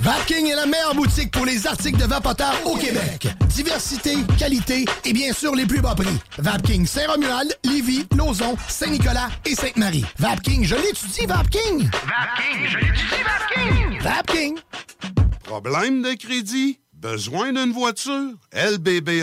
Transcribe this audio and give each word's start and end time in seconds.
Vapking 0.00 0.46
est 0.46 0.54
la 0.54 0.66
meilleure 0.66 0.94
boutique 0.94 1.32
pour 1.32 1.44
les 1.44 1.66
articles 1.66 1.98
de 1.98 2.04
vapoteurs 2.04 2.54
au 2.64 2.76
Québec. 2.76 3.26
Diversité, 3.48 4.14
qualité 4.38 4.84
et 5.04 5.12
bien 5.12 5.32
sûr 5.32 5.54
les 5.56 5.66
plus 5.66 5.80
bas 5.80 5.94
prix. 5.96 6.16
Vapking 6.38 6.86
Saint-Romuald, 6.86 7.58
Lévis, 7.64 8.06
Lauson, 8.16 8.56
Saint-Nicolas 8.68 9.28
et 9.44 9.56
Sainte-Marie. 9.56 10.04
Vapking, 10.18 10.64
je 10.64 10.76
l'étudie, 10.76 11.26
Vapking! 11.26 11.90
Vapking, 11.90 12.68
je 12.68 12.78
l'étudie, 12.78 13.22
Vapking! 13.24 14.00
Vapking! 14.00 14.58
Problème 15.42 16.02
de 16.02 16.14
crédit? 16.14 16.78
Besoin 16.92 17.52
d'une 17.52 17.72
voiture? 17.72 18.34
LBB 18.52 19.22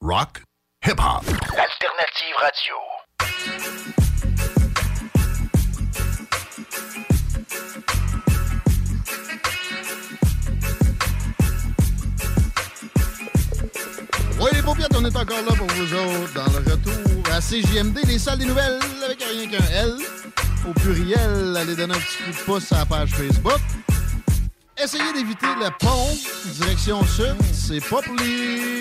Rock. 0.00 0.42
Hip-hop. 0.86 1.24
Alternative 1.26 2.34
Radio. 2.38 2.74
Oui, 14.40 14.50
les 14.52 14.62
paupiètes, 14.62 14.94
on 14.94 15.04
est 15.04 15.16
encore 15.16 15.42
là 15.42 15.56
pour 15.56 15.66
vous 15.66 15.94
autres 15.94 16.32
dans 16.32 16.44
le 16.44 16.58
retour 16.70 17.32
à 17.32 17.40
CJMD, 17.40 17.98
les 18.06 18.20
salles 18.20 18.38
des 18.38 18.46
nouvelles 18.46 18.78
avec 19.04 19.20
rien 19.20 19.48
qu'un 19.48 19.66
L. 19.72 19.96
Au 20.68 20.72
pluriel, 20.74 21.56
allez 21.56 21.74
donner 21.74 21.96
un 21.96 21.98
petit 21.98 22.22
coup 22.22 22.30
de 22.30 22.44
pouce 22.44 22.70
à 22.70 22.78
la 22.78 22.86
page 22.86 23.10
Facebook. 23.10 23.60
Essayez 24.80 25.12
d'éviter 25.12 25.46
le 25.58 25.70
pont, 25.76 26.16
direction 26.52 27.04
sud. 27.04 27.34
C'est 27.52 27.80
pas 27.80 28.00
pour 28.00 28.14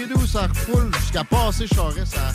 les 0.08 0.16
nous, 0.16 0.28
ça 0.28 0.48
refoule 0.48 0.92
jusqu'à 1.02 1.24
passer 1.24 1.68
Charest. 1.68 2.14
Ça, 2.14 2.34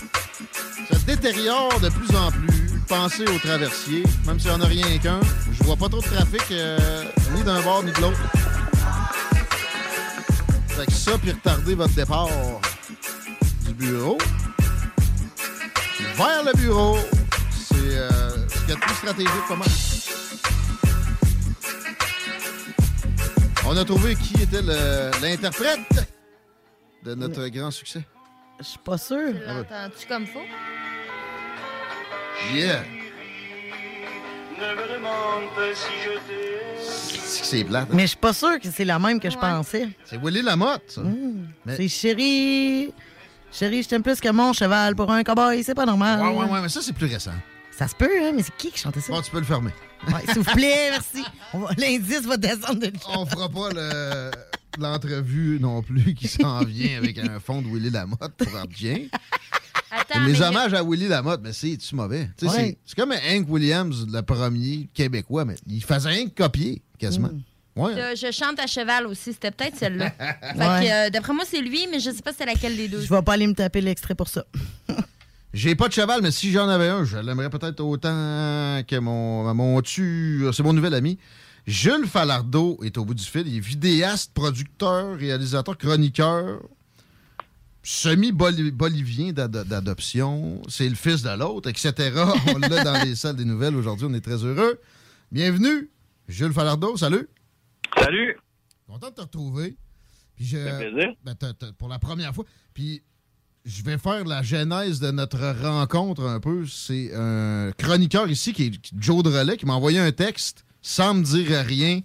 ça 0.91 0.99
détériore 1.07 1.79
de 1.81 1.89
plus 1.89 2.17
en 2.17 2.31
plus. 2.31 2.81
Pensez 2.89 3.25
aux 3.25 3.39
traversiers, 3.39 4.05
même 4.27 4.39
s'il 4.39 4.51
n'y 4.51 4.57
en 4.57 4.61
a 4.61 4.67
rien 4.67 4.99
qu'un. 4.99 5.21
Je 5.53 5.65
vois 5.65 5.77
pas 5.77 5.89
trop 5.89 6.01
de 6.01 6.07
trafic, 6.07 6.43
euh, 6.51 7.05
ni 7.35 7.43
d'un 7.43 7.61
bord 7.63 7.83
ni 7.83 7.93
de 7.93 8.01
l'autre. 8.01 8.19
Fait 10.69 10.87
que 10.87 10.93
ça, 10.93 11.13
puis 11.19 11.33
retarder 11.33 11.75
votre 11.75 11.95
départ 11.95 12.29
du 13.67 13.75
bureau 13.75 14.19
vers 16.17 16.45
le 16.45 16.53
bureau, 16.59 16.99
c'est 17.53 17.75
euh, 17.77 18.49
ce 18.49 18.59
qu'il 18.61 18.69
y 18.69 18.73
a 18.73 18.75
de 18.75 18.81
plus 18.81 18.95
stratégique 18.95 19.49
pas 19.49 19.57
mal. 19.57 19.69
On 23.65 23.77
a 23.77 23.85
trouvé 23.85 24.17
qui 24.17 24.43
était 24.43 24.63
l'interprète 25.23 26.12
de 27.05 27.15
notre 27.15 27.47
grand 27.49 27.71
succès. 27.71 28.03
Je 28.61 28.65
suis 28.65 28.79
pas 28.79 28.99
sûr. 28.99 29.33
L'entends-tu 29.47 30.07
comme 30.07 30.27
faux? 30.27 30.41
Yeah! 32.55 32.83
Ne 34.59 34.75
me 34.77 34.95
demande 34.97 35.55
pas 35.57 35.75
si 35.75 35.91
je 36.05 36.11
t'aime. 36.11 37.19
C'est 37.19 37.41
que 37.41 37.47
c'est 37.47 37.65
plate. 37.65 37.85
hein? 37.85 37.95
Mais 37.95 38.03
je 38.03 38.09
suis 38.09 38.17
pas 38.17 38.33
sûr 38.33 38.61
que 38.61 38.71
c'est 38.71 38.85
la 38.85 38.99
même 38.99 39.19
que 39.19 39.31
je 39.31 39.37
pensais. 39.37 39.89
C'est 40.05 40.19
Willy 40.23 40.43
Lamotte, 40.43 40.83
ça. 40.89 41.01
Mais- 41.65 41.77
C'est 41.77 41.89
chérie. 41.89 42.93
Chérie, 43.51 43.83
je 43.83 43.89
t'aime 43.89 44.03
plus 44.03 44.21
que 44.21 44.29
mon 44.31 44.53
cheval 44.53 44.95
pour 44.95 45.11
un 45.11 45.23
cowboy, 45.25 45.63
c'est 45.63 45.75
pas 45.75 45.85
normal. 45.85 46.21
Ouais, 46.21 46.29
ouais, 46.45 46.51
ouais, 46.51 46.61
mais 46.63 46.69
ça, 46.69 46.81
c'est 46.83 46.93
plus 46.93 47.07
récent. 47.07 47.33
Ça 47.71 47.89
se 47.89 47.95
peut, 47.95 48.09
hein, 48.23 48.33
mais 48.35 48.43
c'est 48.43 48.57
qui 48.57 48.71
qui 48.71 48.79
chantait 48.79 49.01
ça? 49.01 49.13
Bon, 49.13 49.21
tu 49.21 49.31
peux 49.31 49.39
le 49.41 49.45
fermer. 49.45 49.71
Ouais, 50.09 50.21
S'il 50.27 50.39
vous 50.43 50.53
plaît, 50.53 50.91
merci. 50.91 51.25
On 51.55 51.59
va- 51.61 51.71
L'indice 51.79 52.23
va 52.23 52.37
descendre 52.37 52.81
de 52.81 52.93
On 53.09 53.27
fera 53.27 53.49
pas 53.49 53.71
le- 53.75 54.31
l'entrevue 54.79 55.59
non 55.61 55.83
plus 55.83 56.15
qui 56.15 56.29
s'en 56.29 56.61
vient 56.65 56.99
avec 56.99 57.19
un 57.19 57.39
fond 57.41 57.63
de 57.63 57.69
Willy 57.69 57.91
Lamotte 57.91 58.33
pour 58.37 58.49
être 58.59 58.69
bien. 58.69 58.99
Attends, 59.91 60.25
les 60.25 60.33
mais- 60.33 60.43
hommages 60.43 60.73
à 60.75 60.83
Willy 60.83 61.09
Lamotte, 61.09 61.41
mais 61.43 61.53
c'est-tu 61.53 61.95
mauvais? 61.95 62.29
Ouais. 62.43 62.49
c'est- 62.49 62.79
C'est 62.87 62.97
comme 62.97 63.13
Hank 63.13 63.49
Williams, 63.49 64.07
le 64.11 64.23
premier 64.23 64.89
québécois, 64.95 65.45
mais 65.45 65.57
il 65.69 65.83
faisait 65.85 66.09
rien 66.09 66.29
que 66.29 66.35
copier, 66.43 66.81
quasiment. 66.99 67.29
Mm. 67.29 67.43
Ouais. 67.75 67.93
Je, 68.15 68.27
je 68.27 68.33
chante 68.33 68.59
à 68.61 68.67
cheval 68.67 69.07
aussi, 69.07 69.33
c'était 69.33 69.51
peut-être 69.51 69.77
celle-là. 69.79 70.11
fait 70.19 70.57
Ouais. 70.59 70.87
que, 70.87 71.07
euh, 71.07 71.11
d'après 71.11 71.33
moi, 71.33 71.45
c'est 71.49 71.61
lui, 71.61 71.87
mais 71.91 72.01
je 72.01 72.11
sais 72.11 72.23
pas 72.23 72.33
c'est 72.37 72.45
laquelle 72.47 72.77
des 72.77 72.89
deux. 72.89 73.01
Je 73.03 73.09
vais 73.09 73.23
pas 73.23 73.33
aller 73.35 73.47
me 73.47 73.55
taper 73.55 73.81
l'extrait 73.81 74.15
pour 74.15 74.29
ça. 74.29 74.45
J'ai 75.55 75.75
pas 75.75 75.89
de 75.89 75.93
cheval, 75.93 76.21
mais 76.23 76.31
si 76.31 76.51
j'en 76.51 76.67
avais 76.67 76.89
un, 76.89 77.05
je 77.05 77.19
l'aimerais 77.19 77.51
peut-être 77.51 77.81
autant 77.81 78.09
que 78.89 78.99
mon, 78.99 79.53
mon 79.53 79.83
tu. 79.83 80.47
C'est 80.53 80.63
mon 80.63 80.73
nouvel 80.73 80.95
ami. 80.95 81.19
Jules 81.67 82.07
Falardeau 82.07 82.79
est 82.83 82.99
au 82.99 83.05
bout 83.05 83.15
du 83.15 83.23
fil. 83.25 83.47
Il 83.47 83.57
est 83.57 83.61
vidéaste, 83.61 84.33
producteur, 84.35 85.17
réalisateur, 85.17 85.79
chroniqueur, 85.79 86.61
semi-bolivien 87.83 89.33
d'ado- 89.33 89.65
d'adoption. 89.65 90.61
C'est 90.69 90.89
le 90.89 90.95
fils 90.97 91.23
de 91.23 91.31
l'autre, 91.31 91.69
etc. 91.69 91.93
On 92.55 92.59
l'a 92.59 92.83
dans 92.85 93.05
les 93.05 93.15
salles 93.15 93.37
des 93.37 93.45
nouvelles 93.45 93.77
aujourd'hui. 93.77 94.07
On 94.11 94.15
est 94.15 94.21
très 94.21 94.43
heureux. 94.45 94.81
Bienvenue, 95.31 95.89
Jules 96.29 96.53
Falardeau. 96.53 96.97
Salut. 96.97 97.29
Salut. 97.97 98.37
Content 98.87 99.11
de 99.11 99.15
te 99.15 99.21
retrouver. 99.21 99.77
Puis 100.35 100.47
je, 100.47 100.57
Ça 100.59 100.79
fait 100.79 100.91
plaisir. 100.91 101.13
ben, 101.25 101.35
pour 101.79 101.89
la 101.89 101.99
première 101.99 102.35
fois. 102.35 102.45
Puis 102.75 103.03
je 103.65 103.83
vais 103.85 103.99
faire 103.99 104.25
la 104.25 104.43
genèse 104.43 104.99
de 104.99 105.11
notre 105.13 105.39
rencontre 105.63 106.23
un 106.25 106.41
peu. 106.41 106.67
C'est 106.67 107.15
un 107.15 107.71
chroniqueur 107.79 108.29
ici, 108.29 108.53
qui 108.53 108.65
est 108.65 108.73
Joe 108.99 109.23
Drolet, 109.23 109.57
qui 109.57 109.67
m'a 109.67 109.75
envoyé 109.75 110.01
un 110.01 110.11
texte 110.11 110.65
sans 110.83 111.15
me 111.15 111.23
dire 111.23 111.65
rien 111.65 112.01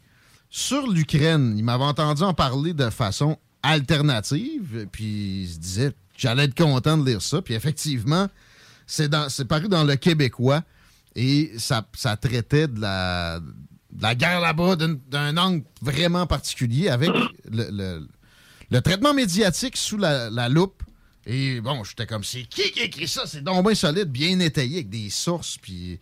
sur 0.50 0.88
l'Ukraine. 0.88 1.56
Il 1.58 1.64
m'avait 1.64 1.84
entendu 1.84 2.24
en 2.24 2.34
parler 2.34 2.74
de 2.74 2.90
façon 2.90 3.38
alternative. 3.64 4.88
Puis 4.92 5.44
il 5.44 5.50
se 5.50 5.58
disait 5.58 5.94
j'allais 6.16 6.46
être 6.46 6.56
content 6.56 6.98
de 6.98 7.10
lire 7.10 7.22
ça. 7.22 7.42
Puis 7.42 7.54
effectivement, 7.54 8.28
c'est 8.86 9.10
paru 9.48 9.68
dans 9.68 9.84
le 9.84 9.96
Québécois. 9.96 10.64
Et 11.16 11.52
ça, 11.58 11.84
traitait 12.16 12.68
de 12.68 12.80
la 12.80 13.40
la 14.00 14.16
guerre 14.16 14.40
là-bas 14.40 14.76
d'un- 14.76 15.38
angle 15.38 15.64
vraiment 15.82 16.28
particulier 16.28 16.90
avec 16.90 17.10
le, 17.52 18.80
traitement 18.82 19.14
médiatique 19.14 19.78
sous 19.78 19.98
la, 19.98 20.50
loupe. 20.50 20.84
Et 21.26 21.60
bon, 21.60 21.84
j'étais 21.84 22.06
comme, 22.06 22.24
c'est 22.24 22.44
qui 22.44 22.72
qui 22.72 22.82
écrit 22.82 23.08
ça? 23.08 23.24
C'est 23.26 23.44
donc 23.44 23.66
bien 23.66 23.76
solide, 23.76 24.10
bien 24.10 24.40
étayé 24.40 24.78
avec 24.78 24.90
des 24.90 25.10
sources, 25.10 25.58
puis 25.58 26.00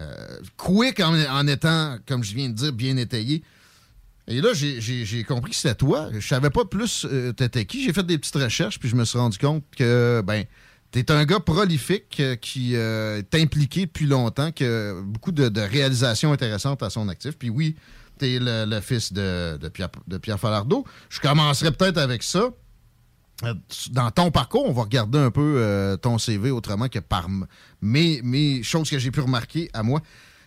euh, 0.00 0.38
quick 0.56 1.00
en, 1.00 1.46
étant, 1.46 1.98
comme 2.06 2.22
je 2.22 2.34
viens 2.34 2.48
de 2.48 2.54
dire, 2.54 2.72
bien 2.72 2.96
étayé. 2.96 3.42
Et 4.26 4.40
là, 4.40 4.50
j'ai- 4.52 5.24
compris 5.24 5.50
que 5.52 5.56
c'était 5.56 5.74
toi. 5.74 6.10
Je 6.12 6.26
savais 6.26 6.50
pas 6.50 6.64
plus 6.64 7.06
euh, 7.10 7.32
t'étais 7.32 7.64
qui. 7.64 7.82
J'ai 7.82 7.92
fait 7.92 8.04
des 8.04 8.18
petites 8.18 8.36
recherches, 8.36 8.78
puis 8.78 8.88
je 8.88 8.96
me 8.96 9.04
suis 9.04 9.18
rendu 9.18 9.38
compte 9.38 9.64
que, 9.76 10.22
ben, 10.24 10.44
t'es 10.90 11.10
un 11.10 11.24
gars 11.24 11.40
prolifique 11.40 12.20
euh, 12.20 12.36
qui 12.36 12.74
est 12.74 13.34
impliqué 13.34 13.86
depuis 13.86 14.06
longtemps, 14.06 14.52
qui 14.52 14.64
a 14.64 15.00
beaucoup 15.02 15.32
de, 15.32 15.60
réalisations 15.60 16.32
intéressantes 16.32 16.82
à 16.82 16.90
son 16.90 17.08
actif. 17.08 17.38
Puis 17.38 17.48
oui, 17.48 17.76
t'es 18.18 18.38
le, 18.40 18.80
fils 18.80 19.12
de, 19.12 19.56
de 19.56 19.68
Pierre, 19.68 19.90
de 20.06 20.18
Pierre 20.18 20.38
Falardeau. 20.38 20.84
Je 21.08 21.20
commencerai 21.20 21.72
peut-être 21.72 21.98
avec 21.98 22.22
ça. 22.22 22.50
Euh, 23.44 23.54
Dans 23.92 24.10
ton 24.10 24.30
parcours, 24.30 24.68
on 24.68 24.72
va 24.72 24.82
regarder 24.82 25.18
un 25.18 25.30
peu 25.30 25.54
euh, 25.58 25.96
ton 25.96 26.18
CV 26.18 26.50
autrement 26.50 26.88
que 26.88 26.98
par 26.98 27.28
mes, 27.80 28.62
choses 28.62 28.90
que 28.90 28.98
j'ai 28.98 29.10
pu 29.10 29.20
remarquer 29.20 29.70
à 29.72 29.82
moi. 29.82 30.00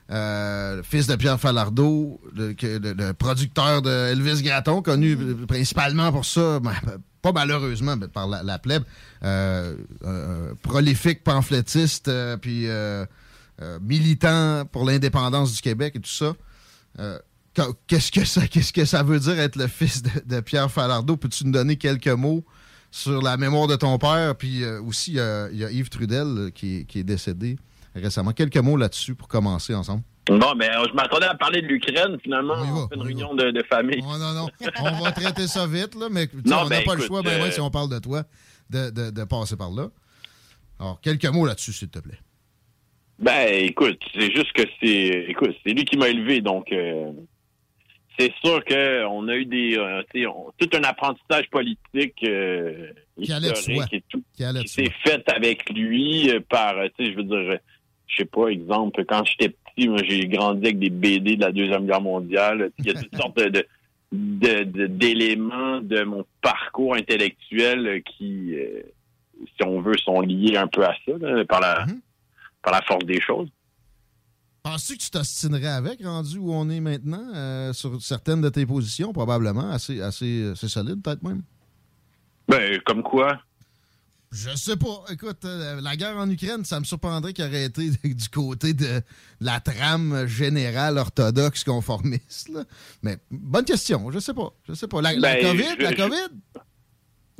Euh, 0.09 0.83
fils 0.83 1.07
de 1.07 1.15
Pierre 1.15 1.39
Falardeau, 1.39 2.19
le, 2.35 3.11
producteur 3.13 3.81
de 3.81 3.89
Elvis 4.11 4.41
Gratton, 4.43 4.81
connu 4.81 5.15
euh, 5.17 5.45
principalement 5.47 6.11
pour 6.11 6.25
ça, 6.25 6.59
ben, 6.59 6.73
pas 7.21 7.31
malheureusement, 7.31 7.95
mais 7.95 8.09
par 8.09 8.27
la, 8.27 8.59
plèbe, 8.59 8.83
prolifique 10.63 11.23
pamphlétiste, 11.23 12.11
puis 12.41 12.67
militant 13.81 14.65
pour 14.71 14.85
l'indépendance 14.85 15.53
du 15.55 15.61
Québec 15.61 15.93
et 15.95 15.99
tout 15.99 16.09
ça. 16.09 16.33
Qu- 17.53 17.61
Qu'est-ce 17.87 18.11
que 18.11 18.25
ça, 18.25 18.47
qu'est-ce 18.47 18.73
que 18.73 18.85
ça 18.85 19.03
veut 19.03 19.19
dire 19.19 19.39
être 19.39 19.55
le 19.55 19.67
fils 19.67 20.01
de, 20.01 20.09
de 20.25 20.39
Pierre 20.41 20.71
Falardeau? 20.71 21.15
Peux-tu 21.17 21.45
nous 21.45 21.51
donner 21.51 21.75
quelques 21.77 22.07
mots 22.07 22.43
sur 22.91 23.21
la 23.21 23.37
mémoire 23.37 23.67
de 23.67 23.75
ton 23.75 23.97
père? 23.97 24.35
Puis 24.37 24.63
euh, 24.63 24.81
aussi, 24.81 25.11
il 25.11 25.17
y 25.17 25.19
a- 25.19 25.49
il 25.51 25.57
y, 25.57 25.65
a 25.65 25.71
Yves 25.71 25.89
Trudel 25.89 26.27
euh, 26.27 26.49
qui, 26.51 26.77
est- 26.79 26.83
qui 26.85 26.99
est 26.99 27.03
décédé 27.03 27.57
récemment. 27.95 28.31
Quelques 28.31 28.57
mots 28.57 28.77
là-dessus 28.77 29.15
pour 29.15 29.27
commencer 29.27 29.73
ensemble. 29.73 30.03
Bon, 30.29 30.53
ben, 30.55 30.71
je 30.87 30.93
m'attendais 30.93 31.25
à 31.25 31.33
parler 31.35 31.61
de 31.63 31.67
l'Ukraine, 31.67 32.17
finalement. 32.21 32.53
On, 32.55 32.87
fait 32.87 32.95
une 32.95 33.01
réunion 33.01 33.33
de, 33.33 33.49
de 33.51 33.63
famille. 33.63 34.01
Oh, 34.03 34.17
non, 34.19 34.33
non. 34.33 34.47
On 34.79 35.03
va 35.03 35.11
traiter 35.11 35.47
ça 35.47 35.65
vite, 35.65 35.95
là, 35.95 36.07
mais 36.11 36.27
Non, 36.45 36.57
on 36.59 36.63
n'a 36.65 36.69
ben, 36.69 36.83
pas 36.85 36.95
le 36.95 37.01
choix, 37.01 37.21
ben, 37.23 37.39
euh, 37.39 37.43
ouais, 37.45 37.51
si 37.51 37.59
on 37.59 37.71
parle 37.71 37.89
de 37.89 37.97
toi, 37.99 38.23
de, 38.69 38.91
de- 38.91 39.09
de 39.09 39.23
passer 39.23 39.57
par 39.57 39.71
là. 39.71 39.87
Alors, 40.79 41.01
quelques 41.01 41.25
mots 41.25 41.45
là-dessus, 41.45 41.73
s'il 41.73 41.89
te 41.89 41.99
plaît. 41.99 42.19
Ben, 43.19 43.47
écoute, 43.65 43.99
c'est 44.13 44.31
juste 44.31 44.53
que 44.53 44.63
c'est, 44.81 45.25
écoute, 45.29 45.51
c'est 45.65 45.73
lui 45.73 45.85
qui 45.85 45.97
m'a 45.97 46.07
élevé, 46.07 46.41
donc 46.41 46.71
euh, 46.71 47.11
c'est 48.27 48.33
sûr 48.47 48.63
que 48.65 49.05
on 49.05 49.27
a 49.27 49.35
eu 49.35 49.45
des, 49.45 49.77
euh, 49.77 50.01
on- 50.29 50.51
tout 50.57 50.69
un 50.77 50.83
apprentissage 50.83 51.49
politique 51.49 52.23
euh, 52.23 52.87
Qui 53.21 53.31
allait 53.33 53.49
historique 53.51 53.93
et 53.93 54.03
tout, 54.09 54.23
Qui 54.61 54.67
s'est 54.67 54.91
fait 55.03 55.29
avec 55.29 55.69
lui 55.69 56.29
euh, 56.29 56.39
par, 56.49 56.75
je 56.99 57.11
veux 57.13 57.23
dire, 57.23 57.59
je 58.07 58.15
sais 58.17 58.25
pas, 58.25 58.47
exemple, 58.47 59.03
quand 59.05 59.23
j'étais 59.25 59.49
petit, 59.75 59.87
moi, 59.87 59.99
j'ai 60.07 60.27
grandi 60.27 60.65
avec 60.67 60.79
des 60.79 60.89
BD 60.89 61.35
de 61.37 61.41
la 61.41 61.51
deuxième 61.51 61.85
guerre 61.87 62.01
mondiale. 62.01 62.71
Il 62.79 62.87
y 62.87 62.89
a 62.91 62.93
toutes 63.01 63.15
sortes 63.15 63.37
de, 63.37 63.49
de- 63.49 63.65
de- 64.11 64.63
de- 64.63 64.87
d'éléments 64.87 65.79
de 65.81 66.03
mon 66.03 66.25
parcours 66.41 66.95
intellectuel 66.95 68.01
qui, 68.03 68.53
euh, 68.55 68.81
si 69.45 69.63
on 69.65 69.79
veut, 69.81 69.97
sont 69.97 70.19
liés 70.21 70.57
un 70.57 70.67
peu 70.67 70.83
à 70.83 70.93
ça, 71.05 71.13
là, 71.19 71.45
par 71.45 71.61
la, 71.61 71.85
Mm-hmm. 71.85 71.99
par 72.63 72.73
la 72.73 72.81
force 72.83 73.05
des 73.05 73.19
choses. 73.21 73.47
Penses-tu 74.63 74.97
que 74.97 75.01
tu 75.03 75.09
t'ostinerais 75.09 75.67
avec, 75.67 76.03
rendu 76.03 76.37
où 76.37 76.53
on 76.53 76.69
est 76.69 76.79
maintenant, 76.79 77.25
euh, 77.33 77.73
sur 77.73 77.99
certaines 78.01 78.41
de 78.41 78.49
tes 78.49 78.65
positions, 78.65 79.11
probablement, 79.11 79.71
assez, 79.71 80.01
assez, 80.01 80.51
assez 80.51 80.67
solides, 80.69 81.01
peut-être 81.01 81.23
même? 81.23 81.41
Ben, 82.47 82.79
comme 82.85 83.01
quoi? 83.01 83.39
Je 84.31 84.55
sais 84.55 84.77
pas. 84.77 85.03
Écoute, 85.11 85.43
euh, 85.45 85.81
la 85.81 85.95
guerre 85.95 86.15
en 86.15 86.29
Ukraine, 86.29 86.63
ça 86.63 86.79
me 86.79 86.85
surprendrait 86.85 87.33
qu'il 87.33 87.43
aurait 87.43 87.65
été 87.65 87.89
du 88.03 88.29
côté 88.29 88.73
de 88.73 89.01
la 89.41 89.59
trame 89.59 90.25
générale 90.27 90.97
orthodoxe 90.99 91.63
conformiste. 91.63 92.49
là. 92.49 92.63
Mais 93.01 93.17
bonne 93.31 93.65
question. 93.65 94.09
Je 94.11 94.19
sais 94.19 94.33
pas. 94.33 94.53
Je 94.69 94.73
sais 94.73 94.87
pas. 94.87 95.01
La, 95.01 95.13
la 95.13 95.33
Ben, 95.35 95.41
COVID? 95.47 95.75
je- 95.79 95.83
la 95.83 95.93
COVID? 95.95 96.15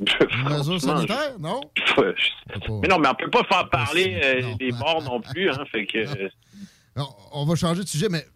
Une 0.00 0.08
mesure 0.58 0.64
Franchement, 0.80 0.96
sanitaire? 0.96 1.38
Non? 1.38 1.60
Mais 2.82 2.88
non, 2.88 2.98
mais 2.98 3.08
on 3.08 3.14
peut 3.14 3.30
pas 3.30 3.44
faire 3.44 3.70
parler 3.70 4.20
euh, 4.24 4.54
des 4.56 4.72
morts 4.72 5.00
non 5.02 5.20
plus, 5.20 5.48
hein, 5.48 5.64
fait 5.70 5.86
que... 5.86 6.04
On, 7.32 7.44
va 7.46 7.54
changer 7.54 7.82
de 7.82 7.88
sujet, 7.88 8.08
mais 8.10 8.26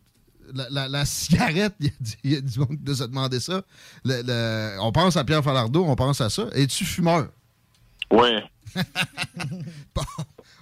la, 0.54 0.68
la- 0.70 0.88
la 0.88 1.04
cigarette, 1.04 1.74
il 1.80 1.86
y, 1.86 1.88
a 1.88 1.92
du- 2.00 2.12
il 2.24 2.32
y 2.32 2.36
a 2.36 2.40
du 2.40 2.58
monde 2.58 2.68
qui 2.70 2.84
nous 2.86 3.02
a 3.02 3.06
demandé 3.06 3.40
ça. 3.40 3.62
Le- 4.04 4.22
le- 4.22 4.76
on 4.80 4.92
pense 4.92 5.16
à 5.16 5.24
Pierre 5.24 5.42
Falardeau, 5.44 5.84
on 5.84 5.96
pense 5.96 6.20
à 6.20 6.30
ça. 6.30 6.48
Es-tu 6.52 6.84
fumeur? 6.84 7.28
Ouais. 8.10 8.42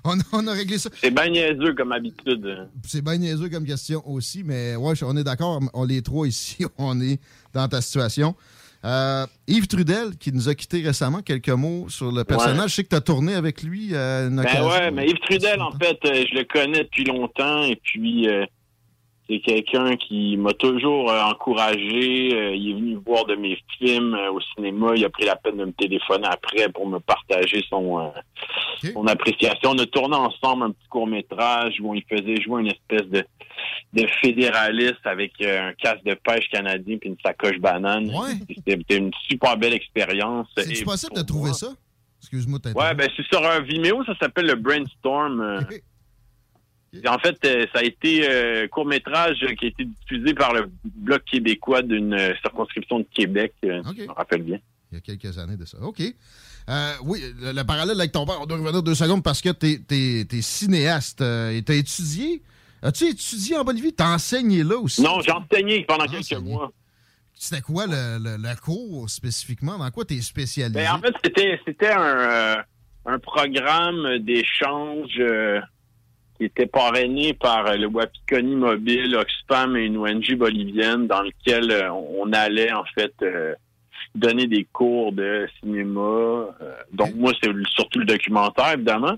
On, 0.06 0.18
on 0.32 0.46
a 0.48 0.52
réglé 0.52 0.76
ça. 0.76 0.90
C'est 1.00 1.10
bien 1.10 1.30
niaiseux 1.30 1.74
comme 1.74 1.90
habitude. 1.92 2.68
C'est 2.86 3.00
bien 3.00 3.16
niaiseux 3.16 3.48
comme 3.48 3.64
question 3.64 4.06
aussi, 4.06 4.44
mais 4.44 4.76
ouais, 4.76 4.92
on 5.02 5.16
est 5.16 5.24
d'accord. 5.24 5.62
On 5.72 5.84
les 5.84 6.02
trois 6.02 6.28
ici, 6.28 6.66
on 6.78 7.00
est 7.00 7.18
dans 7.54 7.66
ta 7.68 7.80
situation. 7.80 8.36
Euh, 8.84 9.26
Yves 9.46 9.66
Trudel, 9.66 10.16
qui 10.18 10.30
nous 10.32 10.48
a 10.48 10.54
quittés 10.54 10.82
récemment, 10.82 11.22
quelques 11.22 11.48
mots 11.48 11.86
sur 11.88 12.12
le 12.12 12.22
personnage. 12.24 12.58
Ouais. 12.58 12.68
Je 12.68 12.74
sais 12.74 12.84
que 12.84 12.90
tu 12.90 12.96
as 12.96 13.00
tourné 13.00 13.34
avec 13.34 13.62
lui 13.62 13.96
à 13.96 14.24
une 14.26 14.36
Ben 14.36 14.40
occasion. 14.42 14.68
ouais, 14.68 14.90
mais 14.90 15.06
Yves 15.06 15.20
Trudel, 15.20 15.60
en 15.62 15.72
fait, 15.72 15.98
euh, 16.04 16.24
je 16.30 16.38
le 16.38 16.44
connais 16.44 16.84
depuis 16.84 17.04
longtemps 17.04 17.62
et 17.64 17.76
puis 17.76 18.28
euh, 18.28 18.44
c'est 19.28 19.40
quelqu'un 19.40 19.96
qui 19.96 20.36
m'a 20.36 20.52
toujours 20.52 21.10
euh, 21.10 21.22
encouragé. 21.22 22.30
Euh, 22.34 22.54
il 22.54 22.70
est 22.70 22.74
venu 22.74 22.98
voir 23.06 23.24
de 23.24 23.34
mes 23.34 23.58
films 23.78 24.14
euh, 24.14 24.30
au 24.30 24.40
cinéma. 24.54 24.92
Il 24.96 25.04
a 25.04 25.08
pris 25.08 25.24
la 25.24 25.36
peine 25.36 25.56
de 25.56 25.64
me 25.64 25.72
téléphoner 25.72 26.26
après 26.30 26.68
pour 26.68 26.86
me 26.86 26.98
partager 26.98 27.64
son, 27.70 28.12
son 28.82 29.06
appréciation. 29.06 29.70
On 29.70 29.78
a 29.78 29.86
tourné 29.86 30.16
ensemble 30.16 30.64
un 30.64 30.70
petit 30.72 30.88
court-métrage 30.88 31.76
où 31.80 31.94
il 31.94 32.04
faisait 32.08 32.40
jouer 32.42 32.60
une 32.62 32.68
espèce 32.68 33.08
de, 33.08 33.24
de 33.94 34.06
fédéraliste 34.22 35.04
avec 35.04 35.32
un 35.40 35.72
casque 35.72 36.04
de 36.04 36.14
pêche 36.14 36.48
canadien 36.50 36.98
puis 36.98 37.08
une 37.08 37.16
sacoche 37.24 37.58
banane. 37.58 38.10
C'était 38.48 38.76
c'était 38.76 38.96
une 38.98 39.12
super 39.26 39.56
belle 39.56 39.74
expérience. 39.74 40.48
C'est 40.56 40.84
possible 40.84 41.16
de 41.16 41.22
trouver 41.22 41.54
ça? 41.54 41.68
Excuse-moi. 42.20 42.58
Ouais, 42.74 42.94
ben 42.94 43.08
c'est 43.16 43.26
sur 43.26 43.44
un 43.46 43.60
Vimeo, 43.60 44.02
ça 44.04 44.14
s'appelle 44.20 44.46
le 44.46 44.54
Brainstorm. 44.54 45.66
En 47.08 47.18
fait, 47.18 47.36
euh, 47.44 47.66
ça 47.72 47.80
a 47.80 47.82
été 47.82 48.28
euh, 48.28 48.68
court-métrage 48.68 49.38
qui 49.58 49.64
a 49.66 49.68
été 49.68 49.84
diffusé 49.84 50.34
par 50.34 50.52
le 50.54 50.70
Bloc 50.84 51.24
québécois 51.24 51.82
d'une 51.82 52.14
euh, 52.14 52.34
circonscription 52.42 53.00
de 53.00 53.06
Québec, 53.14 53.52
je 53.62 53.68
me 53.68 54.12
rappelle 54.12 54.42
bien. 54.42 54.58
Il 54.92 54.94
y 54.94 54.98
a 54.98 55.00
quelques 55.00 55.38
années 55.38 55.56
de 55.56 55.64
ça. 55.64 55.78
OK. 55.80 56.00
Euh, 56.68 56.92
oui, 57.02 57.20
le, 57.40 57.52
le 57.52 57.64
parallèle 57.64 57.98
avec 57.98 58.12
ton 58.12 58.24
père, 58.24 58.38
on 58.40 58.46
doit 58.46 58.56
revenir 58.58 58.82
deux 58.82 58.94
secondes 58.94 59.22
parce 59.22 59.40
que 59.42 59.50
t'es 59.50 59.80
es, 59.90 60.40
cinéaste. 60.42 61.20
et 61.20 61.62
t'as 61.66 61.74
étudié. 61.74 62.42
As-tu 62.82 63.04
étudié 63.06 63.56
en 63.56 63.64
Bolivie? 63.64 63.92
T'as 63.92 64.14
enseigné 64.14 64.62
là 64.62 64.76
aussi? 64.76 65.02
Non, 65.02 65.20
j'ai 65.20 65.32
enseigné 65.32 65.84
pendant 65.86 66.06
quelques 66.06 66.32
mois. 66.40 66.70
C'était 67.34 67.60
quoi 67.62 67.86
le, 67.86 68.18
le- 68.22 68.36
le 68.36 68.60
cours 68.60 69.10
spécifiquement? 69.10 69.76
Dans 69.78 69.90
quoi 69.90 70.04
t'es 70.04 70.20
spécialisé? 70.20 70.78
Ben, 70.78 70.92
en 70.92 71.00
fait, 71.00 71.12
c'était 71.24 71.60
c'était 71.66 71.90
un, 71.90 72.00
euh, 72.02 72.56
un 73.06 73.18
programme 73.18 74.18
d'échange 74.18 75.10
euh, 75.18 75.60
qui 76.44 76.62
était 76.62 76.66
parrainé 76.66 77.32
par 77.32 77.66
euh, 77.66 77.76
le 77.76 77.86
Wapikoni 77.86 78.54
Mobile, 78.56 79.16
Oxfam 79.16 79.76
et 79.76 79.86
une 79.86 79.96
ONG 79.96 80.34
bolivienne 80.36 81.06
dans 81.06 81.22
lequel 81.22 81.70
euh, 81.70 81.90
on 81.90 82.30
allait 82.32 82.72
en 82.72 82.84
fait 82.94 83.14
euh, 83.22 83.54
donner 84.14 84.46
des 84.46 84.64
cours 84.64 85.12
de 85.12 85.48
cinéma. 85.58 86.48
donc 86.92 87.14
moi, 87.14 87.32
c'est 87.42 87.50
surtout 87.70 87.98
le 87.98 88.04
documentaire, 88.04 88.74
évidemment. 88.74 89.14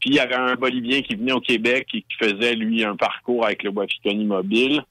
Puis 0.00 0.10
il 0.10 0.14
y 0.14 0.20
avait 0.20 0.34
un 0.34 0.54
Bolivien 0.54 1.00
qui 1.00 1.14
venait 1.14 1.32
au 1.32 1.40
Québec 1.40 1.86
et 1.94 2.02
qui 2.02 2.16
faisait, 2.18 2.54
lui, 2.54 2.84
un 2.84 2.96
parcours 2.96 3.44
avec 3.46 3.62
le 3.62 3.70
Wapikoni 3.70 4.24
Mobile. 4.24 4.82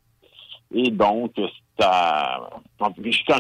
Et 0.73 0.89
donc, 0.89 1.33
ça, 1.79 2.49
quand 2.79 2.93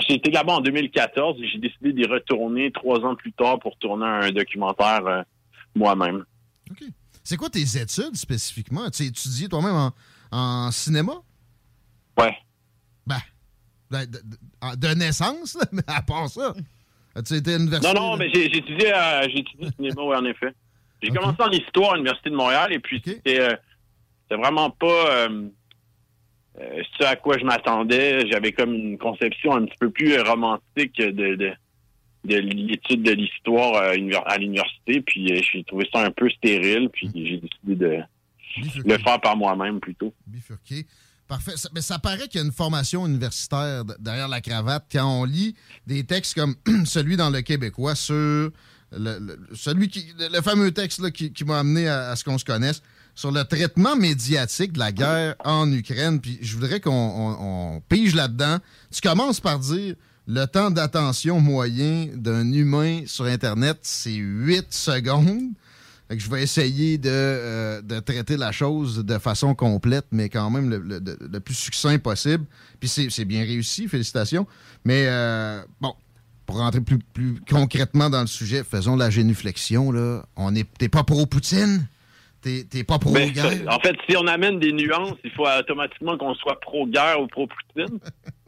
j'étais 0.07 0.29
là-bas 0.29 0.53
en 0.53 0.61
2014, 0.61 1.37
j'ai 1.51 1.57
décidé 1.57 1.93
d'y 1.93 2.05
retourner 2.05 2.71
trois 2.71 2.99
ans 2.99 3.15
plus 3.15 3.31
tard 3.31 3.59
pour 3.59 3.75
tourner 3.77 4.05
un 4.05 4.31
documentaire 4.31 5.05
euh, 5.07 5.21
moi-même. 5.75 6.25
C'est 7.23 7.37
quoi 7.37 7.49
tes 7.49 7.61
études 7.61 8.15
spécifiquement? 8.15 8.89
Tu 8.89 9.03
étudié 9.03 9.47
toi-même 9.47 9.75
en, 9.75 9.91
en 10.31 10.71
cinéma? 10.71 11.13
Ouais. 12.17 12.35
Ben, 13.05 14.05
de, 14.05 14.17
de- 14.75 14.93
naissance, 14.95 15.55
là, 15.55 15.65
mais 15.71 15.83
à 15.87 16.01
part 16.01 16.27
ça. 16.27 16.53
As-tu 17.15 17.35
été 17.35 17.53
à 17.53 17.57
l'université? 17.57 17.93
Non, 17.93 18.11
non, 18.11 18.17
mais 18.17 18.27
j'ai 18.33 18.45
étudié, 18.45 18.91
euh, 18.91 19.21
étudié 19.27 19.69
cinéma, 19.75 20.01
oui, 20.01 20.15
en 20.15 20.25
effet. 20.25 20.53
J'ai 21.01 21.11
commencé 21.11 21.41
en 21.43 21.51
histoire 21.51 21.91
à 21.91 21.95
l'Université 21.95 22.29
de 22.29 22.35
Montréal 22.35 22.71
et 22.71 22.79
puis 22.79 23.01
c'était 23.05 23.39
euh, 23.39 23.55
vraiment 24.37 24.69
pas 24.71 25.27
euh, 25.27 25.49
ce 26.97 27.03
à 27.03 27.15
quoi 27.17 27.37
je 27.37 27.43
m'attendais. 27.43 28.25
J'avais 28.31 28.53
comme 28.53 28.73
une 28.73 28.97
conception 28.97 29.53
un 29.53 29.65
petit 29.65 29.77
peu 29.79 29.89
plus 29.91 30.19
romantique 30.21 30.95
de, 30.97 31.35
de, 31.35 31.53
de 32.23 32.35
l'étude 32.37 33.03
de 33.03 33.11
l'histoire 33.11 33.75
euh, 33.75 33.95
à 34.25 34.37
l'université. 34.37 35.01
Puis 35.01 35.31
euh, 35.31 35.41
j'ai 35.51 35.63
trouvé 35.63 35.87
ça 35.93 36.01
un 36.05 36.11
peu 36.11 36.29
stérile, 36.29 36.89
puis 36.91 37.09
j'ai 37.13 37.37
décidé 37.37 37.75
de 37.75 37.99
le 38.85 38.97
faire 38.99 39.19
par 39.21 39.35
moi-même 39.35 39.79
plutôt. 39.79 40.13
Bifurqué. 40.27 40.85
Parfait. 41.27 41.53
Mais 41.73 41.81
ça 41.81 41.99
paraît 41.99 42.27
qu'il 42.27 42.39
y 42.41 42.43
a 42.43 42.45
une 42.45 42.51
formation 42.51 43.07
universitaire 43.07 43.83
derrière 43.99 44.27
la 44.27 44.41
cravate 44.41 44.85
quand 44.91 45.21
on 45.21 45.23
lit 45.23 45.55
des 45.87 46.03
textes 46.03 46.35
comme 46.35 46.55
celui 46.85 47.15
dans 47.17 47.29
le 47.29 47.41
Québécois 47.41 47.95
sur 47.95 48.13
le, 48.15 48.51
le- 48.91 49.39
celui 49.55 49.87
qui, 49.87 50.05
le, 50.19 50.41
fameux 50.41 50.71
texte 50.71 50.99
là, 50.99 51.09
qui, 51.11 51.31
qui 51.33 51.45
m'a 51.45 51.59
amené 51.59 51.87
à, 51.87 52.09
à 52.11 52.15
ce 52.15 52.23
qu'on 52.23 52.37
se 52.37 52.45
connaisse 52.45 52.83
sur 53.15 53.31
le 53.31 53.43
traitement 53.45 53.95
médiatique 53.95 54.73
de 54.73 54.79
la 54.79 54.91
guerre 54.91 55.35
en 55.45 55.71
Ukraine. 55.71 56.19
Puis 56.21 56.37
je 56.41 56.55
voudrais 56.55 56.79
qu'on 56.79 56.91
on- 56.91 57.75
on 57.77 57.81
pige 57.81 58.13
là-dedans. 58.15 58.57
Tu 58.93 59.01
commences 59.01 59.39
par 59.39 59.59
dire 59.59 59.95
le 60.27 60.45
temps 60.45 60.71
d'attention 60.71 61.39
moyen 61.41 62.07
d'un 62.13 62.51
humain 62.53 63.01
sur 63.05 63.25
Internet, 63.25 63.79
c'est 63.81 64.13
8 64.13 64.67
secondes. 64.73 65.51
Fait 66.07 66.17
que 66.17 66.23
je 66.23 66.29
vais 66.29 66.43
essayer 66.43 66.97
de, 66.97 67.09
euh, 67.09 67.81
de 67.81 67.99
traiter 67.99 68.35
la 68.37 68.51
chose 68.51 69.05
de 69.05 69.17
façon 69.17 69.55
complète, 69.55 70.05
mais 70.11 70.29
quand 70.29 70.49
même 70.49 70.69
le, 70.69 70.77
le- 70.79 70.99
le- 70.99 71.17
le 71.31 71.39
plus 71.39 71.53
succinct 71.55 71.97
possible. 71.99 72.45
Puis 72.79 72.89
c'est 72.89 73.25
bien 73.25 73.41
réussi, 73.43 73.87
félicitations. 73.87 74.45
Mais 74.85 75.05
euh, 75.07 75.61
bon, 75.81 75.93
pour 76.45 76.57
rentrer 76.57 76.81
plus, 76.81 76.99
plus 76.99 77.35
concrètement 77.49 78.09
dans 78.09 78.21
le 78.21 78.27
sujet, 78.27 78.63
faisons 78.63 78.95
la 78.97 79.09
génuflexion. 79.09 79.91
Là. 79.91 80.23
On 80.35 80.53
est, 80.55 80.67
T'es 80.77 80.89
pas 80.89 81.03
pro-Poutine? 81.03 81.87
T'es 82.41 82.65
t'es 82.69 82.83
pas 82.83 82.97
Ben, 82.97 83.31
pro-guerre? 83.31 83.61
en 83.69 83.79
fait, 83.79 83.95
si 84.09 84.17
on 84.17 84.27
amène 84.27 84.59
des 84.59 84.73
nuances, 84.73 85.15
il 85.23 85.31
faut 85.31 85.47
automatiquement 85.47 86.17
qu'on 86.17 86.35
soit 86.35 86.59
pro-guerre 86.59 87.21
ou 87.21 87.27
pro-Poutine. 87.27 87.99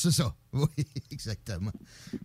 C'est 0.00 0.12
ça. 0.12 0.34
Oui, 0.52 0.66
exactement. 1.10 1.72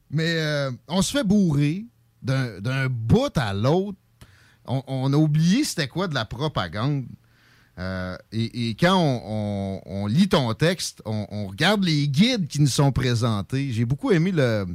Mais 0.09 0.35
euh, 0.37 0.71
on 0.87 1.01
se 1.01 1.11
fait 1.17 1.23
bourrer 1.25 1.85
d'un 2.21 2.87
bout 2.87 3.35
à 3.37 3.53
l'autre. 3.53 3.97
On, 4.65 4.81
on 4.87 5.11
a 5.11 5.17
oublié 5.17 5.63
c'était 5.65 5.89
quoi 5.89 6.07
de 6.07 6.13
la 6.13 6.23
propagande. 6.23 7.05
Euh, 7.79 8.15
et, 8.31 8.69
et 8.69 8.75
quand 8.75 8.95
on, 8.97 9.21
on- 9.25 9.81
on 9.85 10.07
lit 10.07 10.29
ton 10.29 10.53
texte, 10.53 11.01
on, 11.05 11.47
regarde 11.47 11.83
les 11.83 12.07
guides 12.07 12.47
qui 12.47 12.61
nous 12.61 12.67
sont 12.67 12.91
présentés. 12.93 13.71
J'ai 13.73 13.83
beaucoup 13.85 14.11
aimé 14.11 14.31
le, 14.31 14.65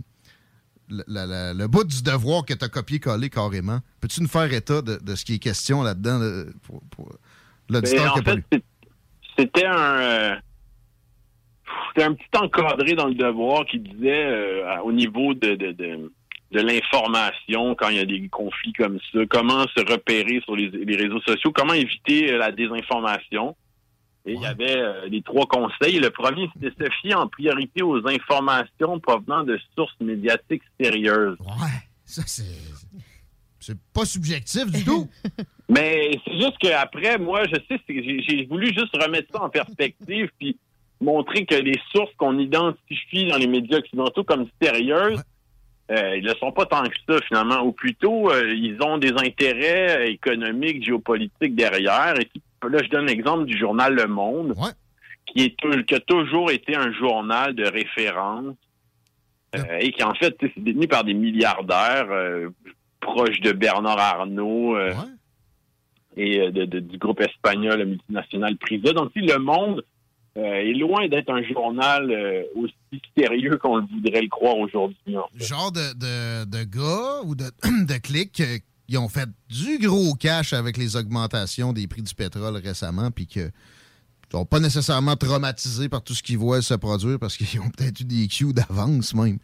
le, 0.91 1.05
le- 1.07 1.27
le- 1.27 1.59
le 1.59 1.67
bout 1.69 1.85
du 1.85 2.03
devoir 2.03 2.45
que 2.45 2.53
tu 2.53 2.65
as 2.65 2.69
copié-collé 2.69 3.31
carrément. 3.31 3.81
Peux-tu 4.01 4.21
nous 4.21 4.29
faire 4.29 4.53
état 4.53 4.83
de, 4.83 4.97
de 4.97 5.15
ce 5.15 5.25
qui 5.25 5.35
est 5.35 5.39
question 5.39 5.83
là-dedans 5.83 6.19
là, 6.19 6.45
pour, 6.65 6.83
pour 6.91 7.13
l'auditeur 7.71 8.15
Mais 8.17 8.23
qui 8.23 8.29
a 8.29 8.35
pas 8.35 8.35
lu? 8.35 8.63
c'était 9.39 9.65
un, 9.67 10.01
euh, 10.01 10.37
c'était 11.89 12.07
un 12.07 12.15
petit 12.15 12.29
encadré 12.37 12.95
dans 12.95 13.07
le 13.07 13.15
devoir 13.15 13.65
qui 13.67 13.79
disait 13.79 14.25
euh, 14.27 14.81
au 14.83 14.93
niveau 14.93 15.35
de, 15.35 15.55
de, 15.55 15.73
de, 15.73 16.13
de 16.53 16.61
l'information 16.61 17.75
quand 17.75 17.89
il 17.89 17.97
y 17.97 18.01
a 18.01 18.05
des 18.05 18.29
conflits 18.29 18.73
comme 18.73 18.99
ça, 19.13 19.21
comment 19.29 19.65
se 19.77 19.81
repérer 19.91 20.41
sur 20.45 20.57
les, 20.57 20.71
les 20.71 20.97
réseaux 20.97 21.21
sociaux, 21.21 21.53
comment 21.53 21.75
éviter 21.75 22.33
euh, 22.33 22.39
la 22.39 22.53
désinformation. 22.53 23.57
Et 24.27 24.35
il 24.35 24.41
y 24.43 24.47
avait 24.47 24.77
euh, 24.77 25.09
les 25.09 25.23
trois 25.23 25.47
conseils. 25.47 25.99
Le 26.01 26.11
premier, 26.11 26.51
c'était 26.55 26.85
se 26.85 26.91
fier 27.01 27.15
en 27.15 27.29
priorité 27.29 27.83
aux 27.83 28.07
informations 28.07 29.01
provenant 29.01 29.43
de 29.43 29.59
sources 29.75 29.99
médiatiques 30.01 30.63
sérieuses. 30.79 31.39
Ouais, 31.41 31.81
ça 32.05 32.23
c'est. 32.27 32.45
C'est 33.61 33.79
pas 33.93 34.05
subjectif 34.07 34.71
du 34.71 34.85
tout. 34.85 35.11
Mais 35.69 36.13
c'est 36.25 36.37
juste 36.37 36.57
qu'après, 36.59 37.19
moi, 37.19 37.43
je 37.45 37.57
sais, 37.69 37.81
j'ai 37.89 38.47
voulu 38.47 38.69
juste 38.69 38.97
remettre 38.97 39.29
ça 39.33 39.43
en 39.43 39.51
perspective 39.51 40.31
puis 40.39 40.57
montrer 41.01 41.47
que 41.47 41.55
les 41.55 41.79
sources 41.93 42.13
qu'on 42.17 42.39
identifie 42.39 43.27
dans 43.29 43.37
les 43.37 43.47
médias 43.47 43.79
occidentaux 43.79 44.25
comme 44.25 44.47
sérieuses, 44.61 45.23
euh, 45.91 46.17
ils 46.17 46.25
ne 46.25 46.35
sont 46.35 46.53
pas 46.53 46.67
tant 46.67 46.83
que 46.83 46.97
ça, 47.09 47.19
finalement. 47.27 47.63
Ou 47.63 47.73
plutôt, 47.73 48.31
euh, 48.31 48.53
ils 48.55 48.77
ont 48.83 48.99
des 48.99 49.13
intérêts 49.13 49.99
euh, 50.01 50.05
économiques, 50.11 50.85
géopolitiques 50.85 51.55
derrière. 51.55 52.15
Et 52.21 52.29
là, 52.69 52.79
je 52.83 52.89
donne 52.91 53.07
l'exemple 53.07 53.45
du 53.47 53.57
journal 53.57 53.95
Le 53.95 54.07
Monde, 54.07 54.55
qui, 55.27 55.45
est, 55.45 55.85
qui 55.85 55.95
a 55.95 56.01
toujours 56.01 56.51
été 56.51 56.75
un 56.77 56.93
journal 56.93 57.55
de 57.55 57.65
référence 57.67 58.55
euh, 59.57 59.79
et 59.81 59.93
qui, 59.93 60.03
en 60.03 60.15
fait, 60.15 60.37
c'est 60.41 60.59
détenu 60.59 60.89
par 60.89 61.05
des 61.05 61.15
milliardaires 61.15 62.09
euh, 62.11 62.51
proches 63.01 63.41
de 63.41 63.53
Bernard 63.53 63.99
Arnault 63.99 64.77
euh, 64.77 64.93
et 66.17 66.51
de- 66.51 66.65
de- 66.65 66.81
du 66.81 66.99
groupe 66.99 67.21
espagnol 67.21 67.83
multinational 67.87 68.57
Prisa. 68.57 68.93
Donc, 68.93 69.11
si 69.15 69.21
Le 69.21 69.39
Monde 69.39 69.85
euh, 70.37 70.41
est 70.43 70.75
loin 70.75 71.09
d'être 71.09 71.31
un 71.31 71.43
journal 71.43 72.11
euh, 72.11 72.43
aussi 72.57 72.75
sérieux 73.17 73.57
qu'on 73.59 73.79
le 73.79 73.87
voudrait 73.87 74.23
le 74.23 74.29
croire 74.29 74.57
aujourd'hui. 74.59 75.17
en 75.17 75.27
fait. 75.37 75.45
Genre 75.45 75.73
de, 75.73 75.95
de, 75.95 76.45
de 76.45 76.65
gars 76.65 77.23
ou 77.25 77.35
de, 77.35 77.45
de 77.87 77.99
clics 77.99 78.41
euh, 78.41 78.59
qui 78.89 78.97
ont 78.97 79.09
fait 79.09 79.29
du 79.51 79.79
gros 79.79 80.15
cash 80.15 80.53
avec 80.53 80.77
les 80.77 80.97
augmentations 80.97 81.73
des 81.73 81.87
prix 81.87 82.03
du 82.03 82.15
pétrole 82.15 82.57
récemment, 82.57 83.11
puis 83.11 83.27
que 83.27 83.51
sont 84.31 84.45
pas 84.45 84.61
nécessairement 84.61 85.17
traumatisés 85.17 85.89
par 85.89 86.03
tout 86.05 86.13
ce 86.13 86.23
qu'ils 86.23 86.37
voient 86.37 86.61
se 86.61 86.75
produire 86.75 87.19
parce 87.19 87.37
qu'ils 87.39 87.61
ont 87.61 87.71
peut-être 87.71 88.01
eu 88.01 88.05
des 88.05 88.29
cues 88.29 88.53
d'avance 88.53 89.15
même. 89.15 89.39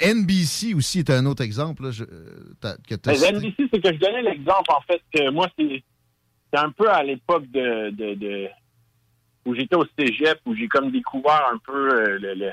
NBC 0.00 0.74
aussi 0.74 1.00
est 1.00 1.10
un 1.10 1.26
autre 1.26 1.42
exemple 1.42 1.82
là, 1.84 1.90
je- 1.90 2.04
euh, 2.04 2.76
que 2.88 2.94
Mais. 3.06 3.32
NBC, 3.32 3.54
c'est 3.72 3.80
que 3.82 3.92
je 3.92 3.98
donnais 3.98 4.22
l'exemple, 4.22 4.70
en 4.70 4.80
fait, 4.82 5.00
que 5.12 5.30
moi, 5.30 5.48
c'est 5.58 5.82
c'est 6.52 6.58
un 6.60 6.70
peu 6.70 6.88
à 6.88 7.02
l'époque 7.02 7.44
de, 7.50 7.90
de, 7.90 8.14
de- 8.14 8.48
où 9.48 9.54
j'étais 9.54 9.76
au 9.76 9.84
cégep, 9.98 10.38
où 10.46 10.54
j'ai 10.54 10.68
comme 10.68 10.90
découvert 10.90 11.48
un 11.52 11.58
peu 11.58 11.88
euh, 11.94 12.18
le, 12.20 12.34
le- 12.34 12.52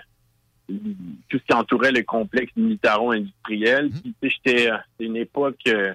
tout 1.30 1.38
ce 1.38 1.44
qui 1.46 1.54
entourait 1.54 1.92
le 1.92 2.02
complexe 2.04 2.52
militaro-industriel. 2.56 3.92
Sais, 4.24 4.30
j'étais 4.30 4.70
c'est 4.98 5.06
une 5.06 5.18
époque 5.18 5.60
euh, 5.68 5.94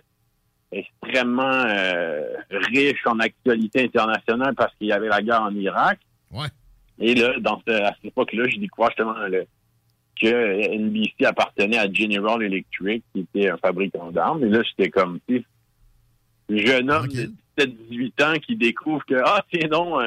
extrêmement 0.70 1.42
euh, 1.66 2.22
riche 2.50 3.04
en 3.06 3.18
actualité 3.18 3.84
internationale 3.84 4.54
parce 4.54 4.72
qu'il 4.76 4.86
y 4.88 4.92
avait 4.92 5.08
la 5.08 5.22
guerre 5.22 5.42
en 5.42 5.54
Irak. 5.54 5.98
Ouais. 6.30 6.46
Et 7.00 7.14
là, 7.14 7.32
dans 7.40 7.60
ce- 7.66 7.72
à 7.72 7.92
cette 7.96 8.04
époque-là, 8.06 8.46
j'ai 8.48 8.58
découvert 8.58 8.90
justement 8.90 9.14
le, 9.26 9.44
que 10.20 10.76
NBC 10.76 11.24
appartenait 11.24 11.78
à 11.78 11.90
General 11.92 12.40
Electric, 12.42 13.02
qui 13.14 13.20
était 13.22 13.48
un 13.50 13.56
fabricant 13.56 14.12
d'armes. 14.12 14.44
Et 14.44 14.48
là, 14.50 14.62
j'étais 14.62 14.90
comme, 14.90 15.18
jeune 16.50 16.90
homme 16.90 17.08
de 17.08 17.32
17-18 17.58 18.22
ans 18.24 18.38
qui 18.38 18.54
découvre 18.56 19.04
que, 19.06 19.14
ah, 19.24 19.42
tiens 19.50 19.68
euh, 20.00 20.06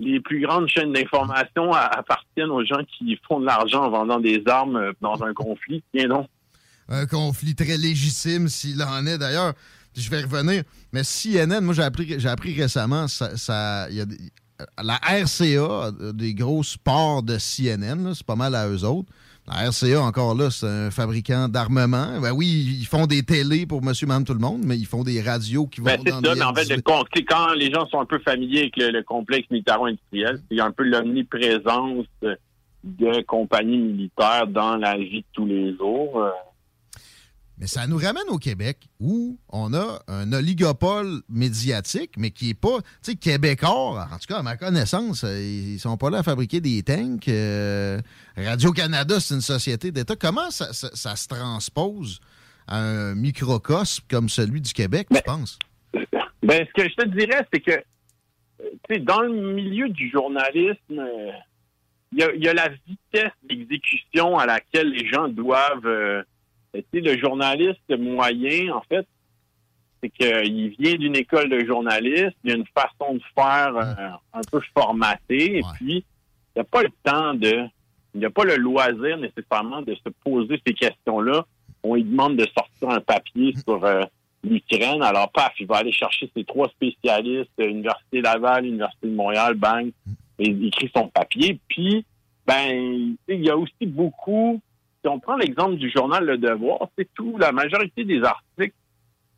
les 0.00 0.20
plus 0.20 0.40
grandes 0.40 0.66
chaînes 0.68 0.92
d'information 0.92 1.72
appartiennent 1.72 2.50
aux 2.50 2.64
gens 2.64 2.82
qui 2.98 3.18
font 3.28 3.38
de 3.40 3.46
l'argent 3.46 3.84
en 3.84 3.90
vendant 3.90 4.18
des 4.18 4.42
armes 4.46 4.76
euh, 4.76 4.92
dans 5.00 5.22
un 5.22 5.32
conflit. 5.34 5.82
Tiens 5.94 6.08
donc. 6.08 6.26
un 6.88 7.06
conflit 7.06 7.54
très 7.54 7.76
légitime 7.76 8.48
s'il 8.48 8.82
en 8.82 9.06
est 9.06 9.18
d'ailleurs. 9.18 9.52
Je 9.96 10.08
vais 10.10 10.22
revenir. 10.22 10.62
Mais 10.92 11.02
CNN, 11.02 11.60
moi 11.60 11.74
j'ai 11.74 11.82
appris, 11.82 12.26
appris 12.26 12.54
récemment, 12.60 13.08
ça, 13.08 13.36
ça- 13.36 13.88
a 14.76 14.82
la 14.82 14.96
RCA, 15.02 15.86
a 15.86 16.12
des 16.12 16.34
gros 16.34 16.62
sports 16.62 17.22
de 17.22 17.38
CNN, 17.38 18.12
c'est 18.14 18.26
pas 18.26 18.36
mal 18.36 18.54
à 18.54 18.68
eux 18.68 18.84
autres. 18.84 19.08
La 19.48 19.68
RCA, 19.70 20.00
encore 20.00 20.34
là, 20.36 20.50
c'est 20.50 20.66
un 20.66 20.90
fabricant 20.90 21.48
d'armement. 21.48 22.20
Ben 22.20 22.30
oui, 22.32 22.76
ils 22.80 22.86
font 22.86 23.06
des 23.06 23.22
télés 23.24 23.66
pour 23.66 23.82
monsieur, 23.82 24.06
madame, 24.06 24.24
tout 24.24 24.32
le 24.34 24.38
monde, 24.38 24.62
mais 24.64 24.76
ils 24.78 24.86
font 24.86 25.02
des 25.02 25.20
radios 25.20 25.66
qui 25.66 25.80
vont 25.80 25.86
Ben, 25.86 26.00
c'est 26.04 26.10
dans 26.10 26.20
ça, 26.22 26.34
mais 26.36 26.42
en 26.42 26.54
fait, 26.54 26.68
le 26.68 26.76
L18. 26.76 26.82
con- 26.82 27.02
tu 27.12 27.18
sais, 27.20 27.24
quand 27.24 27.52
les 27.54 27.72
gens 27.72 27.86
sont 27.88 27.98
un 28.00 28.04
peu 28.06 28.18
familiers 28.20 28.60
avec 28.60 28.76
le, 28.76 28.90
le 28.90 29.02
complexe 29.02 29.50
militaro-industriel, 29.50 30.40
il 30.50 30.58
y 30.58 30.60
a 30.60 30.66
un 30.66 30.70
peu 30.70 30.84
l'omniprésence 30.84 32.06
euh, 32.24 32.36
de 32.84 33.22
compagnies 33.22 33.78
militaires 33.78 34.46
dans 34.46 34.76
la 34.76 34.96
vie 34.96 35.20
de 35.20 35.24
tous 35.32 35.46
les 35.46 35.76
jours. 35.76 36.22
Mais 37.60 37.66
ça 37.66 37.86
nous 37.86 37.98
ramène 37.98 38.24
au 38.28 38.38
Québec 38.38 38.78
où 39.00 39.38
on 39.50 39.74
a 39.74 40.00
un 40.08 40.32
oligopole 40.32 41.20
médiatique, 41.28 42.12
mais 42.16 42.30
qui 42.30 42.50
est 42.50 42.54
pas. 42.54 42.78
Tu 43.02 43.12
sais, 43.12 43.14
Québécois, 43.16 44.08
en 44.10 44.16
tout 44.18 44.26
cas, 44.28 44.38
à 44.38 44.42
ma 44.42 44.56
connaissance, 44.56 45.24
ils 45.28 45.78
sont 45.78 45.98
pas 45.98 46.08
là 46.08 46.18
à 46.20 46.22
fabriquer 46.22 46.62
des 46.62 46.82
tanks. 46.82 47.28
Euh, 47.28 48.00
Radio-Canada, 48.36 49.20
c'est 49.20 49.34
une 49.34 49.42
société 49.42 49.92
d'État. 49.92 50.16
Comment 50.16 50.50
ça, 50.50 50.72
ça- 50.72 50.90
ça 50.94 51.14
se 51.16 51.28
transpose 51.28 52.20
à 52.66 52.78
un 52.78 53.14
microcosme 53.14 54.04
comme 54.08 54.30
celui 54.30 54.62
du 54.62 54.72
Québec, 54.72 55.08
tu 55.14 55.20
penses? 55.22 55.58
Ben, 56.42 56.66
ce 56.66 56.82
que 56.82 56.88
je 56.88 56.94
te 56.94 57.08
dirais, 57.08 57.46
c'est 57.52 57.60
que, 57.60 57.76
tu 58.58 58.94
sais, 58.94 58.98
dans 59.00 59.20
le 59.20 59.52
milieu 59.54 59.90
du 59.90 60.08
journalisme, 60.10 60.98
euh, 60.98 61.30
il 62.12 62.20
y, 62.20 62.22
a, 62.22 62.32
il 62.34 62.42
y 62.42 62.48
a 62.48 62.54
la 62.54 62.68
vitesse 62.86 63.32
d'exécution 63.46 64.38
à 64.38 64.46
laquelle 64.46 64.88
les 64.90 65.06
gens 65.08 65.28
doivent. 65.28 65.84
euh, 65.86 66.22
le 66.92 67.18
journaliste 67.18 67.98
moyen, 67.98 68.74
en 68.74 68.82
fait, 68.82 69.06
c'est 70.02 70.10
qu'il 70.10 70.70
vient 70.78 70.94
d'une 70.94 71.16
école 71.16 71.48
de 71.50 71.64
journalisme, 71.64 72.32
il 72.44 72.50
y 72.50 72.52
a 72.52 72.56
une 72.56 72.66
façon 72.74 73.14
de 73.14 73.22
faire 73.34 73.76
euh, 73.76 74.08
un 74.32 74.40
peu 74.50 74.60
formatée, 74.74 75.58
et 75.58 75.62
puis 75.74 76.04
il 76.54 76.56
n'y 76.56 76.62
a 76.62 76.64
pas 76.64 76.82
le 76.82 76.90
temps 77.04 77.34
de. 77.34 77.66
Il 78.12 78.18
n'y 78.18 78.26
a 78.26 78.30
pas 78.30 78.44
le 78.44 78.56
loisir 78.56 79.18
nécessairement 79.18 79.82
de 79.82 79.94
se 79.94 80.08
poser 80.24 80.60
ces 80.66 80.74
questions-là. 80.74 81.44
On 81.84 81.94
lui 81.94 82.02
demande 82.02 82.36
de 82.36 82.44
sortir 82.46 82.90
un 82.90 83.00
papier 83.00 83.54
sur 83.64 83.84
euh, 83.84 84.02
l'Ukraine. 84.42 85.00
Alors, 85.00 85.30
paf, 85.30 85.52
il 85.60 85.66
va 85.68 85.76
aller 85.76 85.92
chercher 85.92 86.28
ses 86.34 86.44
trois 86.44 86.68
spécialistes, 86.70 87.52
euh, 87.60 87.68
Université 87.68 88.20
Laval, 88.20 88.66
Université 88.66 89.06
de 89.06 89.14
Montréal, 89.14 89.54
bang, 89.54 89.92
et 90.40 90.48
il 90.48 90.66
écrit 90.66 90.90
son 90.92 91.06
papier. 91.06 91.60
Puis, 91.68 92.04
ben, 92.44 93.16
il 93.28 93.44
y 93.44 93.48
a 93.48 93.56
aussi 93.56 93.86
beaucoup. 93.86 94.60
Si 95.02 95.08
on 95.08 95.18
prend 95.18 95.36
l'exemple 95.36 95.76
du 95.76 95.90
journal 95.90 96.24
Le 96.24 96.38
Devoir, 96.38 96.88
c'est 96.98 97.08
tout. 97.14 97.36
La 97.38 97.52
majorité 97.52 98.04
des 98.04 98.22
articles 98.22 98.74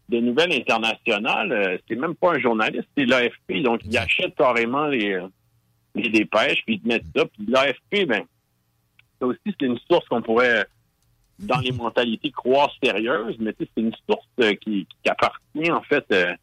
de 0.09 0.19
nouvelles 0.19 0.53
internationales, 0.53 1.53
euh, 1.53 1.79
c'est 1.89 1.95
même 1.95 2.15
pas 2.15 2.35
un 2.35 2.39
journaliste, 2.39 2.89
c'est 2.97 3.07
l'AFP. 3.07 3.63
Donc, 3.63 3.81
il 3.85 3.97
achète 3.97 4.35
carrément 4.35 4.87
les, 4.87 5.21
les 5.95 6.09
dépêches, 6.09 6.63
puis 6.67 6.75
ils 6.75 6.81
te 6.81 6.89
mettent 6.89 7.05
ça. 7.17 7.25
Puis 7.27 7.47
l'AFP, 7.47 8.07
ben, 8.07 8.25
ça 9.21 9.27
aussi, 9.27 9.39
c'est 9.47 9.63
une 9.63 9.79
source 9.91 10.07
qu'on 10.09 10.21
pourrait, 10.21 10.67
dans 11.39 11.59
les 11.59 11.73
mentalités, 11.73 12.31
croire 12.31 12.71
sérieuse, 12.83 13.37
mais 13.39 13.55
c'est 13.59 13.69
une 13.77 13.95
source 14.09 14.27
euh, 14.41 14.55
qui, 14.55 14.87
qui 15.03 15.11
appartient, 15.11 15.71
en 15.71 15.83
fait, 15.83 16.05
euh, 16.13 16.35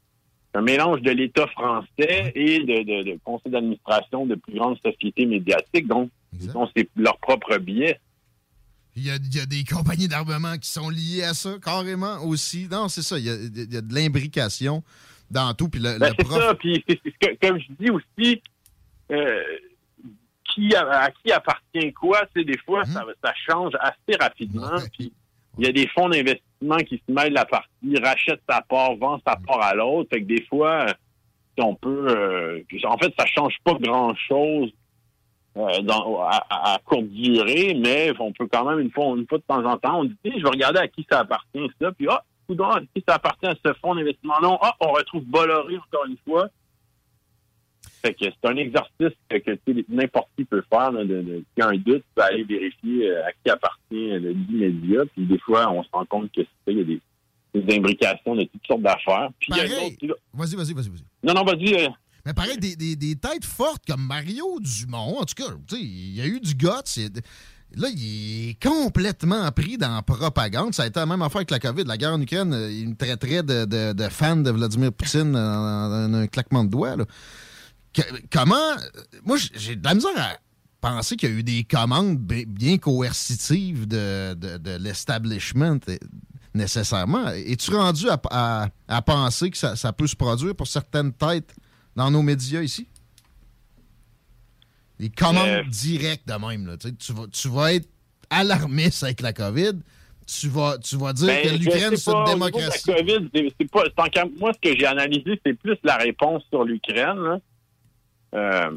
un 0.53 0.61
mélange 0.61 1.01
de 1.01 1.11
l'État 1.11 1.47
français 1.47 2.31
et 2.33 2.59
de, 2.59 2.83
de, 2.83 3.11
de 3.11 3.19
conseil 3.23 3.51
d'administration 3.51 4.25
de 4.25 4.35
plus 4.35 4.53
grandes 4.55 4.77
sociétés 4.83 5.25
médiatiques. 5.25 5.87
Donc, 5.87 6.09
ils 6.41 6.55
ont 6.57 6.67
c'est 6.75 6.87
leur 6.95 7.17
propre 7.17 7.57
biais. 7.57 7.99
Il 8.99 9.07
y, 9.07 9.11
a, 9.11 9.15
il 9.15 9.35
y 9.35 9.39
a 9.39 9.45
des 9.45 9.63
compagnies 9.63 10.07
d'armement 10.07 10.57
qui 10.57 10.69
sont 10.69 10.89
liées 10.89 11.23
à 11.23 11.33
ça, 11.33 11.51
carrément 11.63 12.21
aussi. 12.25 12.67
Non, 12.69 12.87
c'est 12.89 13.01
ça. 13.01 13.17
Il 13.17 13.25
y 13.25 13.29
a, 13.29 13.35
il 13.35 13.73
y 13.73 13.77
a 13.77 13.81
de 13.81 13.93
l'imbrication 13.93 14.83
dans 15.31 15.53
tout. 15.53 15.69
Puis 15.69 15.79
le, 15.79 15.97
Ben, 15.97 16.09
le 16.09 16.15
c'est 16.19 16.25
prof- 16.25 16.39
ça. 16.41 16.53
Puis, 16.55 16.83
c'est- 16.87 16.99
c'est 17.21 17.35
comme 17.41 17.57
je 17.59 17.67
dis 17.79 17.89
aussi, 17.91 18.41
euh, 19.11 19.41
qui 20.53 20.75
à 20.75 21.09
qui 21.23 21.31
appartient 21.31 21.93
quoi, 21.93 22.21
sais, 22.35 22.43
des 22.43 22.57
fois, 22.65 22.83
ça, 22.85 23.05
ça 23.23 23.33
change 23.49 23.73
assez 23.79 24.17
rapidement. 24.19 24.77
Puis, 24.97 25.13
il 25.57 25.65
y 25.65 25.69
a 25.69 25.71
des 25.71 25.87
fonds 25.89 26.09
d'investissement 26.09 26.77
qui 26.87 27.01
se 27.07 27.11
mêlent 27.13 27.33
la 27.33 27.45
partie, 27.45 27.95
rachètent 28.03 28.41
sa 28.49 28.61
part, 28.61 28.95
vendent 28.95 29.21
sa 29.25 29.35
part 29.35 29.61
à 29.61 29.73
l'autre. 29.75 30.09
Fait 30.11 30.21
que 30.21 30.27
des 30.27 30.43
fois, 30.45 30.87
euh, 30.89 30.93
on 31.61 31.75
peut... 31.75 32.05
euh, 32.09 32.61
en 32.85 32.97
fait, 32.97 33.13
ça 33.17 33.25
change 33.25 33.55
pas 33.63 33.73
grand-chose 33.79 34.71
euh, 35.67 35.81
dans- 35.81 36.21
à, 36.23 36.79
courte 36.85 37.07
durée, 37.07 37.73
mais 37.73 38.11
on 38.19 38.31
peut 38.31 38.47
quand 38.47 38.65
même, 38.65 38.79
une 38.79 38.91
fois, 38.91 39.05
une 39.17 39.27
fois 39.27 39.37
de 39.39 39.43
temps 39.47 39.63
en 39.65 39.77
temps, 39.77 39.99
on 40.01 40.03
dit, 40.05 40.15
je 40.25 40.41
vais 40.43 40.49
regarder 40.49 40.79
à 40.79 40.87
qui 40.87 41.05
ça 41.09 41.19
appartient, 41.19 41.59
ça. 41.81 41.91
Puis, 41.91 42.07
ah, 42.09 42.23
coudonc, 42.47 42.69
à 42.71 42.79
qui 42.81 43.03
ça 43.07 43.15
appartient 43.15 43.45
à 43.47 43.55
ce 43.63 43.73
fonds 43.73 43.95
d'investissement. 43.95 44.39
Non, 44.41 44.57
ah, 44.61 44.73
on 44.79 44.91
retrouve 44.91 45.23
Bolloré 45.25 45.77
encore 45.77 46.05
une 46.07 46.17
fois. 46.27 46.49
Fait 48.01 48.13
que 48.13 48.25
c'est 48.25 48.47
un 48.49 48.55
exercice 48.55 49.17
que, 49.29 49.57
n'importe 49.89 50.29
qui 50.37 50.45
peut 50.45 50.63
faire. 50.71 50.91
Là, 50.91 51.03
de, 51.03 51.43
un 51.59 51.71
doute, 51.73 51.97
tu 51.97 52.03
peux 52.15 52.21
aller 52.21 52.43
vérifier 52.43 53.09
euh, 53.09 53.25
à 53.27 53.31
qui 53.33 53.49
appartient 53.51 54.09
le 54.19 54.33
dit 54.33 54.53
média. 54.55 55.01
Puis 55.13 55.25
des 55.25 55.37
fois, 55.39 55.69
on 55.69 55.83
se 55.83 55.89
rend 55.91 56.05
compte 56.05 56.31
que 56.31 56.41
il 56.67 56.77
y 56.77 56.81
a 56.81 56.83
des, 56.85 57.01
des 57.55 57.75
imbrications 57.77 58.35
de 58.35 58.43
toutes 58.43 58.65
sortes 58.65 58.81
d'affaires. 58.83 59.29
Puis 59.39 59.51
il 59.51 59.57
y 59.57 59.59
a 59.59 59.63
autre- 59.85 60.19
Vas-y, 60.33 60.55
vas-y, 60.55 60.73
vas-y. 60.73 60.89
vas-y. 60.89 61.03
Non, 61.23 61.33
non, 61.33 61.43
vas-y. 61.43 61.73
euh, 61.73 61.89
Mais 62.25 62.33
pareil, 62.33 62.57
des, 62.57 62.75
des- 62.75 62.95
des 62.95 63.15
têtes 63.15 63.45
fortes 63.45 63.83
comme 63.87 64.05
Mario 64.05 64.59
Dumont, 64.59 65.17
en 65.19 65.25
tout 65.25 65.35
cas, 65.35 65.51
il 65.73 66.15
y 66.15 66.21
a 66.21 66.25
eu 66.27 66.39
du 66.39 66.53
guts. 66.53 66.67
Là, 67.75 67.87
il 67.95 68.49
est 68.49 68.63
complètement 68.63 69.51
pris 69.51 69.77
dans 69.77 69.93
la 69.93 70.01
propagande. 70.01 70.73
Ça 70.73 70.83
a 70.83 70.87
été 70.87 70.99
la 70.99 71.05
même 71.05 71.21
affaire 71.21 71.37
avec 71.37 71.51
la 71.51 71.59
COVID. 71.59 71.83
La 71.85 71.97
guerre 71.97 72.13
en 72.13 72.21
Ukraine, 72.21 72.51
euh, 72.51 72.71
il 72.71 72.89
me 72.89 72.95
traiterait 72.95 73.43
de, 73.43 73.93
de- 73.93 74.09
fan 74.09 74.41
de 74.41 74.49
Vladimir 74.49 74.91
Poutine 74.91 75.35
en, 75.35 76.13
un 76.13 76.27
claquement 76.27 76.63
de 76.63 76.69
doigts. 76.69 76.95
là. 76.95 77.05
Comment. 78.31 78.55
Moi, 79.23 79.37
j'ai 79.55 79.75
de 79.75 79.83
la 79.83 79.93
misère 79.93 80.11
à 80.17 80.37
penser 80.81 81.15
qu'il 81.15 81.29
y 81.29 81.33
a 81.33 81.35
eu 81.35 81.43
des 81.43 81.63
commandes 81.63 82.17
bi- 82.17 82.45
bien 82.45 82.77
coercitives 82.77 83.87
de, 83.87 84.33
de- 84.33 84.57
de 84.57 84.71
l'establishment 84.77 85.79
euh, 85.89 85.97
nécessairement. 86.53 87.27
Es-tu 87.29 87.71
rendu 87.75 88.09
à, 88.09 88.19
à- 88.31 88.67
à 88.87 89.01
penser 89.01 89.49
que 89.51 89.57
ça, 89.57 89.75
ça 89.75 89.93
peut 89.93 90.07
se 90.07 90.15
produire 90.15 90.55
pour 90.55 90.67
certaines 90.67 91.13
têtes 91.13 91.53
dans 91.99 92.09
nos 92.11 92.21
médias 92.21 92.61
ici? 92.61 92.87
Les 94.99 95.09
commandes 95.09 95.47
Euh. 95.47 95.63
directes 95.69 96.27
de 96.27 96.33
même. 96.33 96.65
Là. 96.65 96.77
Tu, 96.77 97.11
vas, 97.13 97.27
tu 97.31 97.47
vas 97.49 97.73
être 97.73 97.87
alarmiste 98.29 99.03
avec 99.03 99.19
la 99.21 99.33
COVID. 99.33 99.73
Tu 100.25 100.47
vas, 100.47 100.77
tu 100.77 100.95
vas 100.97 101.11
dire 101.11 101.27
Ben, 101.27 101.43
que 101.43 101.55
l'Ukraine, 101.57 101.97
c'est 101.97 102.11
une 102.11 102.23
démocratie. 102.25 102.89
La 102.89 102.95
COVID, 102.95 103.29
moi, 104.39 104.51
ce 104.53 104.59
que 104.69 104.77
j'ai 104.77 104.85
analysé, 104.85 105.41
c'est 105.45 105.53
plus 105.55 105.77
la 105.83 105.97
réponse 105.97 106.43
sur 106.49 106.63
l'Ukraine. 106.63 107.39
Euh, 108.33 108.71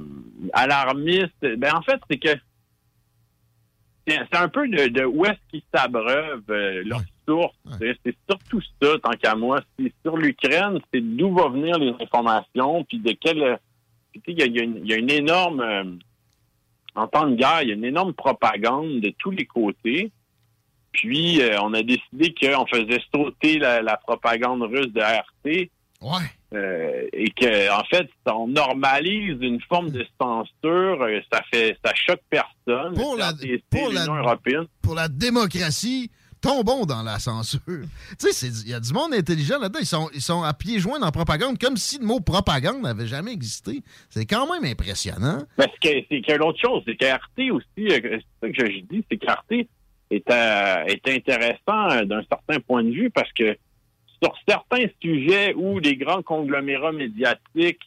alarmiste. 0.53 1.43
Ben, 1.59 1.75
en 1.75 1.83
fait, 1.83 2.01
c'est 2.11 2.19
que 2.19 2.31
c'est 4.09 4.35
un 4.37 4.49
peu 4.49 4.67
de, 4.67 4.89
de 4.89 5.05
où 5.05 5.25
est-ce 5.27 5.39
qu'ils 5.51 5.63
s'abreuvent 5.73 6.43
euh, 6.51 6.83
C'est 7.79 7.97
c'est 8.05 8.17
surtout 8.29 8.61
ça, 8.83 8.99
tant 9.03 9.11
qu'à 9.13 9.35
moi. 9.35 9.61
C'est 9.79 9.93
sur 10.05 10.17
l'Ukraine, 10.17 10.79
c'est 10.93 11.01
d'où 11.01 11.31
vont 11.35 11.51
venir 11.51 11.79
les 11.79 11.95
informations, 12.01 12.85
puis 12.85 12.99
de 12.99 13.13
quelle. 13.13 13.59
sais, 14.15 14.21
Il 14.27 14.39
y, 14.41 14.61
y 14.61 14.89
y 14.89 14.93
a 14.93 14.97
une 14.97 15.11
énorme. 15.11 15.61
euh, 15.61 15.85
en 16.95 17.07
temps 17.09 17.27
de 17.27 17.37
guerre, 17.37 17.63
il 17.63 17.69
y 17.69 17.73
a 17.73 17.75
une 17.75 17.85
énorme 17.87 18.13
propagande 18.13 19.01
de 19.01 19.15
tous 19.19 19.31
les 19.31 19.47
côtés. 19.47 20.11
Puis, 20.93 21.41
euh, 21.41 21.57
on 21.63 21.73
a 21.73 21.83
décidé 21.83 22.35
qu'on 22.35 22.67
faisait 22.67 23.01
sauter 23.15 23.59
la, 23.59 23.81
la 23.81 23.97
propagande 23.97 24.63
russe 24.63 24.93
de 24.93 25.01
RT. 25.01 25.71
Euh, 26.53 27.07
et 27.15 27.31
que, 27.31 27.71
en 27.73 27.83
fait, 27.85 28.11
on 28.27 28.49
normalise 28.49 29.39
une 29.41 29.61
forme 29.63 29.89
de 29.91 30.05
censure. 30.21 31.03
euh, 31.03 31.21
Ça 31.33 31.41
fait, 31.51 31.79
ça 31.83 31.93
choque 31.95 32.21
personne. 32.29 32.93
Pour 32.95 33.17
la- 33.17 33.33
pour 33.71 33.89
la-. 33.95 34.05
Pour 34.83 34.95
la 34.95 35.09
démocratie, 35.09 36.11
tombons 36.43 36.85
dans 36.85 37.03
la 37.03 37.19
censure. 37.19 37.61
tu 37.67 38.31
sais, 38.33 38.49
il 38.65 38.71
y 38.71 38.75
a 38.75 38.81
du 38.81 38.93
monde 38.93 39.15
intelligent 39.15 39.59
là-dedans. 39.59 39.79
Ils 39.81 39.87
sont, 39.87 40.11
ils 40.15 40.21
sont 40.21 40.43
à 40.43 40.53
pieds 40.53 40.79
joints 40.81 40.99
dans 40.99 41.07
la 41.07 41.13
propagande, 41.13 41.59
comme 41.59 41.77
si 41.77 41.99
le 41.99 42.05
mot 42.05 42.21
propagande 42.21 42.83
n'avait 42.83 43.07
jamais 43.07 43.33
existé. 43.33 43.83
C'est 44.11 44.27
quand 44.27 44.47
même 44.53 44.71
impressionnant. 44.71 45.39
Mais 45.59 45.67
ce 45.75 45.81
que- 45.89 46.05
c'est 46.11 46.21
qu'il 46.21 46.29
y 46.29 46.33
a 46.33 46.37
l'autre 46.37 46.59
chose, 46.61 46.83
c'est 46.87 46.97
qu'RT 46.97 47.51
aussi, 47.53 47.65
euh, 47.79 48.01
c'est 48.03 48.47
ça 48.49 48.53
que 48.53 48.71
je 48.71 48.81
dis, 48.81 49.05
c'est 49.11 49.17
qu'RT 49.17 49.67
est, 50.11 50.31
est 50.31 51.09
intéressant 51.09 51.91
euh, 51.91 52.05
d'un 52.05 52.23
certain 52.29 52.61
point 52.61 52.85
de 52.85 52.91
vue 52.91 53.09
parce 53.11 53.33
que 53.33 53.57
sur 54.23 54.35
certains 54.47 54.85
sujets 55.03 55.55
où 55.55 55.81
des 55.81 55.97
grands 55.97 56.23
conglomérats 56.23 56.93
médiatiques 56.93 57.81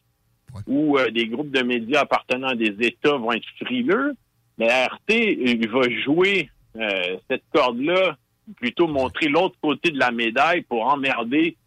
ou 0.68 0.98
euh, 0.98 1.10
des 1.12 1.28
groupes 1.28 1.52
de 1.52 1.62
médias 1.62 2.02
appartenant 2.02 2.48
à 2.50 2.56
des 2.56 2.76
États 2.80 3.16
vont 3.18 3.32
être 3.34 3.46
frileux, 3.64 4.14
mais 4.58 4.68
RT 4.68 5.12
il 5.14 5.68
va 5.70 5.82
jouer 6.04 6.50
euh, 6.78 7.18
cette 7.30 7.44
corde-là, 7.54 8.18
plutôt 8.58 8.88
montrer 8.88 9.28
l'autre 9.28 9.56
côté 9.62 9.92
de 9.92 10.00
la 10.00 10.12
médaille 10.12 10.62
pour 10.62 10.86
emmerder 10.86 11.58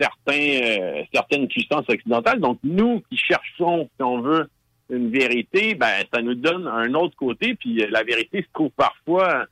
certains, 0.00 0.32
euh, 0.32 1.02
certaines 1.12 1.48
puissances 1.48 1.88
occidentales. 1.88 2.40
Donc, 2.40 2.58
nous 2.62 3.02
qui 3.10 3.16
cherchons, 3.16 3.88
si 3.96 4.02
on 4.02 4.20
veut, 4.20 4.48
une 4.90 5.10
vérité, 5.10 5.74
ben, 5.74 6.04
ça 6.12 6.20
nous 6.20 6.34
donne 6.34 6.66
un 6.66 6.92
autre 6.94 7.16
côté, 7.16 7.54
puis 7.54 7.82
euh, 7.82 7.88
la 7.90 8.02
vérité 8.02 8.42
se 8.42 8.48
trouve 8.52 8.70
parfois 8.76 9.46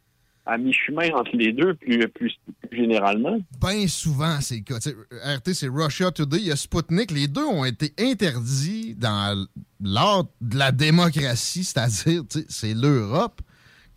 à 0.49 0.57
mi-chemin 0.57 1.11
entre 1.15 1.37
les 1.37 1.53
deux, 1.53 1.75
plus, 1.75 2.09
plus, 2.09 2.33
plus 2.63 2.79
généralement. 2.79 3.39
Bien 3.61 3.87
souvent, 3.87 4.41
c'est 4.41 4.57
le 4.57 4.63
cas. 4.63 4.77
RT, 4.79 5.53
c'est 5.53 5.69
Russia 5.69 6.11
Today. 6.11 6.39
Il 6.39 6.47
y 6.47 6.51
a 6.51 6.57
Sputnik. 6.57 7.11
Les 7.11 7.29
deux 7.29 7.45
ont 7.45 7.67
été 7.67 7.93
interdits 7.99 8.95
dans 8.95 9.47
l'art 9.81 10.25
de 10.41 10.57
la 10.57 10.73
démocratie, 10.73 11.65
c'est-à-dire, 11.65 12.23
c'est 12.49 12.73
l'Europe, 12.73 13.43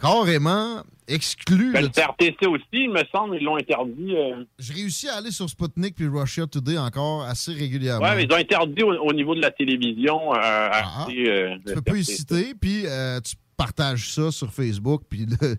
carrément 0.02 0.82
exclu. 1.08 1.74
Ben, 1.74 1.82
le 1.82 1.88
RTC 1.90 2.48
aussi, 2.48 2.64
il 2.74 2.90
me 2.92 3.02
semble, 3.14 3.36
ils 3.38 3.44
l'ont 3.44 3.58
interdit. 3.58 4.16
euh, 4.16 4.44
J'ai 4.60 4.74
réussi 4.74 5.08
à 5.10 5.16
aller 5.16 5.32
sur 5.32 5.50
Sputnik 5.50 5.96
puis 5.96 6.08
Russia 6.08 6.48
Today 6.48 6.78
encore 6.78 7.24
assez 7.24 7.52
régulièrement. 7.54 8.06
ouais, 8.06 8.16
mais 8.16 8.24
ils 8.24 8.34
ont 8.34 8.38
interdit 8.38 8.84
au, 8.84 8.94
au 8.94 9.14
niveau 9.14 9.36
de 9.36 9.42
la 9.42 9.52
télévision. 9.52 10.34
Euh, 10.34 10.70
RT, 10.70 11.10
euh, 11.28 11.56
tu 11.68 11.74
peux 11.74 11.82
pas 11.82 11.98
y 11.98 12.04
citer, 12.06 12.54
puis 12.60 12.84
euh, 12.86 13.20
tu 13.20 13.36
partages 13.64 14.12
ça 14.14 14.32
sur 14.32 14.52
Facebook, 14.52 15.04
puis 15.10 15.26
le- 15.26 15.56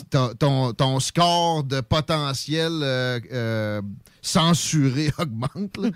ton, 0.10 0.34
ton- 0.34 0.72
ton 0.72 1.00
score 1.00 1.64
de 1.64 1.80
potentiel 1.80 2.72
euh, 2.82 3.20
euh, 3.32 3.82
censuré 4.22 5.08
augmente. 5.18 5.76
là. 5.76 5.90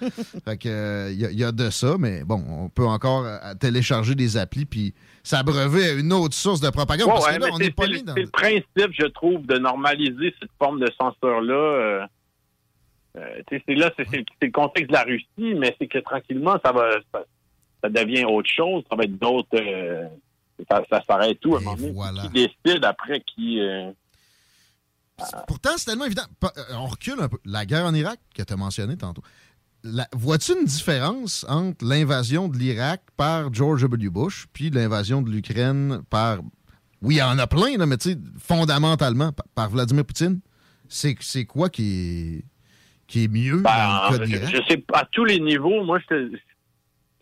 fait 0.45 0.57
que 0.59 1.11
il 1.13 1.39
y, 1.39 1.45
a 1.45 1.53
de 1.53 1.71
ça, 1.71 1.97
mais 1.99 2.25
bon, 2.25 2.43
on 2.49 2.69
peut 2.69 2.87
encore 2.87 3.25
euh, 3.25 3.55
télécharger 3.61 4.15
des 4.15 4.37
applis 4.37 4.67
puis 4.67 4.95
s'abreuver 5.23 5.85
à 5.91 5.93
une 5.95 6.13
autre 6.13 6.35
source 6.35 6.61
de 6.61 6.71
propagande. 6.71 7.09
Ouais, 7.09 7.15
parce 7.15 7.27
ouais, 7.27 7.37
que 7.37 7.41
là, 7.41 7.47
mais 7.47 7.53
on 7.53 7.57
c'est- 7.57 7.65
est 7.67 7.71
pas 7.71 7.85
c'est 7.85 7.91
né 7.91 7.99
le- 7.99 8.03
dans. 8.05 8.15
c'est 8.15 8.23
le 8.23 8.31
principe, 8.31 8.93
je 8.99 9.07
trouve, 9.07 9.47
de 9.47 9.59
normaliser 9.59 10.35
cette 10.41 10.51
forme 10.59 10.81
de 10.81 10.91
censure-là. 11.01 11.55
euh, 11.55 12.07
euh, 13.17 13.43
c'est 13.51 13.75
là, 13.75 13.91
c'est 13.97 14.07
le 14.43 14.51
contexte 14.53 14.89
de 14.91 14.95
la 14.95 15.03
Russie, 15.03 15.55
mais 15.59 15.75
c'est 15.79 15.89
que 15.89 15.99
tranquillement, 15.99 16.57
ça 16.65 16.73
va, 16.73 16.91
ça, 17.13 17.25
ça 17.83 17.89
devient 17.89 18.25
autre 18.25 18.49
chose. 18.55 18.85
Ça 18.91 18.97
va 18.97 19.05
être 19.05 19.19
d'autres. 19.19 19.49
euh, 19.55 20.07
ça, 20.71 20.83
ça 20.91 21.03
s'arrête 21.07 21.41
tout 21.41 21.57
à 21.57 21.59
un 21.59 21.63
moment 21.63 21.77
donné. 21.77 22.21
Qui 22.23 22.29
décide 22.65 22.85
après 22.85 23.21
qui. 23.21 23.61
euh, 23.61 23.91
Pourtant, 25.47 25.71
c'est 25.77 25.87
tellement 25.87 26.05
évident. 26.05 26.23
Euh, 26.45 26.49
On 26.75 26.87
recule 26.87 27.17
un 27.21 27.29
peu. 27.29 27.39
La 27.45 27.67
guerre 27.67 27.85
en 27.87 27.95
Irak, 27.95 28.21
que 28.35 28.43
tu 28.43 28.53
as 28.53 28.57
mentionné 28.57 28.97
tantôt. 28.97 29.23
Vois-tu 30.13 30.53
une 30.59 30.65
différence 30.65 31.45
entre 31.49 31.85
l'invasion 31.85 32.49
de 32.49 32.57
l'Irak 32.59 33.01
par 33.17 33.53
George 33.55 33.83
W. 33.83 34.11
Bush 34.11 34.47
puis 34.53 34.71
l'invasion 34.71 35.23
de 35.23 35.31
l'Ukraine 35.31 36.03
par. 36.11 36.39
Oui, 37.01 37.15
il 37.17 37.19
y 37.19 37.23
en 37.23 37.39
a 37.39 37.47
plein, 37.47 37.77
là, 37.77 37.87
mais 37.87 37.97
tu 37.97 38.11
sais, 38.11 38.19
fondamentalement, 38.39 39.31
par, 39.33 39.47
par 39.55 39.71
Vladimir 39.71 40.05
Poutine? 40.05 40.41
C'est 40.89 41.15
c'est 41.21 41.45
quoi 41.45 41.69
qui 41.69 42.41
est, 42.41 42.45
qui 43.07 43.25
est 43.25 43.29
mieux 43.29 43.63
dans 43.63 44.11
le 44.11 44.19
cas 44.27 44.39
de 44.41 44.47
je, 44.47 44.63
sais 44.69 44.79
pas, 44.79 45.01
à 45.01 45.09
tous 45.13 45.25
les 45.25 45.39
niveaux, 45.39 45.85
moi, 45.85 46.01
je 46.01 46.07
te, 46.07 46.37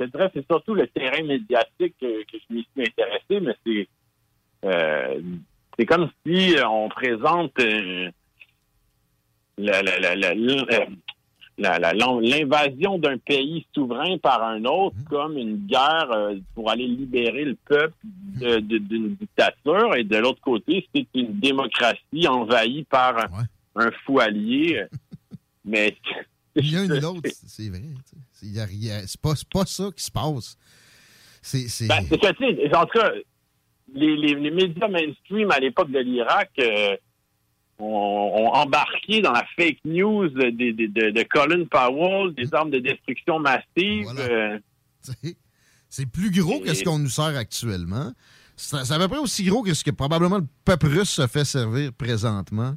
je 0.01 0.05
dirais, 0.07 0.31
c'est 0.35 0.47
surtout 0.47 0.75
le 0.75 0.87
terrain 0.89 1.23
médiatique 1.23 1.95
que, 2.01 2.23
que 2.25 2.37
je 2.39 2.55
m'y 2.55 2.67
suis 2.75 2.87
intéressé, 2.89 3.41
mais 3.41 3.55
c'est 3.67 3.89
euh, 4.65 5.21
c'est 5.79 5.87
comme 5.87 6.09
si 6.27 6.57
euh, 6.57 6.67
on 6.69 6.89
présente 6.89 7.53
euh, 7.61 8.11
euh, 9.59 10.93
l'invasion 11.59 12.99
d'un 12.99 13.17
pays 13.19 13.67
souverain 13.75 14.19
par 14.19 14.43
un 14.43 14.65
autre 14.65 14.97
Mmh. 14.97 15.05
comme 15.09 15.39
une 15.39 15.57
guerre 15.67 16.11
euh, 16.13 16.35
pour 16.55 16.71
aller 16.71 16.87
libérer 16.87 17.45
le 17.45 17.55
peuple 17.67 17.95
de- 18.05 18.79
d'une 18.79 19.15
dictature 19.15 19.95
et 19.97 20.05
de 20.05 20.17
l'autre 20.17 20.41
côté, 20.41 20.87
c'est 20.95 21.07
une 21.15 21.39
démocratie 21.39 22.29
envahie 22.29 22.85
par 22.85 23.17
un, 23.19 23.45
un 23.77 23.91
fou 24.05 24.21
allié. 24.21 24.85
Mais 25.65 25.97
l'un 26.57 26.87
ni 26.89 27.01
l'autre, 27.01 27.21
c'est- 27.47 27.69
vrai. 27.69 27.83
C'est 28.33 28.47
y 28.47 28.61
a 28.61 28.65
rien- 28.65 29.03
c'est 29.07 29.21
pas, 29.21 29.35
c'est 29.37 29.49
pas 29.49 29.65
ça 29.67 29.91
qui 29.97 30.05
se 30.05 30.11
passe. 30.11 30.57
C'est. 31.43 31.69
c'est- 31.69 31.87
Ben, 31.89 32.03
tu 32.05 32.17
sais, 32.19 32.77
en 32.77 32.85
tout 32.87 32.99
cas, 32.99 33.11
les, 33.95 34.17
les- 34.17 34.35
les 34.35 34.51
médias 34.51 34.89
mainstream 34.89 35.51
à 35.51 35.61
l'époque 35.61 35.91
de 35.91 35.99
l'Irak 36.01 36.51
euh, 36.59 36.97
ont, 37.79 37.85
ont 38.35 38.49
embarqué 38.53 39.21
dans 39.21 39.33
la 39.33 39.45
fake 39.57 39.79
news 39.85 40.29
de, 40.29 40.51
de- 40.51 40.73
de- 40.87 41.11
de 41.11 41.23
Colin 41.29 41.65
Powell, 41.67 42.35
des 42.35 42.53
armes 42.55 42.71
de 42.71 42.79
destruction 42.79 43.39
massive. 43.39 44.07
euh, 44.19 44.59
C'est- 45.89 46.07
plus 46.07 46.31
gros 46.31 46.59
que 46.61 46.75
ce 46.75 46.83
qu'on 46.85 46.99
nous 46.99 47.09
sert 47.09 47.37
actuellement. 47.37 48.13
C'est 48.57 48.91
à 48.91 48.99
peu 48.99 49.09
près 49.09 49.19
aussi 49.19 49.45
gros 49.45 49.63
que 49.63 49.73
ce 49.75 49.85
que 49.85 49.91
probablement 49.91 50.39
le 50.39 50.47
peuple 50.65 50.87
russe 50.87 51.11
se 51.11 51.27
fait 51.27 51.45
servir 51.45 51.93
présentement. 51.93 52.75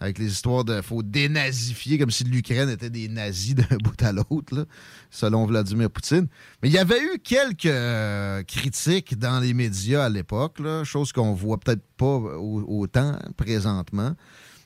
Avec 0.00 0.18
les 0.18 0.26
histoires 0.30 0.64
de 0.64 0.80
faut 0.80 1.02
dénazifier 1.02 1.98
comme 1.98 2.12
si 2.12 2.22
l'Ukraine 2.24 2.68
était 2.70 2.90
des 2.90 3.08
nazis 3.08 3.54
d'un 3.56 3.76
bout 3.82 4.00
à 4.02 4.12
l'autre, 4.12 4.66
selon 5.10 5.44
Vladimir 5.46 5.90
Poutine. 5.90 6.28
Mais 6.62 6.68
il 6.68 6.72
y 6.74 6.78
avait 6.78 7.02
eu 7.02 7.18
quelques 7.22 7.66
euh, 7.66 8.42
critiques 8.44 9.18
dans 9.18 9.40
les 9.40 9.54
médias 9.54 10.04
à 10.04 10.08
l'époque, 10.08 10.58
chose 10.84 11.10
qu'on 11.12 11.34
voit 11.34 11.58
peut-être 11.58 11.82
pas 11.96 12.06
au- 12.16 12.64
autant 12.80 13.18
présentement. 13.36 14.14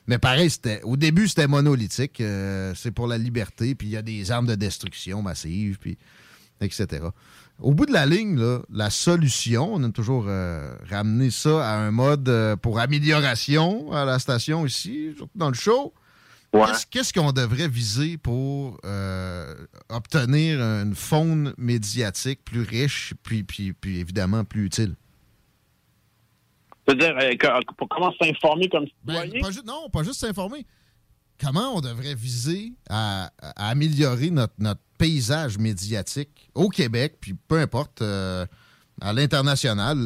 Mais 0.05 0.17
pareil, 0.19 0.49
c'était 0.49 0.81
au 0.83 0.97
début, 0.97 1.27
c'était 1.27 1.47
monolithique. 1.47 2.19
euh, 2.21 2.73
c'est 2.75 2.91
pour 2.91 3.07
la 3.07 3.17
liberté, 3.17 3.73
puis 3.73 3.87
il 3.87 3.91
y 3.91 3.97
a 3.97 4.01
des 4.01 4.29
armes 4.31 4.47
de 4.47 4.55
destruction 4.55 5.21
massive, 5.21 5.77
puis 5.79 5.97
etc. 6.61 7.05
Au 7.63 7.73
bout 7.73 7.85
de 7.85 7.93
la 7.93 8.05
ligne, 8.05 8.37
là, 8.37 8.59
la 8.69 8.89
solution, 8.89 9.73
on 9.73 9.81
a 9.83 9.89
toujours 9.89 10.25
euh, 10.27 10.75
ramené 10.89 11.31
ça 11.31 11.65
à 11.65 11.77
un 11.77 11.91
mode 11.91 12.27
euh, 12.27 12.55
pour 12.57 12.77
amélioration 12.79 13.91
à 13.93 14.03
la 14.05 14.19
station 14.19 14.65
ici, 14.65 15.13
surtout 15.15 15.31
dans 15.37 15.47
le 15.47 15.53
show. 15.55 15.93
Qu'est-ce- 16.67 16.85
Qu'est-ce 16.87 17.13
qu'on 17.13 17.31
devrait 17.31 17.69
viser 17.69 18.17
pour 18.17 18.77
euh, 18.85 19.55
obtenir 19.89 20.59
une 20.61 20.93
faune 20.93 21.53
médiatique 21.57 22.43
plus 22.43 22.61
riche, 22.63 23.13
puis, 23.23 23.43
puis, 23.43 23.71
puis 23.73 23.97
évidemment 23.99 24.43
plus 24.43 24.65
utile? 24.65 24.95
C'est-à-dire, 26.87 27.15
comment 27.89 28.11
s'informer 28.21 28.67
comme 28.67 28.85
Ben, 29.05 29.23
citoyen? 29.23 29.61
non, 29.65 29.89
pas 29.89 30.03
juste 30.03 30.19
s'informer. 30.19 30.65
Comment 31.39 31.75
on 31.75 31.81
devrait 31.81 32.15
viser 32.15 32.73
à, 32.89 33.31
améliorer 33.55 34.29
notre, 34.29 34.53
notre 34.59 34.81
paysage 34.97 35.57
médiatique 35.57 36.49
au 36.53 36.69
Québec, 36.69 37.17
puis 37.19 37.33
peu 37.33 37.59
importe, 37.59 38.01
euh, 38.01 38.45
à 39.01 39.13
l'international? 39.13 39.97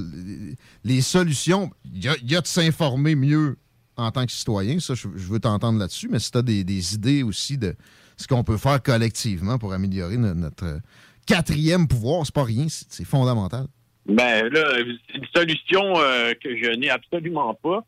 Les 0.83 1.01
solutions, 1.01 1.69
il 1.93 2.03
y 2.03 2.35
a, 2.35 2.41
de 2.41 2.47
s'informer 2.47 3.15
mieux 3.15 3.57
en 3.97 4.11
tant 4.11 4.25
que 4.25 4.31
citoyen, 4.31 4.79
ça, 4.79 4.93
je, 4.93 5.07
veux 5.07 5.39
t'entendre 5.39 5.79
là-dessus, 5.79 6.07
mais 6.07 6.19
si 6.19 6.31
tu 6.31 6.37
as 6.37 6.43
des, 6.43 6.93
idées 6.93 7.23
aussi 7.23 7.57
de 7.57 7.75
ce 8.15 8.27
qu'on 8.27 8.43
peut 8.43 8.57
faire 8.57 8.81
collectivement 8.81 9.57
pour 9.57 9.73
améliorer 9.73 10.17
no- 10.17 10.35
notre, 10.35 10.81
quatrième 11.27 11.87
pouvoir, 11.87 12.25
c'est 12.25 12.33
pas 12.33 12.43
rien, 12.43 12.65
c'est 12.69 13.05
fondamental. 13.05 13.67
Ben 14.07 14.47
là, 14.49 14.79
une 14.79 15.25
solution 15.35 15.93
euh, 15.97 16.33
que 16.41 16.55
je 16.57 16.71
n'ai 16.77 16.89
absolument 16.89 17.53
pas. 17.53 17.85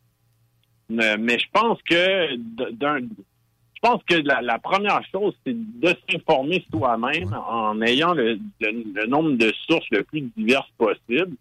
Mais, 0.89 1.17
mais 1.17 1.37
je 1.39 1.45
pense 1.53 1.79
que 1.83 2.35
d'un 2.71 2.99
je 3.01 3.87
pense 3.87 4.01
que 4.03 4.15
la, 4.15 4.41
la 4.41 4.59
première 4.59 5.01
chose, 5.09 5.33
c'est 5.45 5.53
de 5.55 5.95
s'informer 6.09 6.65
soi-même 6.69 7.33
en 7.33 7.81
ayant 7.81 8.13
le, 8.13 8.37
le- 8.59 8.83
le 8.93 9.05
nombre 9.07 9.31
de 9.37 9.53
sources 9.69 9.85
le 9.91 10.03
plus 10.03 10.21
diverses 10.35 10.67
possible. 10.77 11.37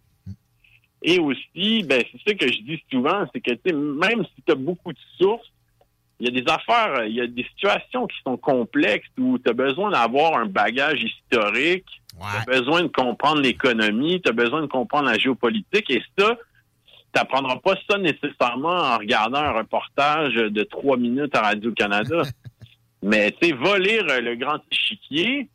Et 1.03 1.19
aussi, 1.19 1.83
ben, 1.83 2.03
c'est 2.13 2.31
ça 2.31 2.35
que 2.37 2.47
je 2.53 2.61
dis 2.63 2.81
souvent, 2.93 3.25
c'est 3.33 3.41
que 3.41 3.73
même 3.73 4.25
si 4.25 4.43
tu 4.47 4.53
as 4.53 4.57
beaucoup 4.57 4.93
de 4.93 4.99
sources, 5.19 5.51
il 6.21 6.27
y 6.27 6.29
a 6.37 6.41
des 6.43 6.49
affaires, 6.51 7.05
il 7.07 7.15
y 7.15 7.21
a 7.21 7.27
des 7.27 7.45
situations 7.45 8.07
qui 8.07 8.17
sont 8.25 8.37
complexes 8.37 9.09
où 9.19 9.39
tu 9.39 9.49
as 9.49 9.53
besoin 9.53 9.91
d'avoir 9.91 10.37
un 10.39 10.47
bagage 10.47 11.03
historique, 11.03 11.87
tu 12.45 12.51
as 12.53 12.59
besoin 12.59 12.83
de 12.83 12.89
comprendre 12.89 13.41
l'économie, 13.41 14.21
tu 14.21 14.29
as 14.29 14.33
besoin 14.33 14.61
de 14.63 14.67
comprendre 14.67 15.09
la 15.09 15.19
géopolitique, 15.19 15.89
et 15.91 16.03
ça, 16.19 16.37
tu 17.15 17.19
n'apprendras 17.19 17.57
pas 17.57 17.75
ça 17.89 17.99
nécessairement 17.99 18.69
en 18.77 18.99
regardant 18.99 19.39
un 19.39 19.53
reportage 19.53 20.35
de 20.35 20.63
trois 20.65 20.97
minutes 20.97 21.35
à 21.37 21.43
Radio-Canada. 21.43 22.23
Mais 23.03 23.31
tu 23.41 23.49
sais, 23.49 23.55
va 23.55 23.79
lire 23.79 24.05
euh, 24.11 24.21
le 24.21 24.35
grand 24.37 24.59
échiquier, 24.73 25.49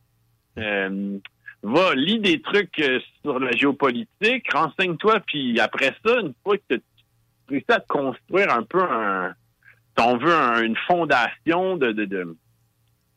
euh, 0.58 1.18
va 1.62 1.94
lire 1.94 2.20
des 2.22 2.40
trucs 2.40 2.78
euh, 2.80 2.98
sur 3.22 3.38
la 3.38 3.52
géopolitique, 3.52 4.50
renseigne-toi, 4.52 5.20
puis 5.26 5.60
après 5.60 5.94
ça, 6.04 6.20
une 6.20 6.32
fois 6.42 6.56
que 6.56 6.74
tu 6.76 6.82
réussis 7.48 7.64
à 7.68 7.80
te 7.80 7.86
construire 7.88 8.50
un 8.50 8.62
peu 8.62 8.82
un, 8.82 9.34
on 9.98 10.16
veut, 10.16 10.34
un- 10.34 10.62
une 10.62 10.76
fondation 10.86 11.76
de, 11.76 11.92
de, 11.92 12.04
de- 12.06 12.36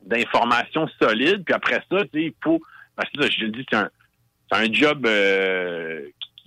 d'informations 0.06 0.88
solides, 1.02 1.44
puis 1.46 1.54
après 1.54 1.82
ça, 1.90 2.04
tu 2.04 2.10
sais, 2.14 2.24
il 2.26 2.34
faut, 2.44 2.60
parce 2.96 3.10
que 3.12 3.22
ça, 3.24 3.30
je 3.30 3.46
le 3.46 3.52
dis, 3.52 3.66
c'est 3.70 3.78
un, 3.78 3.90
c'est 4.52 4.58
un 4.58 4.72
job 4.74 5.06
euh, 5.06 6.02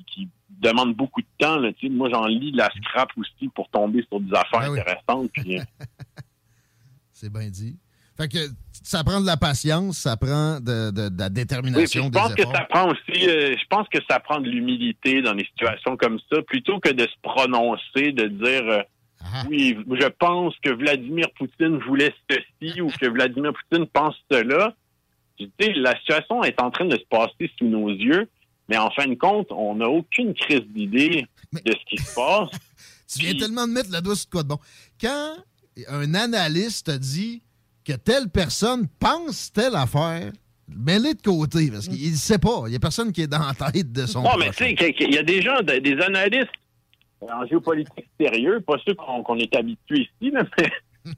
qui, 0.07 0.29
beaucoup 0.95 1.21
de 1.23 1.27
temps. 1.39 1.57
Là, 1.59 1.71
moi, 1.91 2.09
j'en 2.13 2.27
lis 2.27 2.53
de 2.53 2.57
la 2.59 2.69
scrap 2.71 3.11
aussi 3.17 3.49
pour 3.55 3.69
tomber 3.71 4.05
sur 4.09 4.21
des 4.21 4.33
affaires 4.35 4.71
intéressantes. 4.71 5.31
Puis, 5.33 5.59
euh, 5.59 5.63
C'est 7.13 7.33
bien 7.33 7.49
dit. 7.49 7.77
Fait 8.17 8.29
que 8.29 8.39
ça 8.73 9.03
prend 9.05 9.21
de 9.21 9.27
la 9.27 9.37
patience, 9.37 9.99
ça 9.99 10.17
prend 10.17 10.61
de, 10.61 10.91
de- 10.91 11.09
de 11.09 11.19
la 11.19 11.27
Oui, 11.27 11.33
détermination, 11.33 12.05
je 12.05 12.09
des 12.11 12.19
pense 12.19 12.35
que 12.35 12.43
ça 12.43 12.67
prend 12.69 12.89
aussi, 12.91 13.29
euh, 13.29 13.55
je 13.59 13.65
pense 13.69 13.89
que 13.89 13.99
ça 14.11 14.21
prend 14.21 14.41
de 14.41 14.49
l'humilité 14.49 15.23
dans 15.23 15.35
des 15.35 15.45
situations 15.45 15.97
comme 15.97 16.19
ça, 16.31 16.43
plutôt 16.43 16.81
que 16.81 16.91
de 16.91 17.03
se 17.03 17.15
prononcer, 17.23 18.13
de 18.13 18.27
dire 18.29 18.63
euh, 18.69 18.83
Ah. 19.23 19.45
oui, 19.49 19.77
je 19.91 20.07
pense 20.09 20.55
que 20.63 20.71
Vladimir 20.71 21.27
Poutine 21.37 21.79
voulait 21.79 22.15
ceci 22.31 22.81
ou 22.81 22.89
que 22.91 23.07
Vladimir 23.07 23.53
Poutine 23.55 23.87
pense 23.87 24.17
cela. 24.31 24.75
Je 25.39 25.45
dis, 25.59 25.73
la 25.77 25.97
situation 25.99 26.43
est 26.43 26.61
en 26.61 26.71
train 26.71 26.85
de 26.87 26.97
se 26.97 27.05
passer 27.09 27.51
sous 27.59 27.67
nos 27.67 27.89
yeux, 27.91 28.29
mais 28.71 28.79
en 28.79 28.91
fin 28.93 29.09
de 29.09 29.17
compte, 29.17 29.49
on 29.51 29.75
n'a 29.75 29.89
aucune 29.89 30.33
crise 30.33 30.63
d'idée 30.69 31.27
de 31.53 31.73
ce 31.73 31.85
qui 31.89 31.99
se 31.99 32.15
passe. 32.15 32.49
Tu 33.13 33.25
viens 33.25 33.35
tellement 33.35 33.67
de 33.67 33.73
mettre 33.73 33.91
le 33.91 34.01
doigt 34.01 34.15
sur 34.15 34.31
quoi 34.31 34.45
de 34.45 34.49
bon. 34.49 34.59
Quand 35.01 35.35
un 35.89 36.15
analyste 36.15 36.87
te 36.87 36.97
dit 36.97 37.43
que 37.85 37.95
telle 37.95 38.29
personne 38.29 38.87
pense 39.01 39.53
telle 39.53 39.75
affaire, 39.75 40.31
mets-les 40.69 41.15
de 41.15 41.21
côté, 41.21 41.73
parce 41.73 41.89
qu'il 41.89 42.09
ne 42.09 42.17
sait 42.17 42.39
pas. 42.39 42.63
Il 42.67 42.71
n'y 42.71 42.77
a 42.77 42.79
personne 42.79 43.11
qui 43.11 43.23
est 43.23 43.27
dans 43.27 43.41
la 43.41 43.73
tête 43.73 43.91
de 43.91 44.07
son 44.07 44.23
Non, 44.23 44.37
mais 44.39 44.51
tu 44.51 44.77
sais, 44.77 44.93
qu'il 44.95 45.13
y 45.13 45.19
a 45.19 45.25
des 45.25 45.43
gens, 45.43 45.61
des 45.63 46.01
analystes 46.01 46.53
en 47.21 47.45
géopolitique 47.47 48.09
sérieux, 48.21 48.61
pas 48.61 48.77
ceux 48.87 48.95
qu'on 48.95 49.37
est 49.39 49.57
habitués 49.57 50.09
ici, 50.23 50.31
là, 50.31 50.45
mais, 50.59 50.71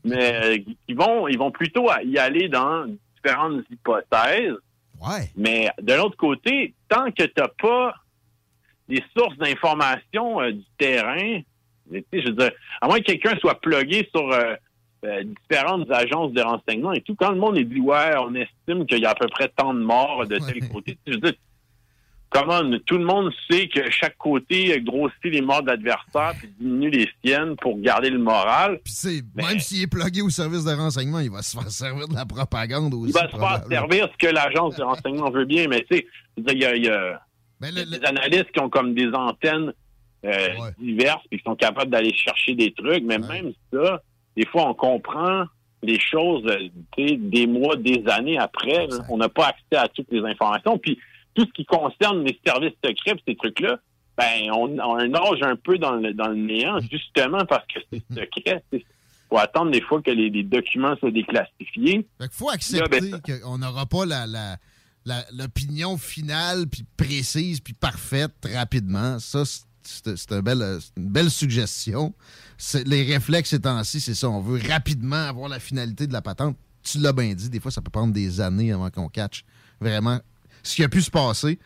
mais 0.05 0.35
euh, 0.45 0.59
qui 0.87 0.95
vont, 0.95 1.29
ils 1.29 1.37
vont 1.38 1.51
plutôt 1.51 1.88
y 2.05 2.17
aller 2.17 2.49
dans 2.49 2.87
différentes 3.17 3.65
hypothèses. 3.71 4.57
Mais 5.37 5.71
de 5.81 5.95
l'autre 5.95 6.17
côté, 6.17 6.75
tant 6.88 7.11
que 7.11 7.25
tu 7.25 7.33
n'as 7.37 7.49
pas 7.49 7.95
des 8.88 9.03
sources 9.17 9.37
d'information 9.38 10.41
euh, 10.41 10.53
du 10.53 10.65
terrain, 10.79 11.41
je 11.91 12.27
veux 12.27 12.33
dire, 12.33 12.51
à 12.81 12.87
moins 12.87 12.99
que 12.99 13.05
quelqu'un 13.05 13.37
soit 13.38 13.61
plugué 13.61 14.09
sur 14.15 14.31
euh, 14.33 14.55
euh, 15.05 15.25
différentes 15.25 15.91
agences 15.91 16.33
de 16.33 16.43
renseignement 16.43 16.93
et 16.93 17.01
tout, 17.01 17.15
quand 17.15 17.31
le 17.31 17.38
monde 17.38 17.59
est 17.59 17.65
dit 17.65 17.81
ouais, 17.81 18.12
on 18.19 18.35
estime 18.35 18.87
qu'il 18.87 19.01
y 19.01 19.07
a 19.07 19.11
à 19.11 19.15
peu 19.15 19.29
près 19.29 19.49
tant 19.49 19.75
de 19.75 19.81
morts 19.81 20.27
de 20.27 20.38
tel 20.38 20.69
côté, 20.69 20.97
je 21.07 21.15
veux 21.15 21.19
dire, 21.19 21.35
comment 22.33 22.62
tout 22.87 22.99
le 22.99 23.05
monde 23.05 23.31
sait 23.51 23.68
que 23.68 23.90
chaque 23.90 24.16
côté 24.18 24.81
grossit 24.81 25.12
les 25.25 25.40
morts 25.42 25.62
d'adversaires 25.62 26.33
puis 26.38 26.49
diminue 26.59 26.90
les 26.90 27.09
siennes 27.25 27.57
pour 27.57 27.79
garder 27.81 28.11
le 28.11 28.18
moral. 28.18 28.81
Même 29.35 29.59
s'il 29.61 29.83
est 29.83 29.87
plugué 29.87 30.23
au 30.23 30.31
service 30.31 30.64
de 30.64 30.73
renseignement, 30.73 31.21
il 31.21 31.31
va 31.31 31.42
se 31.42 31.57
faire 31.59 31.71
servir 31.71 32.09
de 32.09 32.14
la 32.14 32.25
propagande 32.27 32.95
aussi. 32.95 33.11
Il 33.11 33.12
va 33.12 33.29
se 33.31 33.37
faire 33.37 33.64
servir 33.71 34.09
ce 34.12 34.27
que 34.27 34.33
l'agence 34.33 34.77
de 34.77 34.83
renseignement 34.83 35.31
veut 35.31 35.45
bien, 35.45 35.66
mais 35.68 35.85
tu 35.90 35.97
sais, 35.97 36.07
il 36.37 36.59
y 36.59 36.64
a, 36.64 36.77
y 36.77 36.88
a- 36.88 37.21
y 37.62 37.79
a 37.79 37.85
des 37.85 38.05
analystes 38.05 38.51
qui 38.53 38.61
ont 38.61 38.68
comme 38.71 38.95
des 38.95 39.11
antennes 39.12 39.73
euh, 40.25 40.49
diverses 40.79 41.23
et 41.31 41.38
qui 41.38 41.42
sont 41.45 41.57
capables 41.57 41.90
d'aller 41.90 42.12
chercher 42.14 42.55
des 42.55 42.73
trucs, 42.73 43.05
mais 43.05 43.18
même 43.18 43.53
ça, 43.73 44.01
des 44.37 44.47
fois, 44.47 44.68
on 44.68 44.75
comprend 44.75 45.45
les 45.83 45.99
choses 45.99 46.45
des 46.97 47.47
mois, 47.49 47.75
des 47.77 48.03
années 48.07 48.38
après. 48.38 48.87
On 49.09 49.16
n'a 49.16 49.29
pas 49.29 49.49
accès 49.49 49.77
à 49.77 49.88
toutes 49.88 50.07
les 50.12 50.21
informations. 50.21 50.79
Puis 50.79 50.97
tout 51.35 51.47
ce 51.47 51.53
qui 51.53 51.64
concerne 51.64 52.25
les 52.25 52.38
services 52.47 52.75
secrets, 52.85 53.16
ces 53.27 53.37
trucs-là, 53.37 53.79
ben, 54.16 54.51
on, 54.53 54.79
on 54.79 54.97
nage 55.09 55.42
un 55.42 55.57
peu 55.57 55.79
dans 55.79 55.92
le, 55.97 56.12
dans 56.12 56.29
le 56.29 56.37
néant, 56.37 56.79
justement 56.90 57.45
parce 57.47 57.66
que 57.66 57.81
c'est 57.92 58.03
secret. 58.14 58.62
Il 58.73 58.83
faut 59.31 59.38
attendre 59.38 59.71
des 59.71 59.81
fois 59.81 60.03
que 60.03 60.11
les, 60.11 60.29
les 60.31 60.42
documents 60.42 60.95
soient 60.97 61.11
déclassifiés. 61.11 62.07
Il 62.21 62.29
faut 62.31 62.51
accepter 62.51 63.11
qu'on 63.40 63.59
n'aura 63.59 63.87
pas 63.87 64.05
la, 64.05 64.27
la- 64.27 64.59
l'opinion 65.33 65.97
finale, 65.97 66.66
puis 66.68 66.85
précise, 66.97 67.61
puis 67.61 67.73
parfaite 67.73 68.35
rapidement. 68.55 69.18
Ça, 69.18 69.45
c'est- 69.45 70.33
un 70.33 70.42
bel, 70.42 70.62
une 70.99 71.09
belle 71.09 71.31
suggestion. 71.31 72.14
Les 72.87 73.03
réflexes 73.03 73.59
temps-ci, 73.61 74.01
c'est 74.01 74.14
ça. 74.14 74.29
On 74.29 74.40
veut 74.40 74.61
rapidement 74.68 75.16
avoir 75.16 75.49
la 75.49 75.59
finalité 75.59 76.07
de 76.07 76.12
la 76.12 76.23
patente. 76.23 76.57
tu 76.85 76.99
l'as 76.99 77.12
bien 77.12 77.33
dit, 77.35 77.49
des 77.49 77.59
fois, 77.61 77.71
ça 77.71 77.81
peut 77.81 77.90
prendre 77.90 78.12
des 78.12 78.40
années 78.40 78.73
avant 78.73 78.90
qu'on 78.90 79.09
catch 79.09 79.45
vraiment 79.81 80.21
ce 80.62 80.77
qui 80.77 80.85
a 80.85 80.88
pu 80.88 81.03
se 81.03 81.11
passer. 81.11 81.59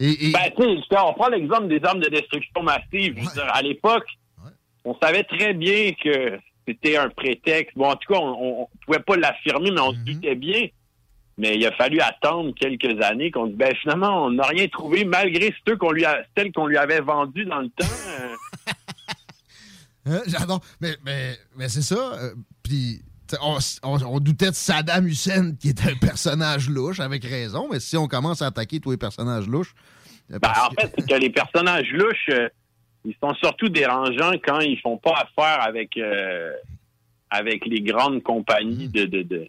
Et, 0.00 0.28
et- 0.28 0.32
Ben, 0.32 0.50
tu 0.56 0.62
sais, 0.62 0.96
on 1.04 1.12
prend 1.14 1.28
l'exemple 1.28 1.68
des 1.68 1.80
armes 1.84 2.00
de 2.00 2.08
destruction 2.08 2.62
massive. 2.62 3.14
Dire, 3.14 3.46
à 3.52 3.62
l'époque, 3.62 4.06
on 4.84 4.96
savait 5.02 5.24
très 5.24 5.54
bien 5.54 5.92
que 5.92 6.38
c'était 6.66 6.96
un 6.96 7.08
prétexte. 7.08 7.76
Bon, 7.76 7.90
en 7.90 7.96
tout 7.96 8.12
cas, 8.12 8.18
on, 8.20 8.62
on 8.62 8.68
pouvait 8.86 9.00
pas 9.00 9.16
l'affirmer, 9.16 9.70
mais 9.70 9.80
on 9.80 9.92
se 9.92 9.98
doutait 9.98 10.34
bien. 10.34 10.66
Mais 11.40 11.54
il 11.56 11.64
a 11.66 11.72
fallu 11.72 12.00
attendre 12.00 12.52
quelques 12.54 13.00
années 13.02 13.30
qu'on 13.30 13.46
dit, 13.46 13.54
ben 13.54 13.72
finalement, 13.80 14.24
on 14.24 14.30
n'a 14.30 14.44
rien 14.46 14.66
trouvé 14.68 15.04
malgré 15.04 15.54
ceux 15.66 15.76
qu'on 15.76 15.92
lui 15.92 16.04
a, 16.04 16.24
celles 16.36 16.52
qu'on 16.52 16.66
lui 16.66 16.76
avait 16.76 17.00
vendues 17.00 17.44
dans 17.44 17.60
le 17.60 17.68
temps. 17.68 17.86
euh, 20.08 20.20
J'adore. 20.26 20.60
Mais, 20.80 20.96
mais, 21.04 21.36
mais 21.56 21.68
c'est 21.68 21.82
ça. 21.82 22.14
euh, 22.14 22.34
Puis, 22.62 23.02
on, 23.42 23.58
on- 23.82 24.02
on 24.14 24.20
doutait 24.20 24.50
de 24.50 24.54
Saddam 24.54 25.06
Hussein, 25.06 25.54
qui 25.58 25.68
est 25.70 25.86
un 25.86 25.94
personnage 25.96 26.68
louche, 26.68 27.00
avec 27.00 27.24
raison. 27.24 27.68
Mais 27.70 27.80
si 27.80 27.96
on 27.96 28.06
commence 28.08 28.42
à 28.42 28.46
attaquer 28.46 28.80
tous 28.80 28.90
les 28.92 28.96
personnages 28.96 29.46
louches. 29.48 29.74
euh, 30.32 30.38
Ben, 30.40 30.50
en 30.50 30.70
fait, 30.80 30.92
c'est 30.98 31.08
que 31.08 31.14
les 31.20 31.30
personnages 31.30 31.90
louches, 31.92 32.28
euh, 32.30 32.48
ils 33.04 33.14
sont 33.22 33.34
surtout 33.34 33.68
dérangeants 33.68 34.32
quand 34.44 34.60
ils 34.60 34.78
font 34.80 34.96
pas 34.98 35.14
affaire 35.26 35.62
avec 35.62 35.96
euh, 35.96 36.52
avec 37.30 37.64
les 37.66 37.80
grandes 37.80 38.22
compagnies 38.22 38.88
de 38.88 39.04
de, 39.04 39.22
de, 39.22 39.48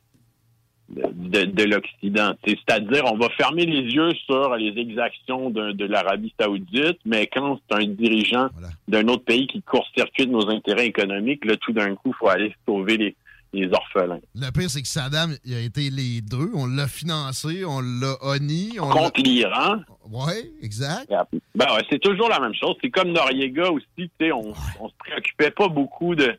de, 0.90 1.04
de- 1.14 1.46
de 1.52 1.64
l'Occident. 1.64 2.34
C'est- 2.46 2.58
C'est-à-dire, 2.68 3.04
on 3.06 3.18
va 3.18 3.30
fermer 3.38 3.66
les 3.66 3.82
yeux 3.82 4.12
sur 4.26 4.56
les 4.56 4.74
exactions 4.80 5.50
de, 5.50 5.72
de 5.72 5.86
l'Arabie 5.86 6.34
saoudite, 6.40 7.00
mais 7.06 7.28
quand 7.28 7.60
c'est 7.70 7.78
un 7.78 7.86
dirigeant 7.88 8.50
d'un 8.88 9.08
autre 9.08 9.24
pays 9.24 9.48
qui 9.48 9.62
court-circuite 9.62 10.30
nos 10.30 10.50
intérêts 10.50 10.88
économiques, 10.88 11.46
là, 11.46 11.56
tout 11.58 11.74
d'un 11.74 11.96
coup, 11.96 12.10
il 12.10 12.16
faut 12.20 12.28
aller 12.30 12.54
sauver 12.68 12.98
les, 12.98 13.16
les 13.54 13.68
orphelins. 13.72 14.20
Le 14.36 14.52
pire, 14.52 14.70
c'est 14.70 14.82
que 14.82 14.88
Saddam, 14.88 15.36
il 15.44 15.54
a 15.56 15.60
été 15.60 15.90
les 15.90 16.22
deux. 16.22 16.52
On 16.54 16.68
l'a 16.68 16.88
financé, 16.88 17.66
on 17.66 17.80
l'a 17.82 18.16
honni. 18.22 18.78
On 18.80 18.90
Contre 18.90 19.22
l'Iran. 19.22 19.78
Oui, 20.10 20.52
exact. 20.62 21.10
Ben 21.56 21.66
ouais, 21.74 21.84
c'est 21.90 22.00
toujours 22.00 22.30
la 22.30 22.40
même 22.40 22.54
chose. 22.54 22.76
C'est 22.82 22.90
comme 22.92 23.12
Noriega 23.12 23.72
aussi, 23.72 23.86
tu 23.98 24.10
sais, 24.20 24.32
on, 24.32 24.54
on 24.80 24.90
se 24.90 24.94
préoccupait 25.00 25.52
pas 25.52 25.68
beaucoup 25.68 26.16
de 26.16 26.36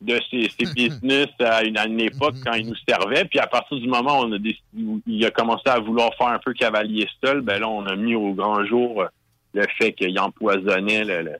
de 0.00 0.16
ces 0.30 0.48
business 0.76 1.26
à 1.40 1.64
une, 1.64 1.76
à 1.76 1.86
une 1.86 1.98
époque 2.00 2.36
quand 2.44 2.52
ils 2.52 2.68
nous 2.68 2.76
servaient. 2.88 3.24
Puis 3.24 3.40
à 3.40 3.48
partir 3.48 3.78
du 3.78 3.88
moment 3.88 4.20
où 4.20 4.24
on 4.26 4.32
a 4.32 4.38
décidé, 4.38 4.62
où 4.76 5.00
il 5.08 5.24
a 5.26 5.30
commencé 5.32 5.64
à 5.68 5.80
vouloir 5.80 6.10
faire 6.16 6.28
un 6.28 6.38
peu 6.38 6.52
cavalier 6.52 7.08
seul, 7.24 7.40
ben 7.40 7.58
là, 7.60 7.68
on 7.68 7.84
a 7.84 7.96
mis 7.96 8.14
au 8.14 8.32
grand 8.32 8.64
jour 8.64 9.02
euh, 9.02 9.06
le 9.54 9.64
fait 9.76 9.92
qu'il 9.94 10.16
empoisonnait 10.20 11.02
le- 11.04 11.22
le- 11.22 11.36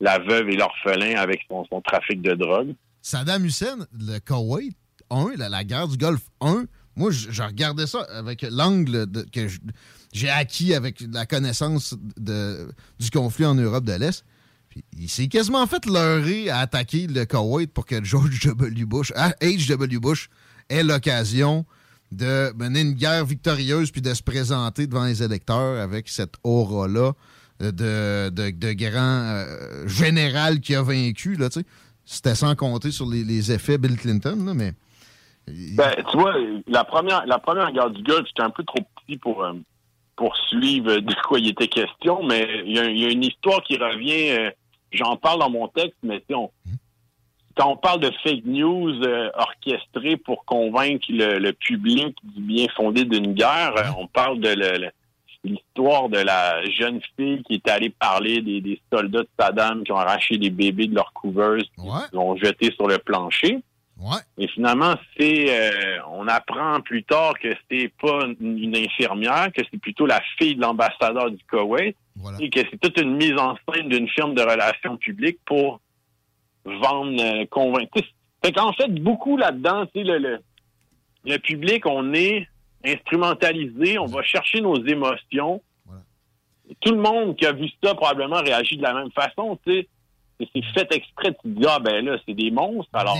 la 0.00 0.18
veuve 0.18 0.48
et 0.48 0.56
l'orphelin 0.56 1.16
avec 1.16 1.42
son, 1.48 1.64
son 1.66 1.80
trafic 1.82 2.22
de 2.22 2.32
drogue. 2.32 2.74
Saddam 3.02 3.44
Hussein, 3.44 3.86
le 3.98 4.18
Koweït 4.20 4.76
1, 5.10 5.32
la, 5.36 5.64
guerre 5.64 5.88
du 5.88 5.96
Golfe 5.96 6.30
1, 6.40 6.64
moi, 6.96 7.10
je, 7.10 7.30
je 7.30 7.42
regardais 7.42 7.86
ça 7.86 8.06
avec 8.10 8.42
l'angle 8.42 9.06
que 9.32 9.48
j'ai 10.12 10.28
acquis 10.28 10.74
avec 10.74 11.02
la 11.12 11.26
connaissance 11.26 11.94
du 12.16 13.10
conflit 13.12 13.46
en 13.46 13.54
Europe 13.54 13.84
de 13.84 13.92
l'Est. 13.92 14.24
Il 14.96 15.08
s'est 15.08 15.28
quasiment 15.28 15.66
fait 15.66 15.84
leurrer 15.86 16.48
à 16.48 16.58
attaquer 16.58 17.06
le 17.06 17.24
Koweït 17.24 17.72
pour 17.72 17.86
que 17.86 18.02
George 18.02 18.40
W. 18.46 18.84
Bush, 18.84 19.12
ah, 19.16 19.34
H.W. 19.40 19.98
Bush, 19.98 20.30
ait 20.68 20.82
l'occasion 20.82 21.66
de 22.10 22.52
mener 22.56 22.80
une 22.80 22.92
guerre 22.92 23.24
victorieuse 23.24 23.90
puis 23.90 24.02
de 24.02 24.12
se 24.14 24.22
présenter 24.22 24.86
devant 24.86 25.04
les 25.04 25.22
électeurs 25.22 25.80
avec 25.80 26.08
cette 26.08 26.34
aura-là 26.44 27.12
de, 27.60 28.28
de, 28.28 28.72
grand 28.72 29.22
euh, 29.22 29.86
général 29.86 30.60
qui 30.60 30.74
a 30.74 30.82
vaincu. 30.82 31.36
Là, 31.36 31.48
tu 31.48 31.60
sais. 31.60 31.66
C'était 32.12 32.34
sans 32.34 32.54
compter 32.54 32.90
sur 32.90 33.06
les, 33.08 33.24
les 33.24 33.52
effets 33.52 33.78
Bill 33.78 33.96
Clinton, 33.96 34.36
là, 34.44 34.52
mais 34.54 34.72
Ben, 35.48 35.90
tu 36.10 36.18
vois, 36.18 36.34
la 36.68 36.84
première, 36.84 37.24
la 37.26 37.38
première 37.38 37.72
guerre 37.72 37.88
du 37.90 38.02
Golfe, 38.02 38.26
j'étais 38.28 38.42
un 38.42 38.50
peu 38.50 38.62
trop 38.64 38.80
petit 39.06 39.16
pour, 39.16 39.42
euh, 39.42 39.54
pour 40.14 40.36
suivre 40.36 40.96
de 40.98 41.14
quoi 41.26 41.38
il 41.40 41.48
était 41.48 41.68
question, 41.68 42.22
mais 42.22 42.46
il 42.66 42.72
y, 42.76 42.78
a- 42.78 42.90
il 42.90 42.98
y 42.98 43.06
a 43.06 43.10
une 43.10 43.24
histoire 43.24 43.62
qui 43.64 43.76
revient, 43.78 44.30
euh, 44.30 44.50
j'en 44.92 45.16
parle 45.16 45.40
dans 45.40 45.48
mon 45.50 45.68
texte, 45.68 45.96
mais 46.02 46.22
on- 46.30 46.50
quand 47.56 47.70
on 47.72 47.76
parle 47.76 48.00
de 48.00 48.10
fake 48.22 48.44
news 48.44 49.02
euh, 49.04 49.30
orchestrées 49.34 50.16
pour 50.18 50.44
convaincre 50.44 51.06
le, 51.08 51.38
le 51.38 51.52
public 51.54 52.16
du 52.22 52.42
bien 52.42 52.66
fondé 52.76 53.04
d'une 53.04 53.32
guerre, 53.32 53.72
on 53.98 54.06
parle 54.06 54.38
de 54.38 54.48
le- 54.50 54.78
le- 54.84 54.90
l'histoire 55.44 56.08
de 56.08 56.18
la 56.18 56.64
jeune 56.70 57.00
fille 57.16 57.42
qui 57.44 57.54
est 57.54 57.68
allée 57.68 57.90
parler 57.90 58.40
des, 58.42 58.60
des 58.60 58.80
soldats 58.92 59.22
de 59.22 59.28
Saddam 59.38 59.82
qui 59.84 59.92
ont 59.92 59.96
arraché 59.96 60.38
des 60.38 60.50
bébés 60.50 60.86
de 60.86 60.94
leur 60.94 61.12
couveuse, 61.12 61.64
qui 61.76 61.86
l'ont 62.12 62.36
jeté 62.36 62.72
sur 62.72 62.86
le 62.86 62.98
plancher. 62.98 63.58
Et 64.36 64.48
finalement, 64.48 64.94
c'est 65.16 65.46
euh, 65.48 65.98
on 66.10 66.26
apprend 66.26 66.80
plus 66.80 67.04
tard 67.04 67.34
que 67.38 67.54
c'est 67.70 67.92
pas 68.00 68.24
une 68.40 68.58
une 68.58 68.76
infirmière, 68.76 69.52
que 69.52 69.62
c'est 69.70 69.78
plutôt 69.80 70.06
la 70.06 70.20
fille 70.38 70.56
de 70.56 70.60
l'ambassadeur 70.60 71.30
du 71.30 71.38
Koweït, 71.48 71.96
et 72.40 72.50
que 72.50 72.60
c'est 72.68 72.80
toute 72.80 73.00
une 73.00 73.14
mise 73.16 73.36
en 73.38 73.56
scène 73.68 73.88
d'une 73.88 74.08
firme 74.08 74.34
de 74.34 74.42
relations 74.42 74.96
publiques 74.96 75.38
pour 75.44 75.80
vendre, 76.64 77.20
euh, 77.22 77.44
convaincre. 77.48 78.00
Fait 78.44 78.52
qu'en 78.52 78.72
fait, 78.72 78.88
beaucoup 78.88 79.36
là-dedans, 79.36 79.86
le, 79.94 80.18
le, 80.18 80.38
le 81.24 81.38
public, 81.38 81.86
on 81.86 82.12
est 82.12 82.48
instrumentalisé, 82.84 83.98
on 83.98 84.06
va 84.06 84.22
chercher 84.22 84.60
nos 84.60 84.76
émotions. 84.86 85.62
Tout 86.80 86.92
le 86.92 87.00
monde 87.00 87.36
qui 87.36 87.44
a 87.46 87.52
vu 87.52 87.68
ça 87.82 87.94
probablement 87.94 88.40
réagit 88.40 88.76
de 88.78 88.82
la 88.82 88.94
même 88.94 89.10
façon, 89.12 89.58
tu 89.66 89.72
sais. 89.72 89.88
C'est 90.54 90.64
fait 90.74 90.92
exprès, 90.92 91.28
tu 91.34 91.54
te 91.54 91.60
dis, 91.60 91.66
ah 91.68 91.78
ben 91.78 92.04
là, 92.04 92.16
c'est 92.26 92.34
des 92.34 92.50
monstres, 92.50 92.90
alors 92.94 93.16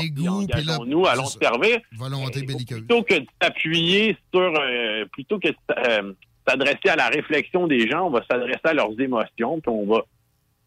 engageons-nous, 0.72 1.06
allons 1.06 1.22
servir 1.26 1.78
volonté 1.96 2.40
plutôt 2.80 3.02
que 3.04 3.14
de 3.20 3.26
s'appuyer 3.40 4.16
sur, 4.34 4.40
euh, 4.40 5.04
plutôt 5.12 5.38
que 5.38 5.48
de 5.48 5.54
euh, 5.88 6.12
s'adresser 6.48 6.88
à 6.88 6.96
la 6.96 7.08
réflexion 7.08 7.68
des 7.68 7.88
gens, 7.88 8.06
on 8.06 8.10
va 8.10 8.24
s'adresser 8.28 8.58
à 8.64 8.72
leurs 8.74 8.98
émotions, 8.98 9.60
puis 9.60 9.70
on 9.70 9.86
va, 9.86 10.02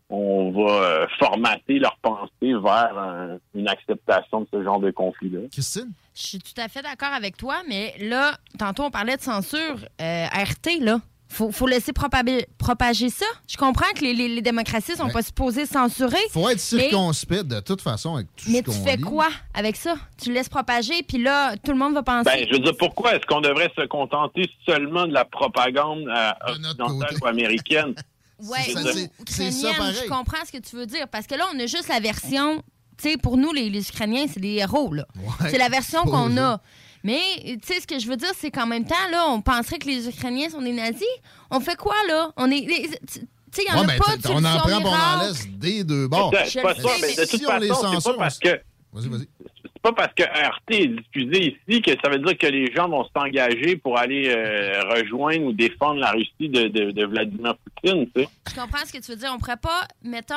on 0.09 0.51
va 0.51 0.71
euh, 0.71 1.07
formater 1.19 1.79
leur 1.79 1.97
pensée 2.01 2.29
vers 2.53 2.97
un- 2.97 3.37
une 3.53 3.67
acceptation 3.67 4.41
de 4.41 4.47
ce 4.53 4.63
genre 4.63 4.79
de 4.79 4.91
conflit-là. 4.91 5.39
Christine? 5.51 5.91
Je 6.15 6.21
suis 6.27 6.39
tout 6.39 6.59
à 6.61 6.67
fait 6.69 6.81
d'accord 6.81 7.11
avec 7.13 7.35
toi, 7.37 7.57
mais 7.67 7.93
là, 7.99 8.37
tantôt, 8.57 8.83
on 8.83 8.91
parlait 8.91 9.17
de 9.17 9.21
censure. 9.21 9.85
Euh, 10.01 10.25
RT, 10.27 10.79
là, 10.79 11.01
faut, 11.27 11.51
faut 11.51 11.67
laisser 11.67 11.91
propager, 11.91 13.09
ça. 13.09 13.25
Je 13.49 13.57
comprends 13.57 13.89
que 13.93 14.01
les, 14.01 14.13
les- 14.13 14.29
les 14.29 14.41
démocraties 14.41 14.95
sont 14.95 15.05
Ouais. 15.07 15.11
pas 15.11 15.21
supposées 15.23 15.65
censurer. 15.65 16.15
faut 16.31 16.47
être 16.47 16.55
mais- 16.71 16.83
circonspect 16.89 17.43
de 17.47 17.59
toute 17.59 17.81
façon 17.81 18.15
avec 18.15 18.27
tout 18.37 18.45
Mais, 18.49 18.59
ce 18.59 18.63
tu 18.63 18.69
qu'on 18.69 18.83
fais 18.85 18.95
lit. 18.95 19.01
quoi 19.03 19.27
avec 19.53 19.75
ça? 19.75 19.95
Tu 20.21 20.31
laisses 20.31 20.47
propager, 20.47 21.03
puis 21.03 21.17
là, 21.21 21.57
tout 21.57 21.71
le 21.71 21.77
monde 21.77 21.93
va 21.95 22.03
penser. 22.03 22.29
Ben, 22.31 22.45
je 22.47 22.53
veux 22.53 22.59
dire, 22.59 22.77
pourquoi 22.79 23.15
est-ce 23.15 23.25
qu'on 23.25 23.41
devrait 23.41 23.71
se 23.77 23.85
contenter 23.85 24.49
seulement 24.65 25.05
de 25.07 25.11
la 25.13 25.25
propagande 25.25 26.07
euh, 26.07 26.31
occidentale 26.47 27.17
ou 27.21 27.25
américaine? 27.27 27.93
Ouais, 28.39 28.59
Je 28.67 28.73
veux 28.73 28.89
ou 28.89 28.93
dire, 28.93 29.07
ukrainienne, 29.19 29.93
je 30.03 30.07
comprends 30.09 30.45
ce 30.45 30.51
que 30.51 30.57
tu 30.61 30.75
veux 30.77 30.85
dire. 30.85 31.07
Parce 31.09 31.25
que 31.27 31.35
là, 31.35 31.45
on 31.53 31.59
a 31.59 31.65
juste 31.65 31.87
la 31.89 31.99
version. 31.99 32.61
Tu 32.97 33.09
sais, 33.11 33.17
pour 33.17 33.37
nous, 33.37 33.51
les, 33.51 33.69
les 33.69 33.87
Ukrainiens, 33.89 34.25
c'est 34.31 34.39
des 34.39 34.53
héros, 34.55 34.93
là. 34.93 35.05
c'est 35.49 35.57
la 35.57 35.69
version 35.69 36.03
qu'on 36.03 36.37
a. 36.37 36.61
Mais, 37.03 37.19
tu 37.43 37.59
sais, 37.63 37.79
ce 37.81 37.85
que 37.87 37.99
je 37.99 38.07
veux 38.07 38.15
dire, 38.17 38.31
c'est 38.35 38.49
qu'en 38.51 38.65
même 38.65 38.85
temps, 38.85 38.95
là, 39.11 39.25
on 39.29 39.41
penserait 39.41 39.77
que 39.77 39.85
les 39.87 40.07
Ukrainiens 40.07 40.49
sont 40.49 40.61
des 40.61 40.71
nazis. 40.73 41.03
On 41.51 41.59
fait 41.59 41.75
quoi, 41.75 41.93
là? 42.07 42.31
On 42.37 42.49
est. 42.49 42.61
les- 42.61 42.89
Tu 42.89 43.61
sais, 43.61 43.63
il 43.67 43.73
n'y 43.73 43.79
en 43.79 43.83
Ouais, 43.83 43.83
a 43.83 43.87
ben, 43.87 43.99
pas 43.99 44.17
de 44.17 44.27
on 44.29 44.43
en 44.43 44.59
solution 44.59 44.81
prend, 44.81 45.17
on 45.19 45.21
en 45.23 45.27
laisse 45.27 45.47
des 45.49 45.83
deux 45.83 46.07
bords. 46.07 46.33
C'est 46.45 46.61
pas 46.61 46.73
ça, 46.75 46.81
mais 47.01 47.13
de 47.15 47.21
toute 47.29 47.39
si 47.39 47.45
on 47.45 47.57
les 47.59 47.67
façon, 47.67 47.81
c'est 47.89 47.93
censure, 47.95 48.11
pas 48.13 48.17
parce 48.23 48.39
que 48.39 48.49
Vas-y, 48.91 49.07
vas-y. 49.09 49.27
c'est 49.63 49.81
pas 49.81 49.91
parce 49.93 50.13
que 50.15 50.23
RT 50.23 50.71
est 50.71 50.87
diffusé 50.87 51.57
ici 51.67 51.81
que 51.81 51.91
ça 52.03 52.09
veut 52.09 52.19
dire 52.19 52.37
que 52.37 52.47
les 52.47 52.73
gens 52.73 52.89
vont 52.89 53.05
s'engager 53.15 53.75
pour 53.77 53.97
aller 53.99 54.29
euh, 54.29 54.81
rejoindre 54.89 55.45
ou 55.45 55.53
défendre 55.53 55.99
la 55.99 56.11
Russie 56.11 56.49
de, 56.49 56.69
de, 56.69 56.91
de 56.91 57.05
Vladimir 57.05 57.55
Poutine, 57.57 58.07
tu 58.15 58.23
sais. 58.23 58.29
Je 58.49 58.55
comprends 58.55 58.85
ce 58.85 58.91
que 58.93 58.97
tu 58.97 59.11
veux 59.11 59.17
dire. 59.17 59.31
On 59.33 59.37
pourrait 59.37 59.57
pas, 59.57 59.81
mettons, 60.01 60.33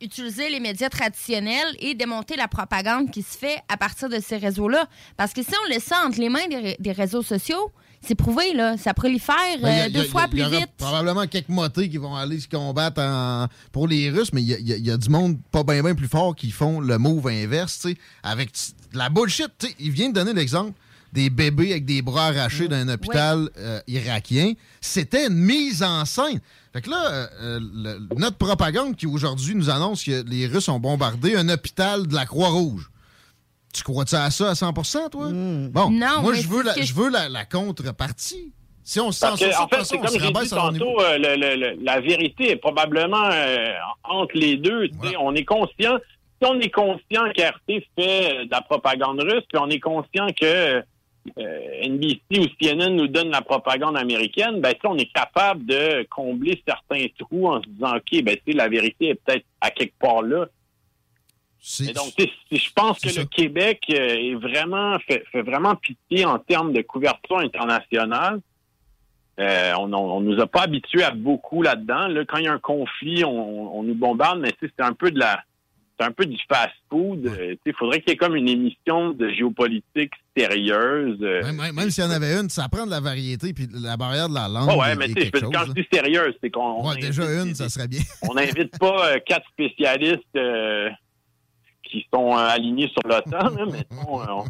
utiliser 0.00 0.48
les 0.50 0.60
médias 0.60 0.88
traditionnels 0.88 1.74
et 1.78 1.94
démonter 1.94 2.36
la 2.36 2.48
propagande 2.48 3.10
qui 3.10 3.22
se 3.22 3.36
fait 3.36 3.58
à 3.68 3.76
partir 3.76 4.08
de 4.08 4.18
ces 4.20 4.36
réseaux-là. 4.36 4.86
Parce 5.16 5.32
que 5.32 5.42
si 5.42 5.50
on 5.64 5.68
laisse 5.68 5.84
ça 5.84 6.02
entre 6.06 6.18
les 6.20 6.28
mains 6.28 6.46
des, 6.48 6.76
des 6.78 6.92
réseaux 6.92 7.22
sociaux, 7.22 7.70
c'est 8.02 8.14
prouvé, 8.14 8.54
là. 8.54 8.78
Ça 8.78 8.94
prolifère 8.94 9.36
Ben, 9.60 9.68
y 9.76 9.80
a- 9.80 9.84
euh, 9.84 9.88
y 9.88 9.92
deux 9.92 10.00
a- 10.00 10.04
fois 10.04 10.22
y 10.22 10.24
a- 10.24 10.28
plus 10.28 10.38
y 10.40 10.44
aura 10.44 10.58
vite. 10.60 10.70
probablement 10.78 11.26
quelques 11.26 11.48
motés 11.50 11.88
qui 11.90 11.98
vont 11.98 12.16
aller 12.16 12.40
se 12.40 12.48
combattre 12.48 13.00
en- 13.02 13.46
pour 13.72 13.86
les 13.88 14.08
Russes, 14.08 14.32
mais 14.32 14.40
il 14.42 14.48
y 14.48 14.54
a, 14.72 14.76
y 14.78 14.90
y 14.90 14.98
du 14.98 15.08
monde 15.10 15.36
pas 15.52 15.64
bien 15.64 15.82
bien 15.82 15.94
plus 15.94 16.08
fort 16.08 16.34
qui 16.34 16.50
font 16.50 16.80
le 16.80 16.96
move 16.96 17.26
inverse, 17.28 17.80
tu 17.82 17.90
sais, 17.90 17.96
avec 18.22 18.52
de 18.92 18.96
la 18.98 19.10
bullshit. 19.10 19.48
tu 19.58 19.66
sais. 19.66 19.74
Il 19.78 19.90
vient 19.90 20.08
de 20.08 20.14
donner 20.14 20.32
l'exemple 20.32 20.72
des 21.12 21.28
bébés 21.28 21.72
avec 21.72 21.84
des 21.84 22.00
bras 22.02 22.28
arrachés 22.28 22.68
dans 22.68 22.76
un 22.76 22.88
hôpital 22.88 23.50
euh, 23.58 23.80
irakien. 23.86 24.52
C'était 24.80 25.26
une 25.26 25.34
mise 25.34 25.82
en 25.82 26.04
scène. 26.06 26.40
Fait 26.72 26.82
que 26.82 26.90
là, 26.90 27.28
euh, 27.40 27.58
le- 27.60 27.98
notre 28.16 28.36
propagande 28.36 28.94
qui 28.96 29.06
aujourd'hui 29.06 29.54
nous 29.54 29.70
annonce 29.70 30.04
que 30.04 30.24
les 30.28 30.46
Russes 30.46 30.68
ont 30.68 30.78
bombardé 30.78 31.34
un 31.36 31.48
hôpital 31.48 32.06
de 32.06 32.14
la 32.14 32.26
Croix-Rouge. 32.26 32.90
Tu 33.74 33.82
crois-tu 33.82 34.14
à 34.14 34.30
ça 34.30 34.50
à 34.50 34.54
100% 34.54 35.10
toi? 35.10 35.28
Bon, 35.30 35.90
Non, 35.90 36.22
moi, 36.22 36.34
je 36.34 36.46
veux, 36.48 36.62
la, 36.62 36.74
que 36.74 36.82
je 36.82 36.94
veux 36.94 37.08
la, 37.10 37.28
la 37.28 37.44
contrepartie. 37.44 38.52
Si 38.82 38.98
on 38.98 39.12
se 39.12 39.20
censure 39.20 39.48
que, 39.48 39.54
en 39.62 39.68
fait, 39.68 39.84
c'est 39.84 39.96
on 39.98 40.00
comme 40.02 40.10
j'ai 40.18 40.32
dit 40.32 40.50
tantôt, 40.50 41.00
euh, 41.00 41.18
le- 41.18 41.36
le- 41.36 41.56
le- 41.76 41.84
la 41.84 42.00
vérité 42.00 42.50
est 42.50 42.56
probablement 42.56 43.28
euh, 43.30 43.68
entre 44.04 44.36
les 44.36 44.56
deux. 44.56 44.88
On 45.20 45.34
est 45.34 45.44
conscient 45.44 45.98
on 46.42 46.58
est 46.58 46.70
conscient 46.70 47.24
qu'RT 47.36 47.84
fait 47.94 48.40
euh, 48.40 48.44
de 48.46 48.50
la 48.50 48.62
propagande 48.62 49.20
russe, 49.20 49.44
puis 49.52 49.58
on 49.60 49.68
est 49.68 49.78
conscient 49.78 50.26
que 50.40 50.82
euh, 51.38 51.88
NBC 51.88 52.20
ou 52.38 52.46
CNN 52.60 52.94
nous 52.94 53.08
donne 53.08 53.30
la 53.30 53.42
propagande 53.42 53.96
américaine, 53.96 54.60
ben 54.60 54.74
ça, 54.80 54.88
on 54.88 54.98
est 54.98 55.12
capable 55.12 55.64
de 55.66 56.06
combler 56.10 56.62
certains 56.66 57.06
trous 57.18 57.48
en 57.48 57.62
se 57.62 57.68
disant, 57.68 57.96
OK, 57.96 58.22
ben 58.22 58.36
tu 58.36 58.52
sais, 58.52 58.52
la 58.52 58.68
vérité 58.68 59.08
est 59.10 59.14
peut-être 59.14 59.44
à 59.60 59.70
quelque 59.70 59.98
part 59.98 60.22
là. 60.22 60.46
Et 61.80 61.92
donc, 61.92 62.14
je 62.50 62.72
pense 62.74 63.00
que 63.00 63.08
le 63.18 63.26
Québec 63.26 63.84
euh, 63.90 63.94
est 63.96 64.34
vraiment 64.34 64.98
fait, 65.00 65.24
fait 65.30 65.42
vraiment 65.42 65.76
pitié 65.76 66.24
en 66.24 66.38
termes 66.38 66.72
de 66.72 66.80
couverture 66.80 67.38
internationale. 67.38 68.40
Euh, 69.38 69.74
on, 69.78 69.92
on, 69.92 70.20
nous 70.20 70.40
a 70.40 70.46
pas 70.46 70.62
habitués 70.62 71.02
à 71.02 71.10
beaucoup 71.10 71.62
là-dedans. 71.62 72.08
Là, 72.08 72.24
quand 72.24 72.38
il 72.38 72.44
y 72.44 72.48
a 72.48 72.52
un 72.52 72.58
conflit, 72.58 73.24
on, 73.24 73.78
on 73.78 73.82
nous 73.82 73.94
bombarde, 73.94 74.40
mais 74.40 74.52
c'est 74.60 74.80
un 74.80 74.94
peu 74.94 75.10
de 75.10 75.18
la 75.18 75.42
c'est 76.00 76.06
un 76.06 76.12
peu 76.12 76.24
du 76.24 76.38
fast-food. 76.48 77.26
Euh, 77.26 77.54
Il 77.66 77.74
faudrait 77.74 78.00
qu'il 78.00 78.10
y 78.10 78.12
ait 78.14 78.16
comme 78.16 78.34
une 78.34 78.48
émission 78.48 79.10
de 79.10 79.28
géopolitique 79.28 80.12
sérieuse. 80.36 81.18
euh, 81.20 81.42
Même, 81.52 81.74
même 81.74 81.90
s'il 81.90 82.02
y 82.04 82.06
en 82.06 82.10
avait 82.10 82.40
une, 82.40 82.48
ça 82.48 82.68
prend 82.70 82.86
de 82.86 82.90
la 82.90 83.00
variété 83.00 83.52
puis 83.52 83.68
la 83.72 83.96
barrière 83.98 84.28
de 84.30 84.34
la 84.34 84.48
langue. 84.48 84.78
Ouais, 84.78 84.92
est- 84.92 84.96
mais 84.96 85.08
tu 85.08 85.22
sais, 85.24 85.30
quand 85.30 85.64
je 85.66 85.72
dis 85.72 85.86
sérieuse, 85.92 86.34
c'est 86.42 86.50
qu'on 86.50 86.88
Ouais, 86.88 86.96
déjà 86.96 87.24
invite- 87.24 87.48
une, 87.50 87.54
ça 87.54 87.68
serait 87.68 87.88
bien. 87.88 88.00
on 88.22 88.34
n'invite 88.34 88.78
pas 88.78 89.10
euh, 89.14 89.18
quatre 89.26 89.46
spécialistes 89.52 90.22
euh, 90.36 90.88
qui 91.82 92.06
sont 92.12 92.32
euh, 92.36 92.48
alignés 92.48 92.88
sur 92.88 93.02
l'OTAN, 93.06 93.50
mais 93.70 93.84
bon, 93.90 94.20
euh, 94.22 94.24
on- 94.30 94.46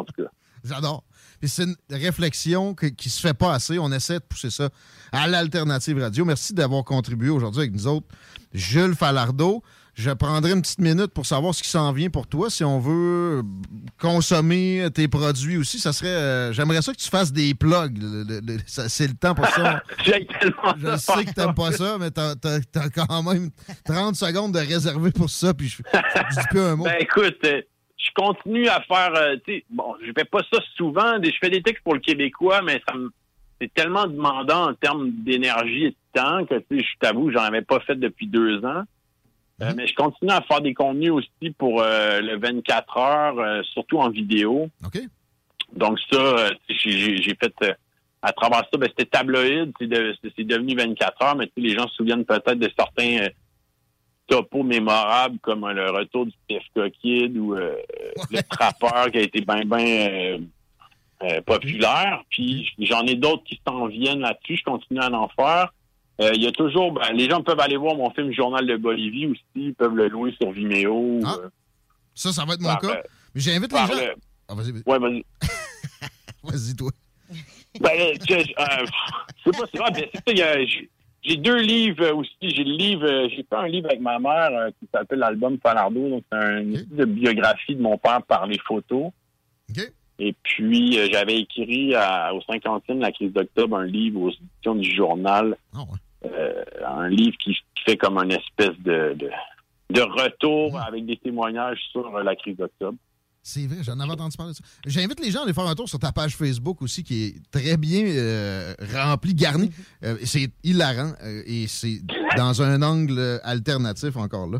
en 0.00 0.04
tout 0.04 0.12
cas. 0.22 0.30
J'adore. 0.64 1.04
Puis 1.40 1.50
c'est 1.50 1.64
une 1.64 1.76
réflexion 1.90 2.72
que- 2.74 2.86
qui 2.86 3.10
se 3.10 3.20
fait 3.20 3.34
pas 3.34 3.52
assez. 3.52 3.78
On 3.78 3.92
essaie 3.92 4.14
de 4.14 4.24
pousser 4.24 4.48
ça 4.48 4.70
à 5.12 5.26
l'Alternative 5.26 5.98
Radio. 5.98 6.24
Merci 6.24 6.54
d'avoir 6.54 6.84
contribué 6.84 7.28
aujourd'hui 7.28 7.60
avec 7.62 7.72
nous 7.72 7.86
autres. 7.86 8.06
Jules 8.54 8.94
Falardeau, 8.94 9.62
je 9.94 10.10
prendrai 10.10 10.52
une 10.52 10.62
petite 10.62 10.80
minute 10.80 11.08
pour 11.14 11.24
savoir 11.26 11.54
ce 11.54 11.62
qui 11.62 11.68
s'en 11.68 11.92
vient 11.92 12.10
pour 12.10 12.26
toi. 12.26 12.50
Si 12.50 12.64
on 12.64 12.78
veut 12.80 13.42
consommer 14.00 14.86
tes 14.94 15.08
produits 15.08 15.56
aussi, 15.56 15.78
ça 15.78 15.92
serait. 15.92 16.08
euh, 16.08 16.52
J'aimerais 16.52 16.82
ça 16.82 16.92
que 16.92 16.98
tu 16.98 17.08
fasses 17.08 17.32
des 17.32 17.54
plugs. 17.54 17.98
C'est 18.66 19.06
le 19.08 19.14
temps 19.14 19.34
pour 19.34 19.46
ça. 19.46 19.82
Je 20.04 20.96
sais 20.96 21.24
que 21.24 21.32
t'aimes 21.32 21.54
pas 21.54 21.72
ça, 21.72 21.96
mais 21.98 22.10
t'as 22.10 22.32
as, 22.32 22.90
quand 22.90 23.22
même 23.22 23.50
30 23.84 24.16
secondes 24.16 24.52
de 24.52 24.58
réserver 24.58 25.10
pour 25.12 25.30
ça, 25.30 25.54
puis 25.54 25.68
je, 25.68 25.82
je 25.92 26.40
dis 26.40 26.46
plus 26.50 26.60
un 26.60 26.76
mot. 26.76 26.84
Ben 26.84 26.96
écoute, 27.00 27.38
euh, 27.44 27.62
je 27.96 28.10
continue 28.14 28.68
à 28.68 28.80
faire, 28.82 29.12
euh, 29.14 29.36
bon, 29.70 29.94
je 30.04 30.12
fais 30.16 30.24
pas 30.24 30.40
ça 30.52 30.60
souvent. 30.76 31.16
Je 31.22 31.30
fais 31.40 31.50
des 31.50 31.62
textes 31.62 31.82
pour 31.82 31.94
le 31.94 32.00
Québécois, 32.00 32.60
mais 32.62 32.82
ça 32.88 32.94
me, 32.96 33.10
c'est 33.60 33.72
tellement 33.72 34.06
demandant 34.06 34.70
en 34.70 34.74
termes 34.74 35.10
d'énergie 35.24 35.84
et 35.86 35.90
de 35.90 35.96
temps 36.12 36.44
que, 36.44 36.56
tu 36.70 36.78
sais, 36.78 36.84
je 36.84 36.98
t'avoue, 37.00 37.30
j'en 37.30 37.42
avais 37.42 37.62
pas 37.62 37.80
fait 37.80 37.94
depuis 37.96 38.26
deux 38.26 38.58
ans. 38.64 38.82
Euh, 39.62 39.68
Mhm. 39.70 39.74
mais 39.76 39.86
je 39.86 39.94
continue 39.94 40.30
à 40.32 40.40
faire 40.42 40.60
des 40.60 40.74
contenus 40.74 41.12
aussi 41.12 41.50
pour 41.56 41.80
euh, 41.80 42.20
le 42.20 42.36
24 42.38 42.96
heures, 42.98 43.38
euh, 43.38 43.62
surtout 43.62 43.98
en 43.98 44.10
vidéo. 44.10 44.68
OK. 44.84 44.98
Donc 45.74 45.98
ça, 46.10 46.50
j'ai 46.68 47.36
fait 47.40 47.54
à 48.22 48.32
travers 48.32 48.60
ça, 48.70 48.78
ben, 48.78 48.88
c'était 48.88 49.04
tabloïd, 49.04 49.72
c'est 49.78 49.86
de- 49.86 50.14
c'est- 50.22 50.32
c'est 50.36 50.44
devenu 50.44 50.74
24 50.74 51.22
heures, 51.22 51.36
mais 51.36 51.48
les 51.56 51.70
gens 51.74 51.86
se 51.88 51.94
souviennent 51.96 52.24
peut-être 52.24 52.54
de 52.58 52.70
certains 52.76 53.28
topos 54.26 54.62
mémorables 54.62 55.38
comme 55.40 55.68
le 55.68 55.90
retour 55.90 56.26
du 56.26 56.32
PFK 56.48 56.90
Kid 57.00 57.36
ou 57.36 57.54
le 57.54 58.42
trappeur 58.48 59.10
qui 59.12 59.18
a 59.18 59.20
été 59.20 59.40
bien, 59.42 59.64
bien 59.64 60.38
populaire. 61.46 62.22
Puis 62.30 62.72
j'en 62.78 63.02
ai 63.06 63.14
d'autres 63.14 63.44
qui 63.44 63.60
s'en 63.66 63.86
viennent 63.86 64.20
là-dessus. 64.20 64.56
Je 64.56 64.64
continue 64.64 65.00
à 65.00 65.10
en 65.12 65.28
faire. 65.28 65.72
Euh, 66.20 66.30
Il 66.34 66.42
y 66.42 66.46
a 66.46 66.52
toujours, 66.52 66.92
ben, 66.92 67.12
les 67.12 67.28
gens 67.28 67.42
peuvent 67.42 67.58
aller 67.60 67.76
voir 67.76 67.96
mon 67.96 68.10
film 68.10 68.32
Journal 68.32 68.64
de 68.66 68.76
Bolivie 68.76 69.26
aussi, 69.26 69.42
ils 69.56 69.74
peuvent 69.74 69.94
le 69.96 70.08
louer 70.08 70.32
sur 70.40 70.50
Vimeo. 70.52 71.20
Ah. 71.24 71.36
euh, 71.40 71.48
Ça, 72.14 72.32
ça 72.32 72.44
va 72.44 72.54
être 72.54 72.60
mon 72.60 72.68
par, 72.68 72.80
cas. 72.80 72.88
euh, 72.98 73.02
Mais 73.34 73.40
j'invite 73.40 73.72
les 73.72 73.78
gens. 73.78 73.94
le- 73.94 74.14
Ah, 74.48 74.54
vas-y, 74.54 74.72
vas-y. 74.72 74.82
Ouais, 74.86 74.98
vas-y. 74.98 75.24
Vas-y, 76.44 76.76
toi. 76.76 76.90
Ben, 77.80 77.90
je, 78.28 78.34
euh, 78.34 78.86
sais 79.44 79.50
pas, 79.58 79.64
c'est 79.72 79.78
vrai, 79.78 79.90
c'est 79.96 80.36
ça, 80.36 80.64
j'ai- 81.24 81.36
deux 81.38 81.56
livres 81.56 82.10
aussi. 82.12 82.30
J'ai 82.42 82.62
le 82.62 82.76
livre, 82.76 83.28
j'ai 83.30 83.44
fait 83.48 83.56
un 83.56 83.66
livre 83.66 83.88
avec 83.88 84.00
ma 84.00 84.18
mère 84.20 84.50
euh, 84.52 84.70
qui 84.78 84.86
s'appelle 84.94 85.18
l'album 85.18 85.58
Falardeau. 85.60 86.08
Donc, 86.10 86.24
c'est 86.30 86.38
un- 86.38 86.60
une 86.60 86.86
de 86.90 87.04
biographie 87.06 87.74
de 87.74 87.80
mon 87.82 87.98
père 87.98 88.22
par 88.22 88.46
les 88.46 88.58
photos. 88.58 89.10
Et 90.18 90.34
puis, 90.44 90.98
euh, 90.98 91.08
j'avais 91.12 91.38
écrit 91.40 91.94
à- 91.94 92.32
au 92.34 92.40
50e 92.42 92.96
de 92.98 93.02
la 93.02 93.12
crise 93.12 93.32
d'octobre 93.32 93.76
un 93.76 93.84
livre 93.86 94.20
aux 94.20 94.30
éditions 94.30 94.74
du 94.76 94.94
journal. 94.94 95.56
Euh, 96.24 96.64
un 96.86 97.08
livre 97.08 97.36
qui, 97.38 97.56
fait 97.84 97.96
comme 97.98 98.16
une 98.16 98.32
espèce 98.32 98.78
de, 98.82 99.14
de, 99.14 99.28
de 99.90 100.00
retour 100.00 100.78
avec 100.80 101.04
des 101.04 101.18
témoignages 101.18 101.78
sur 101.92 102.16
euh, 102.16 102.22
la 102.22 102.34
crise 102.34 102.56
d'octobre. 102.56 102.96
C'est 103.42 103.66
vrai, 103.66 103.82
j'en 103.82 104.00
avais 104.00 104.12
entendu 104.12 104.34
parler 104.38 104.52
de 104.52 104.56
ça. 104.56 104.64
J'invite 104.86 105.20
les 105.20 105.30
gens 105.30 105.40
à 105.40 105.42
aller 105.42 105.52
faire 105.52 105.66
un 105.66 105.74
tour 105.74 105.86
sur 105.86 105.98
ta 105.98 106.12
page 106.12 106.34
Facebook 106.34 106.80
aussi, 106.80 107.04
qui 107.04 107.24
est 107.24 107.34
très 107.50 107.76
bien 107.76 108.06
euh, 108.06 108.72
remplie, 108.94 109.34
garnie. 109.34 109.70
Euh, 110.02 110.16
c'est 110.24 110.50
hilarant 110.62 111.12
euh, 111.22 111.42
et 111.44 111.66
c'est 111.66 111.98
dans 112.38 112.62
un 112.62 112.80
angle 112.80 113.38
alternatif 113.42 114.16
encore 114.16 114.46
là. 114.46 114.56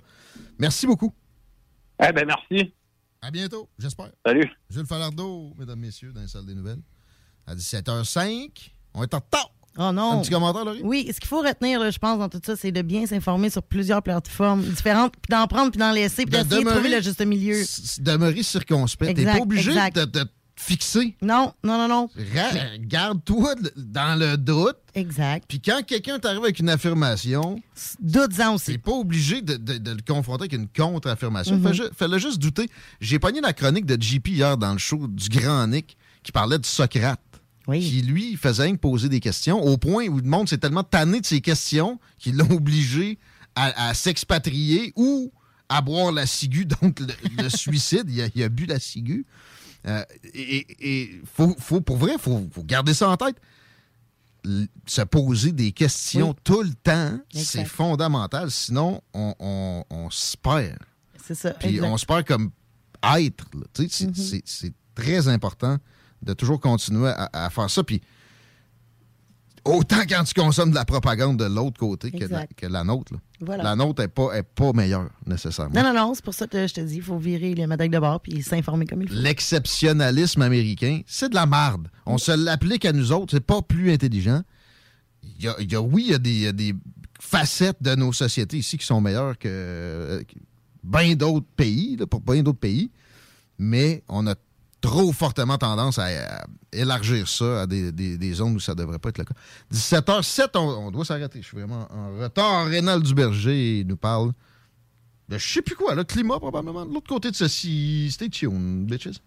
Merci 0.59 0.87
beaucoup. 0.87 1.15
Eh 2.07 2.13
ben 2.13 2.27
merci. 2.27 2.75
À 3.27 3.31
bientôt, 3.31 3.71
j'espère. 3.79 4.11
Salut. 4.27 4.51
Jules 4.69 4.87
Falardeau, 4.87 5.55
mesdames, 5.59 5.79
messieurs, 5.81 6.13
dans 6.13 6.21
les 6.21 6.29
salles 6.29 6.45
des 6.45 6.55
nouvelles. 6.55 6.83
À 7.47 7.55
17h05. 7.55 8.51
On 8.93 9.03
est 9.03 9.15
en 9.15 9.19
retard. 9.19 9.51
Oh 9.79 9.91
non. 9.93 10.19
Un 10.19 10.21
petit 10.21 10.31
commentaire, 10.31 10.65
Laurie? 10.65 10.83
Oui, 10.85 11.11
ce 11.13 11.19
qu'il 11.19 11.29
faut 11.29 11.41
retenir, 11.41 11.81
là, 11.81 11.91
je 11.91 11.99
pense, 11.99 12.19
dans 12.19 12.29
tout 12.29 12.41
ça, 12.45 12.55
c'est 12.55 12.71
de 12.71 12.83
bien 12.83 13.07
s'informer 13.07 13.49
sur 13.51 13.63
plusieurs 13.63 14.03
plateformes 14.03 14.63
différentes, 14.63 15.15
puis 15.21 15.31
d'en 15.31 15.47
prendre, 15.47 15.71
puis 15.71 15.79
d'en 15.81 15.91
laisser, 15.91 16.27
puis 16.27 16.37
De 16.37 16.43
d'essayer 16.43 16.61
de 16.63 16.69
demeurer- 16.69 16.75
trouver 16.81 16.97
le 16.97 17.03
juste 17.03 17.25
milieu. 17.25 17.63
Demeurer 18.01 18.43
circonspect. 18.43 19.17
T'es 19.17 19.25
pas 19.25 19.39
obligé 19.39 19.71
exact. 19.71 19.97
de 19.97 20.05
te 20.05 20.19
fixer. 20.65 21.17
Non, 21.23 21.53
non, 21.63 21.77
non, 21.79 21.89
non. 21.89 22.11
Garde-toi 22.81 23.55
de- 23.57 23.73
dans 23.77 24.19
le 24.19 24.37
doute. 24.37 24.77
Exact. 24.95 25.45
Puis 25.49 25.61
quand 25.61 25.85
quelqu'un 25.87 26.19
t'arrive 26.19 26.43
avec 26.45 26.59
une 26.59 26.69
affirmation, 26.71 27.61
doute-en 28.01 28.55
aussi. 28.55 28.73
T'es 28.73 28.79
pas 28.79 28.93
obligé 28.93 29.43
de, 29.43 29.57
de- 29.57 29.79
de 29.79 29.91
le 29.93 30.03
confronter 30.07 30.43
avec 30.43 30.53
une 30.53 30.69
contre-affirmation. 30.69 31.61
Fais-le 31.97 32.19
juste 32.19 32.39
douter. 32.39 32.69
J'ai 33.01 33.19
pogné 33.19 33.41
la 33.41 33.53
chronique 33.53 33.87
de 33.87 34.01
JP 34.01 34.29
hier 34.29 34.57
dans 34.57 34.73
le 34.73 34.79
show 34.79 35.07
du 35.09 35.29
Grand 35.29 35.67
Nick 35.67 35.97
qui 36.23 36.33
parlait 36.33 36.59
de 36.59 36.67
Socrate. 36.67 37.21
Qui, 37.81 38.03
lui, 38.03 38.37
faisait 38.37 38.65
rien 38.65 38.73
que 38.73 38.81
poser 38.81 39.09
des 39.09 39.21
questions 39.21 39.59
au 39.63 39.79
point 39.79 40.07
où 40.09 40.19
le 40.19 40.29
monde 40.29 40.49
s'est 40.49 40.59
tellement 40.59 40.83
tanné 40.85 41.21
de 41.23 41.27
ses 41.27 41.41
questions 41.41 41.99
qu'il 42.19 42.37
l'a 42.37 42.45
obligé 42.45 43.19
à, 43.55 43.89
à 43.89 43.95
s'expatrier 43.95 44.93
ou 44.97 45.33
à 45.71 45.81
boire 45.81 46.13
la 46.13 46.27
ciguë, 46.27 46.67
donc 46.83 47.01
le, 47.01 47.43
le 47.43 47.49
suicide. 47.49 48.05
Il 48.09 48.21
a, 48.21 48.27
il 48.35 48.43
a 48.43 48.49
bu 48.51 48.67
la 48.67 48.79
ciguë. 48.79 49.25
Euh, 49.87 50.03
et 50.33 50.67
et 50.81 51.21
faut, 51.35 51.55
faut, 51.59 51.81
pour 51.81 51.97
vrai, 51.97 52.13
il 52.15 52.19
faut, 52.21 52.49
faut 52.53 52.63
garder 52.65 52.95
ça 52.95 53.09
en 53.11 53.17
tête. 53.17 53.37
L- 54.45 54.69
se 54.87 55.03
poser 55.03 55.53
des 55.53 55.73
questions 55.73 56.31
Oui. 56.31 56.37
tout 56.45 56.63
le 56.63 56.75
temps, 56.75 57.19
c'est 57.33 57.65
fondamental. 57.65 58.51
Sinon, 58.51 59.03
on, 59.13 59.35
on- 59.39 59.85
on 59.91 60.11
se 60.11 60.37
perd. 60.37 60.79
C'est 61.27 61.35
ça. 61.35 61.51
Puis 61.53 61.71
exact. 61.77 61.87
on 61.87 61.97
se 61.97 62.07
perd 62.07 62.25
comme 62.27 62.51
être. 63.17 63.47
c'est- 63.89 64.43
C'est 64.45 64.73
très 64.95 65.29
important 65.29 65.79
de 66.23 66.33
toujours 66.35 66.61
continuer 66.61 67.09
à, 67.09 67.29
à 67.33 67.51
faire 67.51 67.69
ça. 67.71 67.83
Puis 67.85 68.01
autant 69.65 70.03
quand 70.09 70.25
tu 70.25 70.35
consommes 70.35 70.71
de 70.71 70.75
la 70.75 70.85
propagande 70.85 71.39
de 71.39 71.45
l'autre 71.47 71.79
côté 71.79 72.11
que 72.11 72.25
la, 72.27 72.47
que 72.47 72.67
la 72.67 72.85
nôtre. 72.85 73.15
là. 73.15 73.19
Voilà. 73.41 73.63
La 73.65 73.77
nôtre 73.77 74.03
n'est 74.03 74.09
pas, 74.09 74.33
est 74.37 74.43
pas 74.43 74.73
meilleure, 74.73 75.11
nécessairement. 75.27 75.75
Non, 75.75 75.83
non, 75.83 75.95
non, 75.95 76.15
c'est 76.15 76.25
pour 76.25 76.35
ça 76.35 76.47
que 76.47 76.67
je 76.67 76.75
te 76.75 76.81
dis, 76.81 76.97
il 76.97 77.03
faut 77.03 77.19
virer 77.19 77.55
les 77.55 77.67
médailles 77.67 77.89
de 77.89 77.99
bord 77.99 78.21
puis 78.21 78.43
s'informer 78.43 78.87
comme 78.87 79.03
il 79.03 79.09
faut. 79.09 79.15
L'exceptionnalisme 79.15 80.43
américain, 80.43 81.01
c'est 81.07 81.29
de 81.31 81.35
la 81.35 81.47
marde. 81.47 81.89
On 82.07 82.19
se 82.19 82.33
l'applique 82.33 82.85
à 82.85 82.93
nous 82.93 83.13
autres, 83.13 83.33
c'est 83.33 83.45
pas 83.47 83.63
plus 83.63 83.93
intelligent. 83.93 84.43
Il 85.23 85.45
y 85.45 85.49
a, 85.49 85.57
il 85.59 85.71
y 85.73 85.75
a- 85.75 85.81
oui, 85.83 86.05
il 86.07 86.13
y 86.13 86.15
a, 86.15 86.19
des, 86.19 86.31
il 86.31 86.41
y 86.43 86.47
a 86.47 86.53
des 86.53 86.75
facettes 87.21 87.83
de 87.83 87.95
nos 87.95 88.13
sociétés 88.13 88.59
ici 88.59 88.77
qui 88.79 88.85
sont 88.87 89.01
meilleures 89.01 89.39
que, 89.39 90.23
que 90.29 90.35
bien 90.83 91.15
d'autres 91.15 91.47
pays, 91.57 91.97
là, 91.97 92.07
pour 92.07 92.21
bien 92.21 92.43
d'autres 92.43 92.59
pays, 92.59 92.91
mais 93.59 94.03
on 94.09 94.27
a 94.27 94.35
trop 94.85 95.13
fortement 95.13 95.57
tendance 95.59 95.99
à, 95.99 96.05
à 96.07 96.45
élargir 96.73 97.29
ça 97.29 97.63
à 97.63 97.67
des, 97.67 97.91
des- 97.93 98.19
des 98.19 98.33
zones 98.35 98.57
où 98.57 98.61
ça 98.61 98.75
devrait 98.75 98.99
pas 98.99 99.09
être 99.09 99.19
le 99.19 99.25
cas. 99.25 99.35
17h07, 99.73 100.49
on, 100.57 100.59
on 100.87 100.91
doit 100.91 101.05
s'arrêter. 101.05 101.41
Je 101.43 101.47
suis 101.49 101.57
vraiment 101.57 101.89
en 101.91 102.21
retard. 102.23 102.67
Rénal 102.67 103.03
Duberger 103.03 103.85
nous 103.87 103.97
parle 103.97 104.33
de 105.29 105.39
je 105.39 105.53
sais 105.55 105.63
plus 105.63 105.75
quoi, 105.75 105.95
le 105.95 106.05
climat 106.05 106.39
probablement. 106.39 106.85
De 106.85 106.93
l'autre 106.93 107.09
côté 107.09 107.31
de 107.31 107.37
ceci, 107.37 108.11
stay 108.13 108.29
tuned, 108.29 108.87
bitches. 108.87 109.21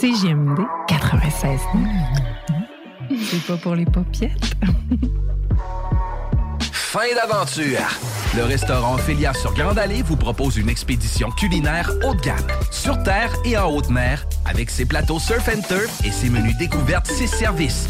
CGMD 0.00 0.58
96. 0.88 1.60
C'est 3.30 3.46
pas 3.46 3.56
pour 3.58 3.74
les 3.74 3.84
popiettes. 3.84 4.54
Fin 6.72 7.14
d'aventure! 7.14 8.23
Le 8.36 8.42
restaurant 8.42 8.98
Félia 8.98 9.32
sur 9.32 9.54
Grande 9.54 9.78
Allée 9.78 10.02
vous 10.02 10.16
propose 10.16 10.56
une 10.56 10.68
expédition 10.68 11.30
culinaire 11.30 11.88
haut 12.04 12.14
de 12.14 12.20
gamme, 12.20 12.46
sur 12.72 13.00
terre 13.04 13.32
et 13.44 13.56
en 13.56 13.70
haute 13.70 13.90
mer, 13.90 14.26
avec 14.44 14.70
ses 14.70 14.86
plateaux 14.86 15.20
surf 15.20 15.48
and 15.48 15.60
turf 15.68 16.04
et 16.04 16.10
ses 16.10 16.30
menus 16.30 16.56
découvertes, 16.58 17.06
ses 17.06 17.28
services. 17.28 17.86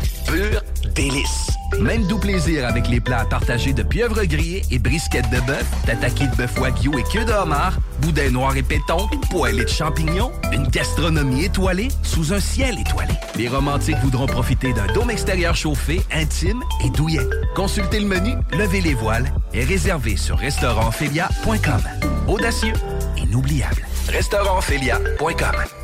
Délice! 0.89 1.51
Même 1.81 2.07
doux 2.07 2.19
plaisir 2.19 2.67
avec 2.67 2.89
les 2.89 3.01
plats 3.01 3.25
partagés 3.25 3.73
de 3.73 3.83
pieuvres 3.83 4.25
grillées 4.25 4.63
et 4.71 4.79
brisquettes 4.79 5.31
de 5.31 5.41
bœuf, 5.41 5.67
tataki 5.87 6.29
de 6.29 6.37
bœuf 6.37 6.57
wagyu 6.59 6.91
et 6.99 7.03
queue 7.03 7.25
de 7.25 7.33
homard, 7.33 7.79
boudin 8.01 8.31
noir 8.31 8.57
et 8.57 8.63
péton, 8.63 9.09
poêlée 9.31 9.65
de 9.65 9.69
champignons, 9.69 10.31
une 10.53 10.67
gastronomie 10.69 11.45
étoilée 11.45 11.89
sous 12.03 12.33
un 12.33 12.41
ciel 12.41 12.79
étoilé. 12.79 13.15
Les 13.37 13.49
romantiques 13.49 13.99
voudront 14.03 14.27
profiter 14.27 14.73
d'un 14.73 14.87
dôme 14.93 15.11
extérieur 15.11 15.57
chauffé, 15.57 16.01
intime 16.13 16.63
et 16.85 16.91
douillet. 16.91 17.27
Consultez 17.55 18.01
le 18.01 18.07
menu, 18.07 18.35
levez 18.53 18.81
les 18.81 18.95
voiles 18.95 19.27
et 19.53 19.65
réservez 19.65 20.17
sur 20.17 20.39
restaurantphilia.com. 20.39 21.83
Audacieux, 22.29 22.75
inoubliable. 23.17 23.87
Restaurantphilia.com. 24.09 25.84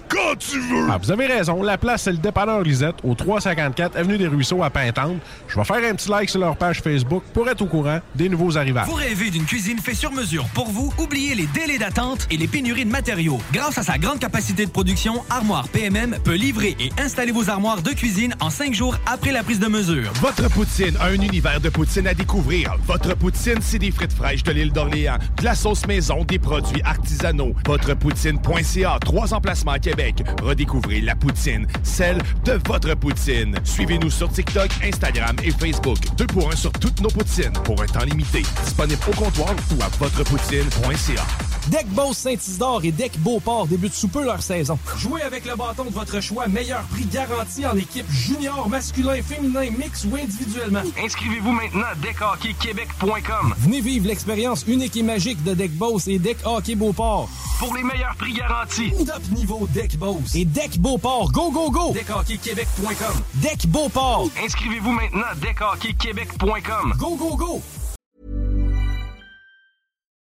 quand 0.11 0.35
tu 0.37 0.59
veux! 0.59 0.87
Ah, 0.89 0.97
vous 1.01 1.11
avez 1.11 1.25
raison. 1.25 1.63
La 1.63 1.77
place, 1.77 2.03
c'est 2.03 2.11
le 2.11 2.17
dépanneur 2.17 2.61
Lisette, 2.61 2.95
au 3.03 3.15
354 3.15 3.95
Avenue 3.95 4.17
des 4.17 4.27
Ruisseaux 4.27 4.61
à 4.61 4.69
Pintante. 4.69 5.17
Je 5.47 5.55
vais 5.55 5.63
faire 5.63 5.77
un 5.77 5.95
petit 5.95 6.09
like 6.09 6.29
sur 6.29 6.39
leur 6.39 6.57
page 6.57 6.81
Facebook 6.81 7.23
pour 7.33 7.47
être 7.49 7.61
au 7.61 7.65
courant 7.65 7.99
des 8.15 8.27
nouveaux 8.27 8.57
arrivages. 8.57 8.87
Vous 8.87 8.95
rêvez 8.95 9.29
d'une 9.29 9.45
cuisine 9.45 9.79
faite 9.79 9.95
sur 9.95 10.11
mesure 10.11 10.45
pour 10.53 10.67
vous? 10.67 10.93
Oubliez 10.97 11.35
les 11.35 11.47
délais 11.47 11.77
d'attente 11.77 12.27
et 12.29 12.37
les 12.37 12.47
pénuries 12.47 12.85
de 12.85 12.91
matériaux. 12.91 13.39
Grâce 13.53 13.77
à 13.77 13.83
sa 13.83 13.97
grande 13.97 14.19
capacité 14.19 14.65
de 14.65 14.71
production, 14.71 15.23
Armoire 15.29 15.67
PMM 15.69 16.17
peut 16.23 16.35
livrer 16.35 16.75
et 16.79 16.91
installer 17.01 17.31
vos 17.31 17.49
armoires 17.49 17.81
de 17.81 17.91
cuisine 17.91 18.35
en 18.41 18.49
cinq 18.49 18.73
jours 18.73 18.97
après 19.05 19.31
la 19.31 19.43
prise 19.43 19.59
de 19.59 19.67
mesure. 19.67 20.11
Votre 20.15 20.49
poutine, 20.49 20.97
un 21.01 21.13
univers 21.13 21.61
de 21.61 21.69
poutine 21.69 22.07
à 22.07 22.13
découvrir. 22.13 22.75
Votre 22.85 23.15
poutine, 23.15 23.59
c'est 23.61 23.79
des 23.79 23.91
frites 23.91 24.13
fraîches 24.13 24.43
de 24.43 24.51
l'île 24.51 24.73
d'Orléans, 24.73 25.17
de 25.37 25.43
la 25.45 25.55
sauce 25.55 25.87
maison, 25.87 26.25
des 26.25 26.39
produits 26.39 26.81
artisanaux. 26.83 27.53
Votrepoutine.ca, 27.65 28.97
trois 28.99 29.33
emplacements 29.33 29.71
à 29.71 29.79
Québec. 29.79 30.00
Redécouvrez 30.41 31.01
la 31.01 31.15
poutine, 31.15 31.67
celle 31.83 32.17
de 32.43 32.59
votre 32.67 32.95
poutine. 32.95 33.55
Suivez-nous 33.63 34.09
sur 34.09 34.29
TikTok, 34.31 34.69
Instagram 34.83 35.35
et 35.43 35.51
Facebook. 35.51 35.99
Deux 36.17 36.27
pour 36.27 36.51
un 36.51 36.55
sur 36.55 36.71
toutes 36.71 37.01
nos 37.01 37.09
poutines, 37.09 37.53
pour 37.63 37.81
un 37.81 37.85
temps 37.85 38.03
limité. 38.03 38.41
Disponible 38.63 39.01
au 39.07 39.11
comptoir 39.11 39.55
ou 39.77 39.81
à 39.81 39.87
votrepoutine.ca. 39.99 41.51
Deck 41.67 41.87
Boss 41.89 42.17
Saint-Isidore 42.17 42.81
et 42.83 42.91
Deck 42.91 43.19
Beauport 43.19 43.67
débutent 43.67 43.93
sous 43.93 44.07
peu 44.07 44.25
leur 44.25 44.41
saison. 44.41 44.79
Jouez 44.97 45.21
avec 45.21 45.45
le 45.45 45.55
bâton 45.55 45.85
de 45.85 45.91
votre 45.91 46.19
choix, 46.19 46.47
meilleur 46.47 46.81
prix 46.83 47.05
garanti 47.05 47.65
en 47.65 47.77
équipe 47.77 48.09
junior, 48.09 48.67
masculin, 48.67 49.21
féminin, 49.21 49.69
mix 49.77 50.05
ou 50.05 50.15
individuellement. 50.15 50.81
Inscrivez-vous 51.03 51.51
maintenant 51.51 51.85
à 51.91 51.95
deckhockeyquebec.com. 51.95 53.53
Venez 53.59 53.81
vivre 53.81 54.07
l'expérience 54.07 54.65
unique 54.67 54.97
et 54.97 55.03
magique 55.03 55.43
de 55.43 55.53
Deck 55.53 55.71
Boss 55.77 56.07
et 56.07 56.17
Deck 56.17 56.37
Hockey 56.45 56.75
Beauport. 56.75 57.29
Pour 57.59 57.75
les 57.75 57.83
meilleurs 57.83 58.15
prix 58.15 58.33
garantis. 58.33 58.91
Top 59.05 59.21
niveau 59.31 59.67
Deck 59.71 59.90
Et 60.35 60.45
Deck 60.45 60.77
Beauport. 60.79 61.31
Go, 61.31 61.51
go, 61.51 61.69
go! 61.69 61.93
Deckhockeyquebec.com. 61.93 63.21
Deck 63.35 63.67
Beauport. 63.67 64.29
Inscrivez-vous 64.43 64.91
maintenant 64.91 65.25
à 65.29 65.35
deckhockeyquebec.com. 65.35 66.93
Go, 66.97 67.15
go, 67.15 67.35
go! 67.35 67.61